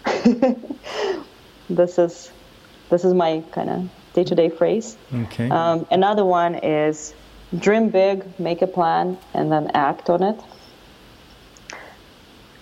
this 1.70 1.98
is 1.98 2.32
this 2.90 3.04
is 3.04 3.14
my 3.14 3.44
kind 3.52 3.70
of 3.70 3.90
day-to-day 4.18 4.50
phrase. 4.50 4.98
Okay. 5.14 5.50
Um, 5.50 5.86
another 5.92 6.26
one 6.26 6.56
is 6.56 7.14
dream 7.58 7.90
big, 7.90 8.26
make 8.40 8.62
a 8.62 8.68
plan, 8.68 9.18
and 9.34 9.52
then 9.52 9.70
act 9.74 10.10
on 10.10 10.24
it. 10.24 10.40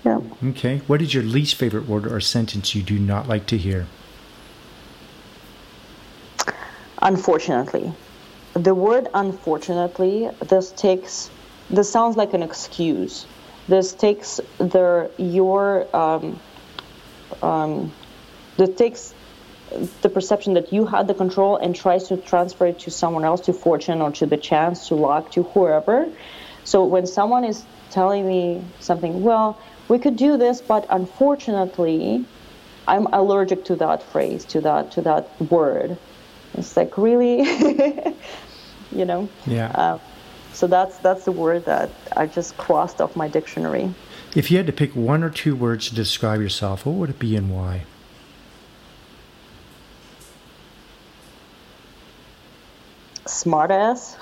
Yeah. 0.03 0.19
Okay. 0.51 0.81
What 0.87 1.01
is 1.01 1.13
your 1.13 1.23
least 1.23 1.55
favorite 1.55 1.87
word 1.87 2.05
or 2.05 2.19
sentence 2.19 2.75
you 2.75 2.83
do 2.83 2.99
not 2.99 3.27
like 3.27 3.45
to 3.47 3.57
hear? 3.57 3.87
unfortunately. 7.05 7.93
The 8.53 8.73
word 8.73 9.07
unfortunately, 9.13 10.29
this 10.49 10.71
takes, 10.71 11.29
this 11.69 11.89
sounds 11.89 12.17
like 12.17 12.33
an 12.33 12.41
excuse. 12.41 13.25
This 13.67 13.93
takes 13.93 14.39
the, 14.57 15.11
your, 15.17 15.87
um, 15.95 16.39
um, 17.41 17.91
this 18.57 18.75
takes 18.75 19.13
the 20.01 20.09
perception 20.09 20.53
that 20.53 20.71
you 20.71 20.85
had 20.85 21.07
the 21.07 21.13
control 21.13 21.57
and 21.57 21.75
tries 21.75 22.07
to 22.07 22.17
transfer 22.17 22.67
it 22.67 22.79
to 22.79 22.91
someone 22.91 23.25
else, 23.25 23.41
to 23.41 23.53
fortune 23.53 24.01
or 24.01 24.11
to 24.11 24.25
the 24.25 24.37
chance, 24.37 24.87
to 24.87 24.95
luck, 24.95 25.31
to 25.31 25.43
whoever. 25.43 26.07
So 26.63 26.85
when 26.85 27.07
someone 27.07 27.43
is 27.43 27.63
telling 27.91 28.27
me 28.27 28.63
something, 28.79 29.23
well, 29.23 29.59
we 29.87 29.99
could 29.99 30.15
do 30.15 30.37
this, 30.37 30.61
but 30.61 30.85
unfortunately, 30.89 32.25
I'm 32.87 33.07
allergic 33.07 33.65
to 33.65 33.75
that 33.77 34.03
phrase, 34.03 34.45
to 34.45 34.61
that 34.61 34.91
to 34.91 35.01
that 35.01 35.29
word. 35.51 35.97
It's 36.53 36.77
like 36.77 36.97
really, 36.97 37.43
you 38.91 39.05
know. 39.05 39.29
Yeah. 39.45 39.71
Uh, 39.71 39.99
so 40.53 40.67
that's 40.67 40.97
that's 40.99 41.25
the 41.25 41.31
word 41.31 41.65
that 41.65 41.89
I 42.15 42.27
just 42.27 42.57
crossed 42.57 43.01
off 43.01 43.15
my 43.15 43.27
dictionary. 43.27 43.93
If 44.35 44.51
you 44.51 44.57
had 44.57 44.67
to 44.67 44.73
pick 44.73 44.95
one 44.95 45.23
or 45.23 45.29
two 45.29 45.55
words 45.55 45.89
to 45.89 45.95
describe 45.95 46.41
yourself, 46.41 46.85
what 46.85 46.95
would 46.95 47.09
it 47.09 47.19
be 47.19 47.35
and 47.35 47.53
why? 47.53 47.83
Smartass. 53.45 54.15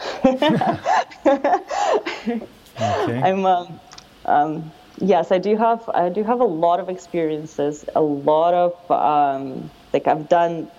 okay. 2.76 3.22
I'm 3.24 3.46
um, 3.46 3.80
um, 4.26 4.72
yes, 5.00 5.32
I 5.32 5.38
do 5.38 5.56
have 5.58 5.90
I 5.94 6.10
do 6.10 6.24
have 6.24 6.42
a 6.42 6.46
lot 6.46 6.80
of 6.80 6.90
experiences, 6.90 7.86
a 7.96 8.02
lot 8.02 8.54
of 8.54 8.92
um, 8.92 9.72
like 9.94 10.08
I've 10.08 10.28
done 10.28 10.70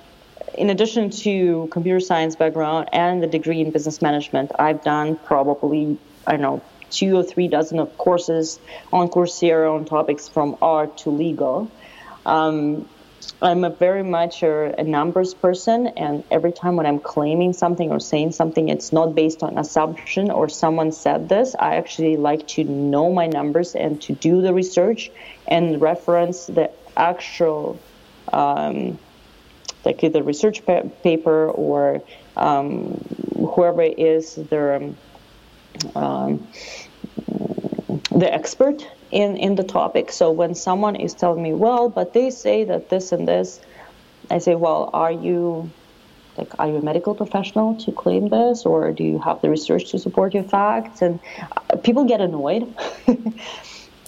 in 0.59 0.71
addition 0.71 1.11
to 1.11 1.69
computer 1.71 2.01
science 2.01 2.37
background 2.37 2.89
and 2.93 3.23
the 3.23 3.27
degree 3.27 3.61
in 3.61 3.71
business 3.71 4.01
management, 4.03 4.53
I've 4.59 4.83
done 4.85 5.17
probably, 5.17 5.99
I 6.27 6.33
don't 6.33 6.43
know, 6.43 6.63
two 6.91 7.17
or 7.17 7.25
three 7.25 7.49
dozen 7.49 7.79
of 7.81 7.97
courses 7.99 8.61
on 8.93 9.09
Coursera 9.09 9.75
on 9.75 9.85
topics 9.85 10.29
from 10.29 10.57
art 10.63 10.97
to 10.99 11.11
legal. 11.11 11.71
Um, 12.27 12.89
I'm 13.43 13.65
a 13.65 13.71
very 13.71 14.03
much 14.03 14.43
a, 14.43 14.79
a, 14.79 14.85
numbers 14.85 15.35
person, 15.35 15.89
and 15.97 16.25
every 16.31 16.53
time 16.53 16.77
when 16.77 16.87
I'm 16.87 16.99
claiming 16.99 17.53
something 17.53 17.91
or 17.91 18.01
saying 18.01 18.33
something, 18.33 18.69
it's 18.69 18.93
not 18.93 19.15
based 19.15 19.43
on 19.43 19.59
assumption 19.59 20.31
or 20.31 20.49
someone 20.49 20.93
said 20.93 21.29
this. 21.29 21.55
I 21.59 21.77
actually 21.77 22.17
like 22.17 22.47
to 22.49 22.65
know 22.65 23.13
my 23.13 23.27
numbers 23.27 23.75
and 23.75 24.01
to 24.03 24.15
do 24.15 24.43
the 24.43 24.55
research 24.55 25.11
and 25.49 25.81
reference 25.81 26.47
the 26.47 26.71
actual 26.97 27.81
um, 28.33 28.99
like 29.85 30.03
either 30.03 30.23
research 30.23 30.65
pa- 30.65 30.89
paper 31.03 31.51
or 31.51 32.03
um, 32.37 32.93
whoever 33.55 33.83
is 33.83 34.35
the 34.35 34.95
um, 35.95 36.49
the 38.11 38.33
expert 38.33 38.87
in 39.15 39.37
in 39.37 39.55
the 39.55 39.65
topic. 39.65 40.13
So 40.13 40.31
when 40.31 40.55
someone 40.55 40.97
is 40.97 41.15
telling 41.15 41.43
me, 41.43 41.53
well, 41.55 41.89
but 41.89 42.13
they 42.13 42.31
say 42.31 42.65
that 42.65 42.91
this 42.91 43.13
and 43.13 43.27
this, 43.27 43.61
I 44.31 44.39
say, 44.39 44.55
well, 44.55 44.91
are 44.93 45.13
you 45.13 45.71
like 46.37 46.53
are 46.59 46.69
you 46.69 46.77
a 46.77 46.83
medical 46.83 47.15
professional 47.15 47.77
to 47.77 47.93
claim 47.93 48.29
this 48.29 48.67
or 48.67 48.93
do 48.93 49.05
you 49.05 49.19
have 49.21 49.41
the 49.41 49.49
research 49.49 49.91
to 49.93 49.99
support 50.01 50.35
your 50.35 50.43
facts 50.43 51.01
and 51.01 51.21
uh, 51.71 51.77
people 51.77 52.05
get 52.05 52.21
annoyed 52.21 52.75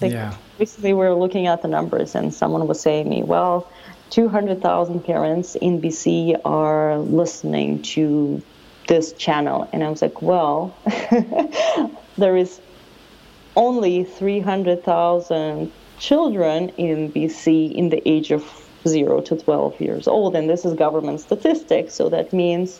like 0.01 0.11
yeah. 0.11 0.35
recently 0.59 0.91
we 0.91 0.99
were 0.99 1.15
looking 1.15 1.47
at 1.47 1.61
the 1.61 1.69
numbers 1.69 2.15
and 2.15 2.33
someone 2.33 2.67
was 2.67 2.81
saying 2.81 3.07
me 3.07 3.23
well 3.23 3.65
200,000 4.09 5.03
parents 5.03 5.55
in 5.55 5.81
BC 5.81 6.39
are 6.45 6.97
listening 6.97 7.81
to 7.81 8.41
this 8.87 9.13
channel. 9.13 9.69
And 9.73 9.83
I 9.83 9.89
was 9.89 10.01
like, 10.01 10.21
well, 10.21 10.75
there 12.17 12.37
is 12.37 12.59
only 13.57 14.05
300,000 14.05 15.71
children 15.99 16.69
in 16.77 17.11
BC 17.11 17.73
in 17.75 17.89
the 17.89 18.07
age 18.07 18.31
of 18.31 18.45
0 18.87 19.21
to 19.21 19.35
12 19.35 19.81
years 19.81 20.07
old. 20.07 20.35
And 20.35 20.49
this 20.49 20.63
is 20.63 20.73
government 20.73 21.19
statistics. 21.19 21.93
So 21.93 22.07
that 22.09 22.31
means 22.31 22.79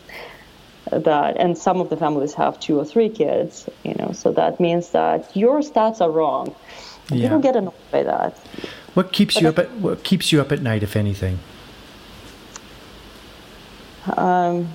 that 0.90 1.36
and 1.36 1.56
some 1.56 1.80
of 1.80 1.90
the 1.90 1.96
families 1.96 2.34
have 2.34 2.58
two 2.60 2.78
or 2.78 2.84
three 2.84 3.08
kids 3.08 3.68
you 3.84 3.94
know 3.94 4.12
so 4.12 4.32
that 4.32 4.58
means 4.58 4.90
that 4.90 5.36
your 5.36 5.60
stats 5.60 6.00
are 6.00 6.10
wrong 6.10 6.54
yeah. 7.10 7.24
people 7.24 7.38
get 7.40 7.56
annoyed 7.56 7.74
by 7.90 8.02
that 8.02 8.36
what 8.94 9.12
keeps 9.12 9.34
but 9.34 9.42
you 9.42 9.48
up 9.48 9.58
at 9.58 9.70
what 9.72 10.02
keeps 10.02 10.32
you 10.32 10.40
up 10.40 10.50
at 10.50 10.62
night 10.62 10.82
if 10.82 10.96
anything 10.96 11.38
um, 14.16 14.68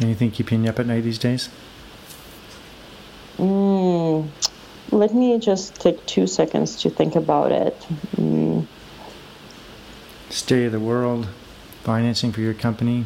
anything 0.00 0.30
keeping 0.30 0.62
you 0.62 0.70
up 0.70 0.78
at 0.78 0.86
night 0.86 1.00
these 1.02 1.18
days 1.18 1.48
mm, 3.38 4.28
let 4.90 5.14
me 5.14 5.38
just 5.38 5.74
take 5.76 6.04
two 6.06 6.26
seconds 6.26 6.80
to 6.82 6.90
think 6.90 7.16
about 7.16 7.52
it 7.52 7.78
mm. 8.16 8.66
state 10.30 10.66
of 10.66 10.72
the 10.72 10.80
world 10.80 11.28
financing 11.82 12.32
for 12.32 12.40
your 12.40 12.54
company? 12.54 13.04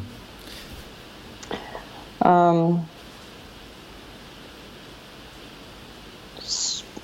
Um, 2.23 2.89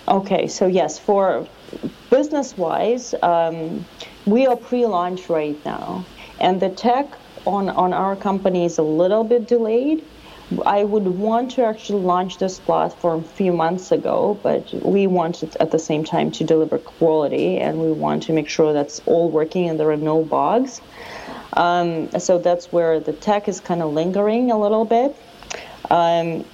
okay, 0.09 0.47
so 0.49 0.67
yes, 0.67 0.99
for 0.99 1.47
business 2.11 2.57
wise, 2.57 3.15
um, 3.23 3.85
we 4.25 4.47
are 4.47 4.57
pre 4.57 4.87
launch 4.87 5.29
right 5.29 5.63
now, 5.65 6.05
and 6.41 6.61
the 6.61 6.71
tech 6.71 7.07
on, 7.47 7.69
on 7.69 7.93
our 7.93 8.17
company 8.17 8.65
is 8.65 8.79
a 8.79 8.83
little 8.83 9.25
bit 9.25 9.47
delayed 9.47 10.05
I 10.65 10.85
would 10.85 11.07
want 11.09 11.53
to 11.53 11.65
actually 11.65 12.03
launch 12.03 12.39
this 12.39 12.61
platform 12.61 13.21
a 13.21 13.29
few 13.29 13.53
months 13.53 13.91
ago, 13.91 14.39
but 14.45 14.73
we 14.85 15.09
wanted 15.09 15.57
at 15.57 15.73
the 15.73 15.79
same 15.79 16.05
time 16.05 16.31
to 16.33 16.45
deliver 16.45 16.79
quality 16.79 17.59
and 17.59 17.81
we 17.81 17.91
want 17.91 18.23
to 18.25 18.33
make 18.33 18.49
sure 18.49 18.73
that's 18.73 19.03
all 19.07 19.29
working 19.29 19.69
and 19.69 19.81
there 19.81 19.91
are 19.91 19.97
no 19.97 20.23
bugs. 20.23 20.81
Um, 21.55 22.11
so 22.21 22.39
that's 22.39 22.71
where 22.71 23.01
the 23.01 23.13
tech 23.13 23.49
is 23.49 23.61
kind 23.61 23.83
of 23.83 23.93
lingering 23.93 24.53
a 24.53 24.59
little 24.59 24.85
bit. 24.85 25.17
Um, 25.91 26.45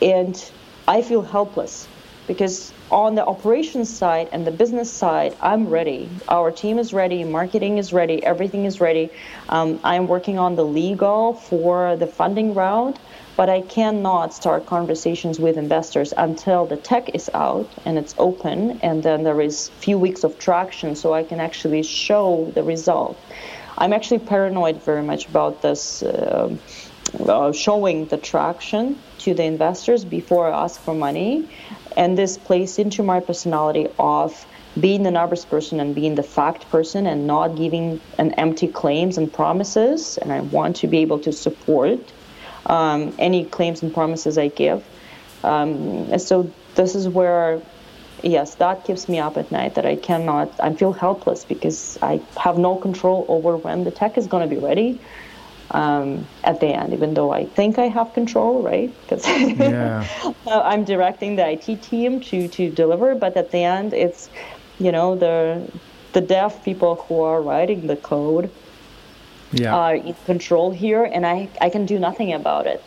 and 0.00 0.52
I 0.86 1.02
feel 1.02 1.22
helpless 1.22 1.88
because 2.28 2.72
on 2.92 3.16
the 3.16 3.26
operations 3.26 3.88
side 3.88 4.28
and 4.30 4.46
the 4.46 4.52
business 4.52 4.92
side, 4.92 5.36
I'm 5.40 5.66
ready. 5.66 6.08
Our 6.28 6.52
team 6.52 6.78
is 6.78 6.92
ready, 6.92 7.24
marketing 7.24 7.78
is 7.78 7.92
ready, 7.92 8.22
everything 8.24 8.66
is 8.66 8.80
ready. 8.80 9.10
Um, 9.48 9.80
I'm 9.82 10.06
working 10.06 10.38
on 10.38 10.54
the 10.54 10.64
legal 10.64 11.34
for 11.34 11.96
the 11.96 12.06
funding 12.06 12.54
round 12.54 13.00
but 13.36 13.48
I 13.48 13.62
cannot 13.62 14.34
start 14.34 14.66
conversations 14.66 15.40
with 15.40 15.56
investors 15.56 16.12
until 16.16 16.66
the 16.66 16.76
tech 16.76 17.14
is 17.14 17.30
out 17.34 17.68
and 17.84 17.98
it's 17.98 18.14
open, 18.18 18.78
and 18.82 19.02
then 19.02 19.22
there 19.22 19.40
is 19.40 19.68
few 19.68 19.98
weeks 19.98 20.24
of 20.24 20.38
traction, 20.38 20.94
so 20.94 21.14
I 21.14 21.22
can 21.22 21.40
actually 21.40 21.82
show 21.82 22.50
the 22.54 22.62
result. 22.62 23.18
I'm 23.78 23.92
actually 23.92 24.20
paranoid 24.20 24.82
very 24.82 25.02
much 25.02 25.28
about 25.28 25.62
this. 25.62 26.02
Uh, 26.02 26.56
uh, 27.28 27.52
showing 27.52 28.06
the 28.06 28.16
traction 28.16 28.98
to 29.18 29.34
the 29.34 29.42
investors 29.42 30.04
before 30.04 30.50
I 30.50 30.64
ask 30.64 30.80
for 30.80 30.94
money, 30.94 31.46
and 31.96 32.16
this 32.16 32.38
plays 32.38 32.78
into 32.78 33.02
my 33.02 33.20
personality 33.20 33.88
of 33.98 34.46
being 34.80 35.02
the 35.02 35.10
numbers 35.10 35.44
person 35.44 35.80
and 35.80 35.94
being 35.94 36.14
the 36.14 36.22
fact 36.22 36.70
person 36.70 37.06
and 37.06 37.26
not 37.26 37.56
giving 37.56 38.00
an 38.18 38.32
empty 38.34 38.66
claims 38.66 39.18
and 39.18 39.30
promises. 39.30 40.16
And 40.16 40.32
I 40.32 40.40
want 40.40 40.76
to 40.76 40.86
be 40.86 40.98
able 40.98 41.18
to 41.20 41.32
support 41.32 42.00
um, 42.66 43.14
any 43.18 43.44
claims 43.44 43.82
and 43.82 43.92
promises 43.92 44.38
I 44.38 44.48
give. 44.48 44.84
Um, 45.44 46.18
so 46.18 46.50
this 46.74 46.94
is 46.94 47.08
where, 47.08 47.60
yes, 48.22 48.54
that 48.56 48.84
keeps 48.84 49.08
me 49.08 49.18
up 49.18 49.36
at 49.36 49.50
night. 49.50 49.74
That 49.74 49.86
I 49.86 49.96
cannot. 49.96 50.52
I 50.60 50.72
feel 50.74 50.92
helpless 50.92 51.44
because 51.44 51.98
I 52.02 52.20
have 52.38 52.58
no 52.58 52.76
control 52.76 53.26
over 53.28 53.56
when 53.56 53.84
the 53.84 53.90
tech 53.90 54.16
is 54.16 54.26
going 54.26 54.48
to 54.48 54.54
be 54.54 54.60
ready. 54.60 55.00
Um, 55.70 56.26
at 56.44 56.60
the 56.60 56.66
end, 56.66 56.92
even 56.92 57.14
though 57.14 57.32
I 57.32 57.46
think 57.46 57.78
I 57.78 57.86
have 57.86 58.12
control, 58.12 58.62
right? 58.62 58.92
Because 59.02 59.26
yeah. 59.26 60.06
I'm 60.46 60.84
directing 60.84 61.36
the 61.36 61.48
IT 61.48 61.82
team 61.82 62.20
to 62.20 62.46
to 62.48 62.68
deliver, 62.68 63.14
but 63.14 63.38
at 63.38 63.52
the 63.52 63.60
end, 63.64 63.94
it's 63.94 64.28
you 64.78 64.92
know 64.92 65.16
the 65.16 65.66
the 66.12 66.20
deaf 66.20 66.62
people 66.62 66.96
who 67.08 67.22
are 67.22 67.40
writing 67.40 67.86
the 67.86 67.96
code 67.96 68.50
yeah. 69.52 69.90
in 69.90 70.14
control 70.26 70.70
here, 70.70 71.04
and 71.04 71.26
I, 71.26 71.48
I 71.60 71.70
can 71.70 71.86
do 71.86 71.98
nothing 71.98 72.32
about 72.32 72.66
it. 72.66 72.82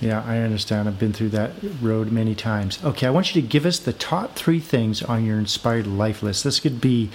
Yeah, 0.00 0.22
I 0.26 0.38
understand. 0.38 0.88
I've 0.88 0.98
been 0.98 1.12
through 1.12 1.30
that 1.30 1.52
road 1.80 2.12
many 2.12 2.34
times. 2.34 2.78
Okay, 2.84 3.06
I 3.06 3.10
want 3.10 3.34
you 3.34 3.40
to 3.40 3.48
give 3.48 3.64
us 3.64 3.78
the 3.78 3.92
top 3.92 4.34
three 4.34 4.60
things 4.60 5.02
on 5.02 5.24
your 5.24 5.38
inspired 5.38 5.86
life 5.86 6.22
list. 6.22 6.44
This 6.44 6.60
could 6.60 6.80
be 6.80 7.10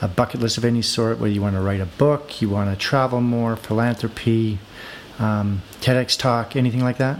a 0.00 0.08
bucket 0.08 0.40
list 0.40 0.58
of 0.58 0.64
any 0.64 0.82
sort, 0.82 1.18
whether 1.18 1.32
you 1.32 1.42
want 1.42 1.54
to 1.54 1.60
write 1.60 1.80
a 1.80 1.86
book, 1.86 2.42
you 2.42 2.48
want 2.48 2.70
to 2.70 2.76
travel 2.76 3.20
more, 3.20 3.54
philanthropy, 3.54 4.58
um, 5.18 5.62
TEDx 5.80 6.18
talk, 6.18 6.56
anything 6.56 6.82
like 6.82 6.98
that? 6.98 7.18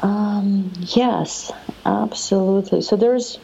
Um, 0.00 0.72
yes, 0.80 1.50
absolutely. 1.86 2.82
So 2.82 2.96
there's 2.96 3.38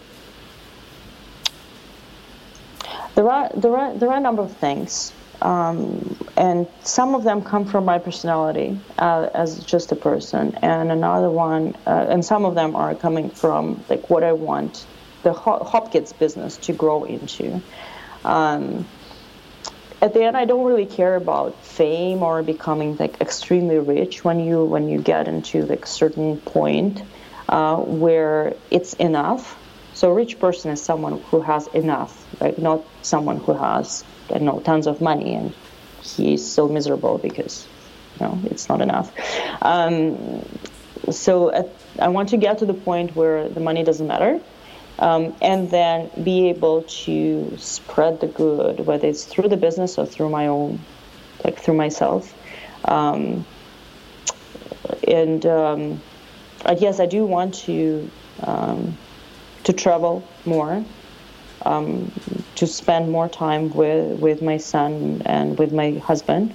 there 3.21 3.31
are 3.31 3.51
there 3.55 3.77
are 3.77 3.95
there 3.95 4.11
are 4.11 4.17
a 4.17 4.21
number 4.21 4.41
of 4.41 4.57
things, 4.57 5.13
um, 5.43 6.17
and 6.39 6.67
some 6.83 7.15
of 7.15 7.23
them 7.23 7.43
come 7.43 7.67
from 7.67 7.85
my 7.85 7.99
personality 7.99 8.79
uh, 8.99 9.29
as 9.35 9.63
just 9.63 9.93
a 9.93 9.97
person, 9.97 10.57
and 10.63 10.91
another 10.91 11.29
one, 11.29 11.77
uh, 11.87 12.07
and 12.09 12.25
some 12.25 12.47
of 12.47 12.55
them 12.55 12.75
are 12.75 12.95
coming 12.95 13.29
from 13.29 13.85
like 13.91 14.09
what 14.09 14.25
I 14.25 14.33
want 14.33 14.87
the 15.23 15.35
HopKids 15.35 16.19
business 16.19 16.57
to 16.57 16.73
grow 16.73 17.05
into. 17.05 17.61
Um, 18.25 18.87
at 20.01 20.15
the 20.15 20.25
end, 20.25 20.35
I 20.35 20.47
don't 20.47 20.65
really 20.65 20.87
care 20.87 21.17
about 21.17 21.63
fame 21.63 22.23
or 22.23 22.43
becoming 22.43 22.97
like 22.97 23.21
extremely 23.21 23.79
rich 23.79 24.25
when 24.25 24.41
you 24.41 24.65
when 24.65 24.89
you 24.89 24.99
get 24.99 25.29
into 25.29 25.67
like 25.67 25.87
certain 25.87 26.39
point 26.39 27.03
uh, 27.51 27.77
where 27.77 28.55
it's 28.71 28.95
enough 28.95 29.60
so 30.01 30.11
a 30.11 30.15
rich 30.15 30.39
person 30.39 30.71
is 30.71 30.83
someone 30.83 31.21
who 31.31 31.43
has 31.43 31.67
enough, 31.75 32.27
right? 32.41 32.59
Not 32.59 32.83
someone 33.03 33.37
who 33.37 33.53
has, 33.53 34.03
I 34.35 34.39
know, 34.39 34.61
tons 34.61 34.87
of 34.87 35.03
money 35.03 35.35
and 35.35 35.53
he's 36.01 36.43
so 36.51 36.67
miserable 36.69 37.19
because, 37.19 37.69
you 38.19 38.25
know, 38.25 38.41
it's 38.47 38.67
not 38.71 38.81
enough. 38.81 39.13
Um, 39.61 40.43
so 41.11 41.53
I 41.99 42.09
want 42.09 42.31
to 42.31 42.39
get 42.39 42.57
to 42.61 42.65
the 42.65 42.73
point 42.73 43.15
where 43.15 43.47
the 43.51 43.61
money 43.61 43.83
doesn't 43.83 44.07
matter. 44.07 44.41
Um, 45.01 45.37
and 45.43 45.71
then 45.71 46.11
be 46.25 46.49
able 46.49 46.85
to 47.05 47.55
spread 47.59 48.21
the 48.21 48.27
good, 48.27 48.81
whether 48.81 49.07
it's 49.07 49.25
through 49.25 49.49
the 49.49 49.59
business 49.59 49.99
or 49.99 50.07
through 50.07 50.31
my 50.31 50.47
own, 50.47 50.81
like 51.45 51.59
through 51.59 51.77
myself. 51.77 52.35
Um, 52.87 53.45
and 55.07 55.45
um, 55.45 56.01
yes, 56.79 57.01
I 57.01 57.07
do 57.07 57.27
want 57.27 57.53
to 57.67 58.11
um, 58.45 58.97
to 59.65 59.73
travel 59.73 60.27
more, 60.45 60.85
um, 61.63 62.11
to 62.57 62.67
spend 62.67 63.11
more 63.11 63.29
time 63.29 63.71
with, 63.71 64.19
with 64.19 64.43
my 64.43 64.57
son 64.57 65.23
and 65.25 65.59
with 65.59 65.73
my 65.73 65.93
husband. 65.93 66.55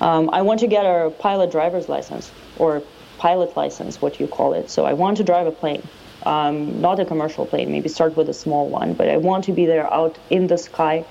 Um, 0.00 0.30
I 0.32 0.42
want 0.42 0.60
to 0.60 0.68
get 0.68 0.84
a 0.84 1.10
pilot 1.10 1.50
driver's 1.50 1.88
license 1.88 2.30
or 2.56 2.82
pilot 3.18 3.56
license, 3.56 4.00
what 4.00 4.20
you 4.20 4.28
call 4.28 4.54
it. 4.54 4.70
So 4.70 4.84
I 4.84 4.92
want 4.92 5.16
to 5.16 5.24
drive 5.24 5.46
a 5.46 5.52
plane, 5.52 5.86
um, 6.24 6.80
not 6.80 7.00
a 7.00 7.04
commercial 7.04 7.46
plane, 7.46 7.72
maybe 7.72 7.88
start 7.88 8.16
with 8.16 8.28
a 8.28 8.34
small 8.34 8.68
one, 8.68 8.94
but 8.94 9.08
I 9.08 9.16
want 9.16 9.44
to 9.44 9.52
be 9.52 9.66
there 9.66 9.92
out 9.92 10.16
in 10.30 10.46
the 10.46 10.56
sky. 10.56 11.04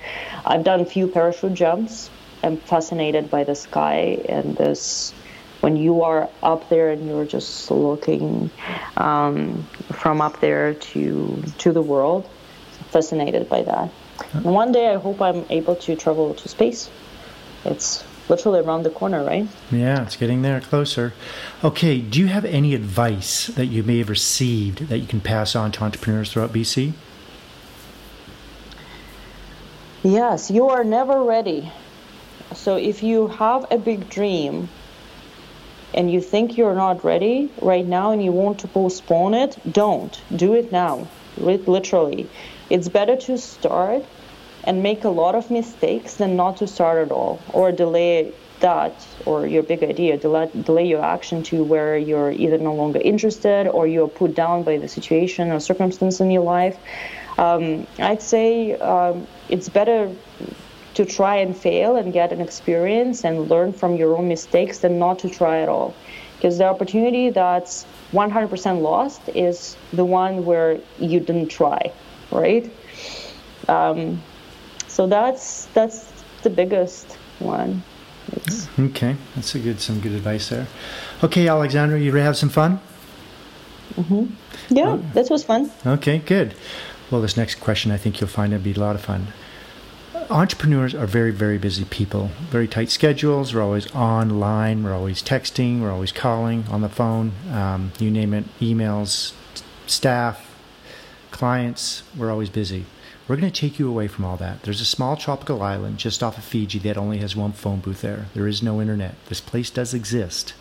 I've 0.46 0.64
done 0.64 0.80
a 0.80 0.86
few 0.86 1.08
parachute 1.08 1.54
jumps. 1.54 2.10
I'm 2.44 2.58
fascinated 2.58 3.30
by 3.30 3.44
the 3.44 3.56
sky 3.56 4.24
and 4.30 4.56
this 4.56 5.14
when 5.62 5.76
you 5.76 6.04
are 6.04 6.30
up 6.44 6.70
there 6.70 6.90
and 6.90 7.08
you're 7.08 7.26
just 7.26 7.70
looking 7.72 8.50
um, 8.98 9.64
from 9.92 10.22
up 10.22 10.40
there 10.40 10.74
to 10.74 11.44
to 11.60 11.72
the 11.72 11.82
world, 11.82 12.30
fascinated 12.92 13.50
by 13.50 13.64
that. 13.64 13.90
And 14.34 14.46
one 14.46 14.72
day 14.72 14.90
I 14.90 14.98
hope 14.98 15.22
I'm 15.22 15.46
able 15.50 15.76
to 15.76 15.96
travel 15.96 16.34
to 16.34 16.48
space. 16.48 16.90
It's 17.66 18.04
literally 18.30 18.60
around 18.60 18.84
the 18.84 18.90
corner, 18.90 19.24
right? 19.24 19.48
Yeah, 19.72 20.04
it's 20.04 20.16
getting 20.16 20.42
there 20.42 20.60
closer. 20.62 21.14
Okay, 21.64 22.00
do 22.00 22.20
you 22.20 22.28
have 22.28 22.46
any 22.46 22.74
advice 22.76 23.48
that 23.48 23.68
you 23.68 23.84
may 23.84 24.00
have 24.00 24.10
received 24.10 24.90
that 24.90 25.00
you 25.00 25.08
can 25.08 25.22
pass 25.22 25.56
on 25.56 25.72
to 25.74 25.84
entrepreneurs 25.84 26.32
throughout 26.32 26.52
BC? 26.54 26.94
Yes, 30.04 30.52
you 30.52 30.70
are 30.70 30.84
never 30.84 31.24
ready. 31.24 31.72
So 32.54 32.76
if 32.78 33.04
you 33.04 33.28
have 33.28 33.66
a 33.72 33.78
big 33.78 34.10
dream, 34.10 34.70
and 35.94 36.12
you 36.12 36.22
think 36.22 36.58
you're 36.58 36.76
not 36.76 37.04
ready 37.04 37.50
right 37.62 37.86
now 37.86 38.12
and 38.12 38.24
you 38.24 38.32
want 38.32 38.60
to 38.60 38.68
postpone 38.68 39.34
it, 39.34 39.58
don't. 39.72 40.20
Do 40.36 40.54
it 40.54 40.72
now. 40.72 41.08
Literally. 41.38 42.30
It's 42.70 42.90
better 42.90 43.16
to 43.16 43.38
start 43.38 44.04
and 44.64 44.84
make 44.84 45.06
a 45.06 45.10
lot 45.10 45.36
of 45.36 45.50
mistakes 45.50 46.16
than 46.16 46.36
not 46.36 46.58
to 46.58 46.68
start 46.68 47.06
at 47.06 47.12
all 47.12 47.40
or 47.54 47.72
delay 47.72 48.34
that 48.60 49.08
or 49.26 49.48
your 49.48 49.64
big 49.64 49.84
idea, 49.84 50.18
delay, 50.18 50.50
delay 50.64 50.88
your 50.88 51.04
action 51.04 51.44
to 51.44 51.64
where 51.64 51.98
you're 51.98 52.32
either 52.32 52.58
no 52.58 52.74
longer 52.74 53.00
interested 53.00 53.68
or 53.68 53.88
you're 53.88 54.08
put 54.08 54.36
down 54.36 54.64
by 54.64 54.78
the 54.78 54.88
situation 54.88 55.52
or 55.52 55.60
circumstance 55.60 56.20
in 56.20 56.32
your 56.32 56.44
life. 56.44 56.78
Um, 57.38 57.86
I'd 58.00 58.22
say 58.22 58.74
um, 58.74 59.28
it's 59.48 59.70
better 59.70 60.12
to 60.98 61.06
try 61.06 61.36
and 61.36 61.56
fail 61.56 61.96
and 61.96 62.12
get 62.12 62.34
an 62.34 62.42
experience 62.42 63.24
and 63.24 63.48
learn 63.50 63.72
from 63.72 63.96
your 63.98 64.18
own 64.18 64.28
mistakes 64.28 64.80
than 64.80 64.98
not 64.98 65.20
to 65.20 65.30
try 65.30 65.62
at 65.62 65.70
all. 65.70 65.94
Because 66.36 66.58
the 66.58 66.66
opportunity 66.66 67.30
that's 67.30 67.86
100% 68.14 68.82
lost 68.82 69.22
is 69.30 69.78
the 69.94 70.04
one 70.04 70.44
where 70.44 70.80
you 70.98 71.20
didn't 71.20 71.50
try, 71.50 71.92
right? 72.32 72.66
Um, 73.68 74.24
so 74.88 75.06
that's 75.06 75.66
that's 75.68 76.12
the 76.42 76.50
biggest 76.50 77.14
one. 77.38 77.84
It's, 78.32 78.68
okay, 78.80 79.16
that's 79.36 79.54
a 79.54 79.60
good 79.60 79.80
some 79.80 80.00
good 80.00 80.14
advice 80.14 80.50
there. 80.50 80.66
Okay, 81.24 81.48
Alexandra, 81.48 82.00
you 82.00 82.12
ready 82.12 82.22
to 82.22 82.26
have 82.26 82.38
some 82.38 82.50
fun? 82.50 82.80
Mm-hmm. 83.96 84.26
Yeah, 84.76 84.94
oh. 84.94 84.98
this 85.14 85.30
was 85.30 85.44
fun. 85.44 85.70
Okay, 85.86 86.18
good. 86.18 86.56
Well, 87.12 87.22
this 87.22 87.38
next 87.38 87.56
question 87.56 87.92
I 87.92 87.98
think 87.98 88.20
you'll 88.20 88.30
find 88.30 88.52
it'll 88.52 88.64
be 88.64 88.74
a 88.74 88.80
lot 88.80 88.96
of 88.96 89.02
fun 89.02 89.28
entrepreneurs 90.30 90.94
are 90.94 91.08
very, 91.08 91.32
very 91.32 91.58
busy 91.58 91.86
people, 91.86 92.32
very 92.50 92.68
tight 92.68 92.90
schedules. 92.90 93.54
We're 93.54 93.62
always 93.62 93.94
online, 93.96 94.84
we're 94.84 94.94
always 94.94 95.24
texting, 95.24 95.82
we're 95.82 95.92
always 95.92 96.12
calling 96.12 96.66
on 96.70 96.82
the 96.82 96.90
phone, 96.90 97.32
um, 97.52 97.92
you 98.00 98.12
name 98.12 98.34
it, 98.34 98.46
emails, 98.60 99.34
staff, 99.86 100.56
clients, 101.32 102.04
we're 102.18 102.32
always 102.32 102.50
busy. 102.50 102.86
We're 103.28 103.36
going 103.36 103.52
to 103.52 103.62
take 103.62 103.78
you 103.78 103.90
away 103.90 104.08
from 104.08 104.24
all 104.24 104.38
that. 104.38 104.64
There's 104.64 104.80
a 104.80 104.86
small 104.86 105.18
tropical 105.18 105.62
island 105.62 105.98
just 105.98 106.24
off 106.24 106.38
of 106.38 106.46
Fiji 106.46 106.80
that 106.80 106.98
only 106.98 107.18
has 107.18 107.36
one 107.36 107.52
phone 107.52 107.82
booth 107.82 108.02
there. 108.02 108.28
There 108.34 108.48
is 108.48 108.64
no 108.64 108.80
internet. 108.80 109.16
This 109.28 109.42
place 109.42 109.70
does 109.70 109.94
exist. 109.94 110.54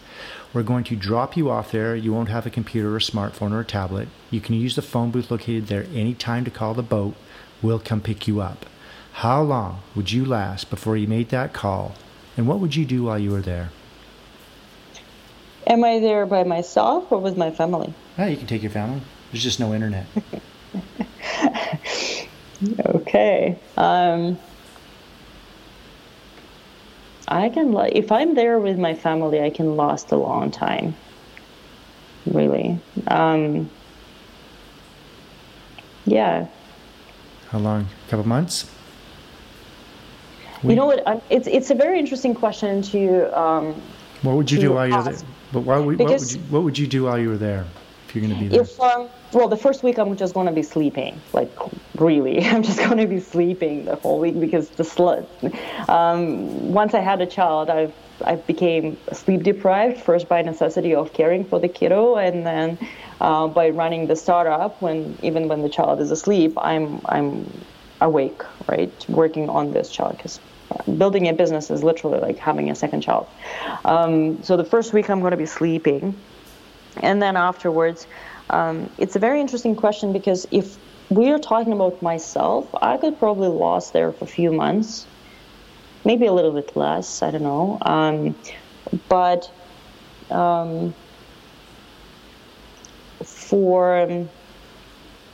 We're 0.53 0.65
going 0.65 0.85
to 0.85 0.97
drop 0.97 1.37
you 1.37 1.49
off 1.49 1.71
there. 1.71 1.95
You 1.95 2.13
won't 2.13 2.29
have 2.29 2.47
a 2.47 2.51
computer 2.51 2.95
or 2.95 2.99
smartphone 2.99 3.53
or 3.53 3.61
a 3.61 3.65
tablet. 3.65 4.09
You 4.31 4.41
can 4.41 4.57
use 4.57 4.75
the 4.75 4.83
phone 4.83 5.13
booth 5.13 5.31
located 5.31 5.69
there 5.69 5.87
anytime 5.95 6.45
to 6.45 6.51
call 6.51 6.75
the 6.75 6.83
boat. 6.83 7.15
We'll 7.63 7.79
come 7.79 8.01
pick 8.01 8.27
you 8.27 8.41
up. 8.41 8.67
How 9.21 9.41
long 9.41 9.81
would 9.95 10.13
you 10.13 10.27
last 10.27 10.69
before 10.69 10.95
you 10.95 11.09
made 11.09 11.31
that 11.31 11.55
call? 11.55 11.95
And 12.37 12.47
what 12.47 12.61
would 12.61 12.77
you 12.77 12.85
do 12.85 13.05
while 13.05 13.19
you 13.19 13.31
were 13.31 13.41
there? 13.41 13.71
Am 15.67 15.83
I 15.85 16.01
there 16.01 16.27
by 16.27 16.45
myself 16.45 17.11
or 17.11 17.19
with 17.19 17.35
my 17.35 17.51
family? 17.51 17.95
Oh, 18.19 18.27
you 18.27 18.37
can 18.37 18.47
take 18.47 18.61
your 18.61 18.71
family. 18.71 19.01
There's 19.33 19.43
just 19.43 19.59
no 19.59 19.73
internet. 19.73 20.05
okay. 22.85 23.59
Um, 23.79 24.39
I 27.27 27.49
can, 27.49 27.75
if 27.95 28.13
I'm 28.13 28.35
there 28.35 28.59
with 28.59 28.79
my 28.79 28.93
family, 28.93 29.41
I 29.41 29.49
can 29.49 29.79
last 29.79 30.13
a 30.13 30.17
long 30.17 30.51
time. 30.51 30.95
Really. 32.27 32.79
Um, 33.07 33.71
yeah. 36.05 36.49
How 37.49 37.59
long? 37.61 37.87
A 38.07 38.11
couple 38.11 38.29
months? 38.29 38.76
We, 40.63 40.71
you 40.71 40.77
know 40.77 40.87
what? 40.87 41.07
I'm, 41.07 41.21
it's 41.31 41.47
it's 41.47 41.71
a 41.71 41.75
very 41.75 41.99
interesting 41.99 42.35
question 42.35 42.83
to. 42.83 43.39
Um, 43.39 43.81
what 44.23 44.37
would 44.37 44.51
you 44.51 44.59
do 44.59 44.73
while 44.73 44.89
you're 44.89 45.03
there? 45.03 45.19
But 45.53 45.61
why, 45.61 45.79
what, 45.79 45.99
what 45.99 46.09
would 46.09 46.33
you 46.33 46.39
what 46.51 46.63
would 46.63 46.79
you 46.79 46.87
do 46.87 47.05
while 47.05 47.19
you 47.19 47.29
were 47.29 47.37
there? 47.37 47.65
If 48.09 48.15
you're 48.15 48.23
going 48.23 48.35
to 48.35 48.41
be 48.41 48.49
there. 48.49 48.63
If 48.63 48.81
um, 48.81 49.09
well, 49.33 49.49
the 49.49 49.57
first 49.57 49.83
week 49.83 49.99
I'm 49.99 50.17
just 50.17 50.35
going 50.35 50.47
to 50.47 50.53
be 50.53 50.63
sleeping. 50.63 51.21
Like 51.33 51.51
really, 51.97 52.45
I'm 52.47 52.63
just 52.63 52.79
going 52.79 52.99
to 52.99 53.07
be 53.07 53.21
sleeping 53.21 53.85
the 53.85 53.97
whole 53.97 54.19
week 54.19 54.39
because 54.41 54.71
the 54.71 54.83
slut. 54.83 55.27
Um, 55.89 56.73
once 56.73 56.95
I 56.95 57.01
had 57.01 57.21
a 57.21 57.27
child, 57.27 57.71
I've 57.71 57.95
I 58.25 58.37
became 58.37 58.97
sleep 59.13 59.43
deprived 59.43 60.01
first 60.01 60.29
by 60.29 60.41
necessity 60.43 60.95
of 60.95 61.13
caring 61.13 61.45
for 61.45 61.61
the 61.61 61.69
kiddo, 61.69 62.17
and 62.17 62.47
then 62.47 62.79
uh, 63.21 63.47
by 63.47 63.69
running 63.71 64.07
the 64.07 64.17
startup. 64.17 64.81
When 64.81 65.19
even 65.23 65.49
when 65.49 65.63
the 65.63 65.69
child 65.69 66.01
is 66.01 66.11
asleep, 66.11 66.55
I'm 66.57 67.01
I'm 67.07 67.51
awake, 68.01 68.43
right, 68.69 68.93
working 69.09 69.49
on 69.49 69.71
this 69.73 69.91
child 69.91 70.17
because 70.17 70.41
building 70.99 71.29
a 71.29 71.33
business 71.33 71.71
is 71.71 71.83
literally 71.83 72.19
like 72.19 72.39
having 72.39 72.71
a 72.71 72.75
second 72.75 73.01
child. 73.01 73.27
Um, 73.85 74.43
so 74.43 74.57
the 74.57 74.65
first 74.65 74.93
week 74.93 75.09
I'm 75.09 75.21
going 75.21 75.31
to 75.33 75.37
be 75.37 75.47
sleeping, 75.47 76.19
and 77.03 77.23
then 77.23 77.37
afterwards, 77.37 78.07
um, 78.51 78.91
it's 78.99 79.17
a 79.17 79.19
very 79.19 79.41
interesting 79.41 79.77
question 79.77 80.13
because 80.13 80.47
if 80.51 80.77
we 81.09 81.31
are 81.31 81.39
talking 81.39 81.73
about 81.73 82.01
myself, 82.03 82.69
I 82.81 82.97
could 82.97 83.19
probably 83.19 83.49
last 83.49 83.93
there 83.93 84.13
for 84.13 84.25
a 84.25 84.29
few 84.29 84.53
months, 84.53 85.07
maybe 86.05 86.27
a 86.27 86.33
little 86.33 86.53
bit 86.53 86.77
less. 86.77 87.23
I 87.23 87.31
don't 87.31 87.43
know, 87.43 87.79
um, 87.83 88.35
but 89.09 89.51
um, 90.31 90.95
for 93.25 94.27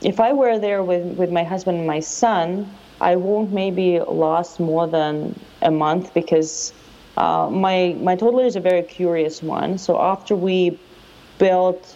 if 0.03 0.19
I 0.19 0.33
were 0.33 0.59
there 0.59 0.83
with, 0.83 1.17
with 1.17 1.31
my 1.31 1.43
husband 1.43 1.77
and 1.77 1.87
my 1.87 1.99
son, 1.99 2.69
I 2.99 3.15
won't 3.15 3.51
maybe 3.51 3.99
last 3.99 4.59
more 4.59 4.87
than 4.87 5.39
a 5.61 5.71
month 5.71 6.13
because 6.13 6.73
uh, 7.17 7.49
my 7.49 7.95
my 7.99 8.15
toddler 8.15 8.45
is 8.45 8.55
a 8.55 8.59
very 8.59 8.83
curious 8.83 9.41
one. 9.41 9.77
So 9.77 9.99
after 9.99 10.35
we 10.35 10.79
built, 11.37 11.95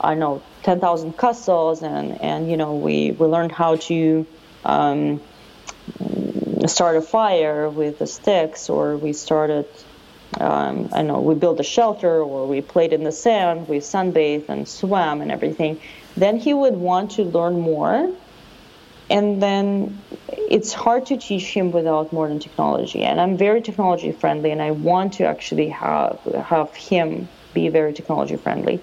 I 0.00 0.14
know, 0.14 0.42
10,000 0.62 1.16
castles 1.18 1.82
and, 1.82 2.20
and, 2.20 2.50
you 2.50 2.56
know, 2.56 2.74
we, 2.74 3.12
we 3.12 3.26
learned 3.26 3.52
how 3.52 3.76
to 3.76 4.26
um, 4.64 5.20
start 6.66 6.96
a 6.96 7.02
fire 7.02 7.68
with 7.68 7.98
the 7.98 8.06
sticks 8.06 8.70
or 8.70 8.96
we 8.96 9.12
started, 9.12 9.66
um, 10.40 10.88
I 10.92 11.02
know, 11.02 11.20
we 11.20 11.34
built 11.34 11.60
a 11.60 11.64
shelter 11.64 12.22
or 12.22 12.46
we 12.46 12.60
played 12.60 12.92
in 12.92 13.04
the 13.04 13.12
sand, 13.12 13.68
we 13.68 13.78
sunbathed 13.78 14.48
and 14.48 14.66
swam 14.66 15.20
and 15.20 15.30
everything 15.30 15.80
then 16.16 16.36
he 16.36 16.54
would 16.54 16.76
want 16.76 17.12
to 17.12 17.22
learn 17.24 17.60
more. 17.60 18.12
And 19.10 19.42
then 19.42 20.00
it's 20.30 20.72
hard 20.72 21.06
to 21.06 21.16
teach 21.16 21.52
him 21.52 21.72
without 21.72 22.12
modern 22.12 22.38
technology. 22.38 23.02
And 23.02 23.20
i'm 23.20 23.36
very 23.36 23.60
technology 23.60 24.12
friendly 24.12 24.50
and 24.50 24.62
i 24.62 24.70
want 24.70 25.12
to 25.14 25.24
actually 25.24 25.68
have 25.68 26.18
have 26.46 26.74
him 26.74 27.28
be 27.52 27.68
very 27.68 27.92
technology 27.92 28.36
friendly. 28.36 28.80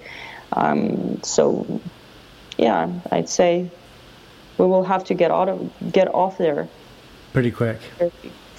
Um, 0.52 1.22
so 1.22 1.80
yeah 2.58 2.90
i'd 3.10 3.28
say 3.28 3.70
we 4.58 4.66
will 4.66 4.84
have 4.84 5.02
to 5.04 5.14
get 5.14 5.30
out 5.30 5.48
of 5.48 5.72
get 5.90 6.08
off 6.14 6.38
there. 6.38 6.68
Pretty 7.32 7.50
quick 7.50 7.80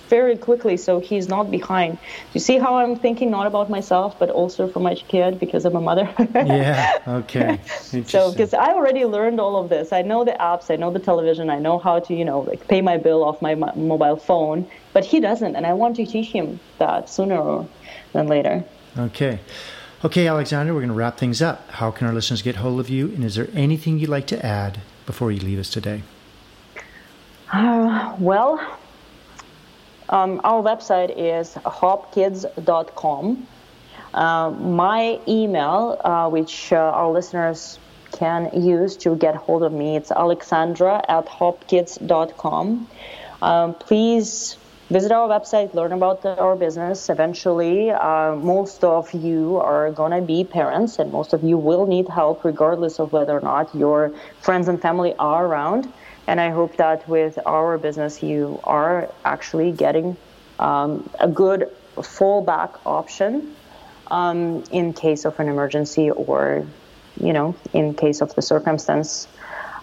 very 0.10 0.38
quickly 0.38 0.78
so 0.78 1.00
he's 1.00 1.28
not 1.28 1.50
behind. 1.50 1.98
You 2.34 2.40
see 2.40 2.58
how 2.58 2.76
I'm 2.76 2.96
thinking 2.96 3.32
not 3.32 3.48
about 3.48 3.70
myself 3.70 4.18
but 4.20 4.30
also 4.30 4.68
for 4.68 4.80
my 4.80 4.96
kid 4.96 5.40
because 5.40 5.66
I'm 5.66 5.76
a 5.76 5.82
mother? 5.82 6.14
yeah, 6.36 7.00
okay. 7.08 7.60
so 8.06 8.32
because 8.32 8.54
I 8.54 8.74
already 8.74 9.06
learned 9.06 9.40
all 9.40 9.58
of 9.58 9.70
this. 9.70 9.94
I 9.94 10.02
know 10.02 10.24
the 10.24 10.38
apps, 10.40 10.72
I 10.72 10.76
know 10.76 10.92
the 10.92 11.00
television, 11.00 11.50
I 11.50 11.60
know 11.60 11.78
how 11.80 12.00
to, 12.00 12.14
you 12.14 12.26
know, 12.26 12.42
like 12.42 12.68
pay 12.68 12.82
my 12.82 12.98
bill 12.98 13.24
off 13.24 13.42
my 13.42 13.56
mobile 13.56 14.18
phone, 14.18 14.68
but 14.94 15.06
he 15.06 15.20
doesn't 15.20 15.56
and 15.56 15.66
I 15.66 15.74
want 15.74 15.96
to 15.98 16.06
teach 16.06 16.32
him 16.32 16.60
that 16.80 17.10
sooner 17.10 17.66
than 18.14 18.28
later. 18.28 18.64
Okay. 18.98 19.40
Okay, 20.06 20.28
Alexander, 20.28 20.74
we're 20.74 20.82
going 20.82 20.90
to 20.90 20.96
wrap 20.96 21.18
things 21.18 21.42
up. 21.42 21.70
How 21.72 21.90
can 21.90 22.08
our 22.08 22.14
listeners 22.14 22.42
get 22.42 22.58
hold 22.58 22.82
of 22.82 22.90
you 22.90 23.08
and 23.08 23.24
is 23.24 23.36
there 23.36 23.48
anything 23.54 24.00
you'd 24.00 24.10
like 24.10 24.28
to 24.28 24.46
add 24.46 24.82
before 25.06 25.32
you 25.32 25.40
leave 25.40 25.60
us 25.60 25.70
today? 25.70 26.04
Uh, 27.54 28.16
well, 28.20 28.80
um, 30.14 30.42
our 30.44 30.62
website 30.62 31.12
is 31.18 31.56
hopkids.com. 31.66 33.48
Uh, 34.14 34.52
my 34.52 35.20
email, 35.28 36.00
uh, 36.06 36.30
which 36.30 36.72
uh, 36.72 36.76
our 36.76 37.12
listeners 37.12 37.80
can 38.12 38.50
use 38.54 38.96
to 38.96 39.16
get 39.16 39.34
hold 39.36 39.64
of 39.64 39.74
me, 39.74 39.96
it's 39.96 40.12
alexandra 40.12 41.04
at 41.10 41.26
hopkids.com. 41.26 42.88
Um, 43.42 43.74
please 43.74 44.56
visit 44.92 45.12
our 45.12 45.28
website, 45.28 45.74
learn 45.74 45.92
about 45.94 46.24
our 46.24 46.56
business. 46.56 47.10
Eventually, 47.10 47.90
uh, 47.90 48.36
most 48.36 48.84
of 48.84 49.12
you 49.14 49.58
are 49.58 49.90
going 49.92 50.12
to 50.12 50.22
be 50.22 50.44
parents, 50.44 51.00
and 51.00 51.12
most 51.12 51.34
of 51.34 51.44
you 51.44 51.58
will 51.58 51.88
need 51.88 52.08
help, 52.08 52.46
regardless 52.46 53.00
of 53.00 53.12
whether 53.14 53.36
or 53.36 53.42
not 53.42 53.74
your 53.74 54.14
friends 54.42 54.68
and 54.68 54.80
family 54.80 55.16
are 55.18 55.48
around. 55.48 55.92
And 56.28 56.40
I 56.40 56.50
hope 56.52 56.78
that 56.78 57.08
with 57.08 57.38
our 57.46 57.78
business, 57.78 58.24
you 58.24 58.60
are 58.64 59.10
actually 59.26 59.72
getting 59.72 60.16
um, 60.60 61.10
a 61.20 61.28
good 61.28 61.70
fallback 61.98 62.80
option 62.86 63.56
um, 64.08 64.64
in 64.72 64.94
case 64.94 65.26
of 65.26 65.40
an 65.40 65.50
emergency 65.50 66.10
or, 66.12 66.66
you 67.20 67.34
know, 67.34 67.56
in 67.74 67.94
case 67.94 68.22
of 68.22 68.34
the 68.36 68.42
circumstance. 68.42 69.28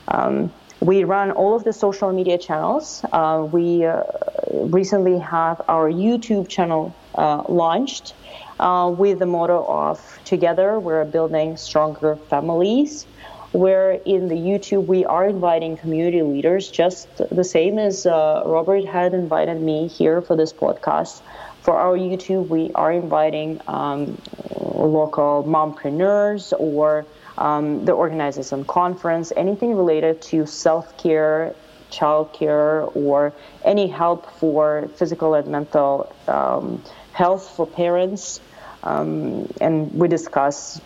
Um, 0.09 0.53
we 0.81 1.05
run 1.05 1.31
all 1.31 1.55
of 1.55 1.65
the 1.65 1.75
social 1.75 2.11
media 2.13 2.39
channels. 2.39 3.05
Uh, 3.13 3.47
we 3.53 3.85
uh, 3.85 4.03
recently 4.51 5.19
have 5.19 5.61
our 5.69 5.91
YouTube 5.91 6.49
channel 6.49 6.95
uh, 7.15 7.43
launched 7.49 8.15
uh, 8.61 8.93
with 8.97 9.19
the 9.19 9.27
motto 9.27 9.65
of 9.67 10.21
Together 10.25 10.79
we're 10.79 11.05
building 11.05 11.57
stronger 11.57 12.15
families 12.15 13.07
where 13.53 13.93
in 13.93 14.29
the 14.29 14.37
YouTube 14.37 14.87
we 14.87 15.05
are 15.05 15.27
inviting 15.27 15.77
community 15.77 16.23
leaders, 16.23 16.71
just 16.71 17.09
the 17.31 17.45
same 17.45 17.79
as 17.79 18.07
uh, 18.07 18.43
Robert 18.47 18.85
had 18.85 19.15
invited 19.15 19.61
me 19.61 19.89
here 19.89 20.23
for 20.23 20.37
this 20.37 20.53
podcast. 20.53 21.23
For 21.63 21.75
our 21.77 21.97
YouTube, 21.97 22.49
we 22.49 22.71
are 22.75 22.93
inviting 22.93 23.61
um, 23.67 24.21
local 24.61 25.45
mompreneurs 25.45 26.53
or 26.59 27.05
Um, 27.41 27.87
the 27.87 27.93
organizers 27.93 28.53
and 28.53 28.67
conference, 28.67 29.33
anything 29.35 29.73
related 29.73 30.21
to 30.31 30.45
self-care, 30.45 31.55
childcare, 31.89 32.91
or 32.93 33.33
any 33.65 33.89
help 33.89 34.27
for 34.37 34.91
physical 34.99 35.33
and 35.33 35.47
mental 35.49 36.13
um, 36.29 36.83
health 37.13 37.57
for 37.57 37.67
parents. 37.67 38.43
Um, 38.85 39.49
and 39.65 39.89
we 39.95 40.07
discuss 40.09 40.83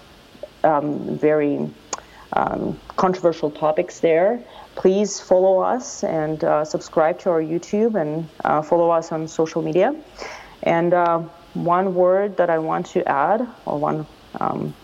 um, 0.62 1.18
very 1.18 1.58
um, 2.34 2.78
controversial 2.96 3.50
topics 3.50 4.00
there. 4.00 4.42
Please 4.74 5.20
follow 5.20 5.60
us 5.60 6.04
and 6.04 6.42
uh, 6.44 6.64
subscribe 6.64 7.18
to 7.20 7.30
our 7.30 7.42
YouTube 7.42 8.00
and 8.00 8.28
uh, 8.44 8.60
follow 8.60 8.90
us 8.90 9.12
on 9.12 9.26
social 9.28 9.62
media. 9.62 9.94
And 10.64 10.92
uh, 10.92 11.18
one 11.54 11.94
word 11.94 12.36
that 12.36 12.50
I 12.50 12.58
want 12.58 12.86
to 12.86 13.08
add, 13.08 13.46
or 13.66 13.78
one 13.78 14.06
um, 14.40 14.74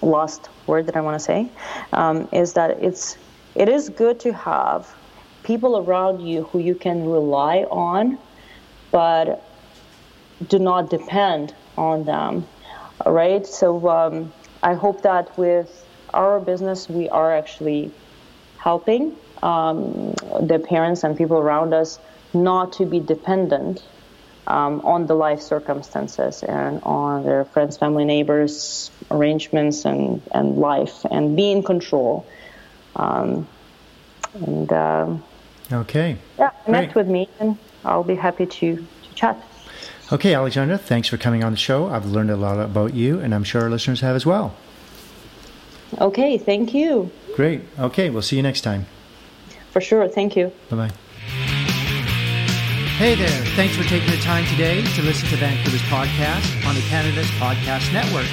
last 0.00 0.48
word 0.66 0.86
that 0.86 0.96
I 0.96 1.00
want 1.00 1.18
to 1.18 1.24
say, 1.24 1.50
um, 1.92 2.28
is 2.32 2.54
that 2.54 2.82
it's 2.82 3.18
it 3.54 3.68
is 3.68 3.90
good 3.90 4.18
to 4.20 4.32
have 4.32 4.94
people 5.42 5.76
around 5.76 6.20
you 6.20 6.44
who 6.44 6.58
you 6.58 6.74
can 6.74 7.06
rely 7.06 7.64
on, 7.70 8.18
but 8.90 9.44
do 10.48 10.58
not 10.58 10.88
depend 10.88 11.54
on 11.76 12.04
them. 12.04 12.46
All 13.04 13.12
right. 13.12 13.46
So 13.46 13.88
um, 13.88 14.32
I 14.62 14.74
hope 14.74 15.02
that 15.02 15.36
with 15.36 15.84
our 16.14 16.40
business, 16.40 16.88
we 16.88 17.08
are 17.08 17.34
actually 17.34 17.90
helping 18.58 19.16
um, 19.42 20.14
the 20.40 20.62
parents 20.68 21.04
and 21.04 21.16
people 21.16 21.38
around 21.38 21.74
us 21.74 21.98
not 22.32 22.72
to 22.74 22.86
be 22.86 23.00
dependent 23.00 23.82
um, 24.46 24.80
on 24.80 25.06
the 25.06 25.14
life 25.14 25.40
circumstances 25.40 26.42
and 26.42 26.82
on 26.82 27.24
their 27.24 27.44
friends, 27.44 27.76
family, 27.76 28.04
neighbors, 28.04 28.90
arrangements, 29.10 29.84
and, 29.84 30.22
and 30.34 30.56
life, 30.56 31.04
and 31.10 31.36
be 31.36 31.50
in 31.50 31.62
control. 31.62 32.26
Um, 32.96 33.46
and 34.34 34.72
uh, 34.72 35.14
okay, 35.70 36.16
yeah, 36.38 36.50
connect 36.64 36.94
with 36.94 37.08
me, 37.08 37.28
and 37.38 37.56
I'll 37.84 38.04
be 38.04 38.14
happy 38.14 38.46
to, 38.46 38.76
to 38.76 39.14
chat. 39.14 39.36
Okay, 40.10 40.34
Alexandra, 40.34 40.76
thanks 40.76 41.08
for 41.08 41.16
coming 41.16 41.44
on 41.44 41.52
the 41.52 41.58
show. 41.58 41.88
I've 41.88 42.06
learned 42.06 42.30
a 42.30 42.36
lot 42.36 42.58
about 42.58 42.94
you, 42.94 43.20
and 43.20 43.34
I'm 43.34 43.44
sure 43.44 43.62
our 43.62 43.70
listeners 43.70 44.00
have 44.00 44.16
as 44.16 44.26
well. 44.26 44.54
Okay, 46.00 46.38
thank 46.38 46.74
you. 46.74 47.10
Great. 47.34 47.62
Okay, 47.78 48.10
we'll 48.10 48.22
see 48.22 48.36
you 48.36 48.42
next 48.42 48.62
time. 48.62 48.86
For 49.70 49.80
sure. 49.80 50.08
Thank 50.08 50.36
you. 50.36 50.52
Bye 50.70 50.76
bye. 50.76 50.90
Hey 52.96 53.14
there. 53.14 53.44
Thanks 53.56 53.74
for 53.74 53.82
taking 53.84 54.10
the 54.10 54.18
time 54.18 54.44
today 54.46 54.82
to 54.82 55.02
listen 55.02 55.28
to 55.30 55.36
Vancouver's 55.36 55.80
podcast 55.82 56.66
on 56.68 56.74
the 56.74 56.82
Canada's 56.82 57.26
Podcast 57.32 57.92
Network. 57.92 58.28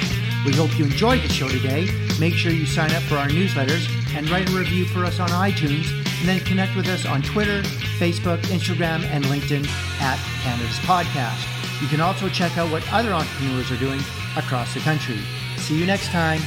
We 0.46 0.52
hope 0.52 0.78
you 0.78 0.84
enjoyed 0.84 1.22
the 1.22 1.28
show 1.28 1.48
today. 1.48 1.88
Make 2.20 2.34
sure 2.34 2.52
you 2.52 2.66
sign 2.66 2.92
up 2.92 3.02
for 3.04 3.16
our 3.16 3.28
newsletters 3.28 3.88
and 4.16 4.30
write 4.30 4.48
a 4.48 4.52
review 4.52 4.84
for 4.86 5.04
us 5.04 5.18
on 5.18 5.28
iTunes, 5.30 5.90
and 6.20 6.28
then 6.28 6.40
connect 6.40 6.76
with 6.76 6.88
us 6.88 7.04
on 7.06 7.22
Twitter, 7.22 7.62
Facebook, 7.98 8.38
Instagram, 8.44 9.02
and 9.04 9.24
LinkedIn 9.24 9.66
at 10.00 10.18
Canada's 10.42 10.78
Podcast. 10.80 11.46
You 11.82 11.88
can 11.88 12.00
also 12.00 12.28
check 12.28 12.56
out 12.58 12.70
what 12.70 12.82
other 12.92 13.12
entrepreneurs 13.12 13.70
are 13.70 13.76
doing 13.76 14.00
across 14.36 14.72
the 14.74 14.80
country. 14.80 15.18
See 15.56 15.78
you 15.78 15.86
next 15.86 16.08
time. 16.08 16.40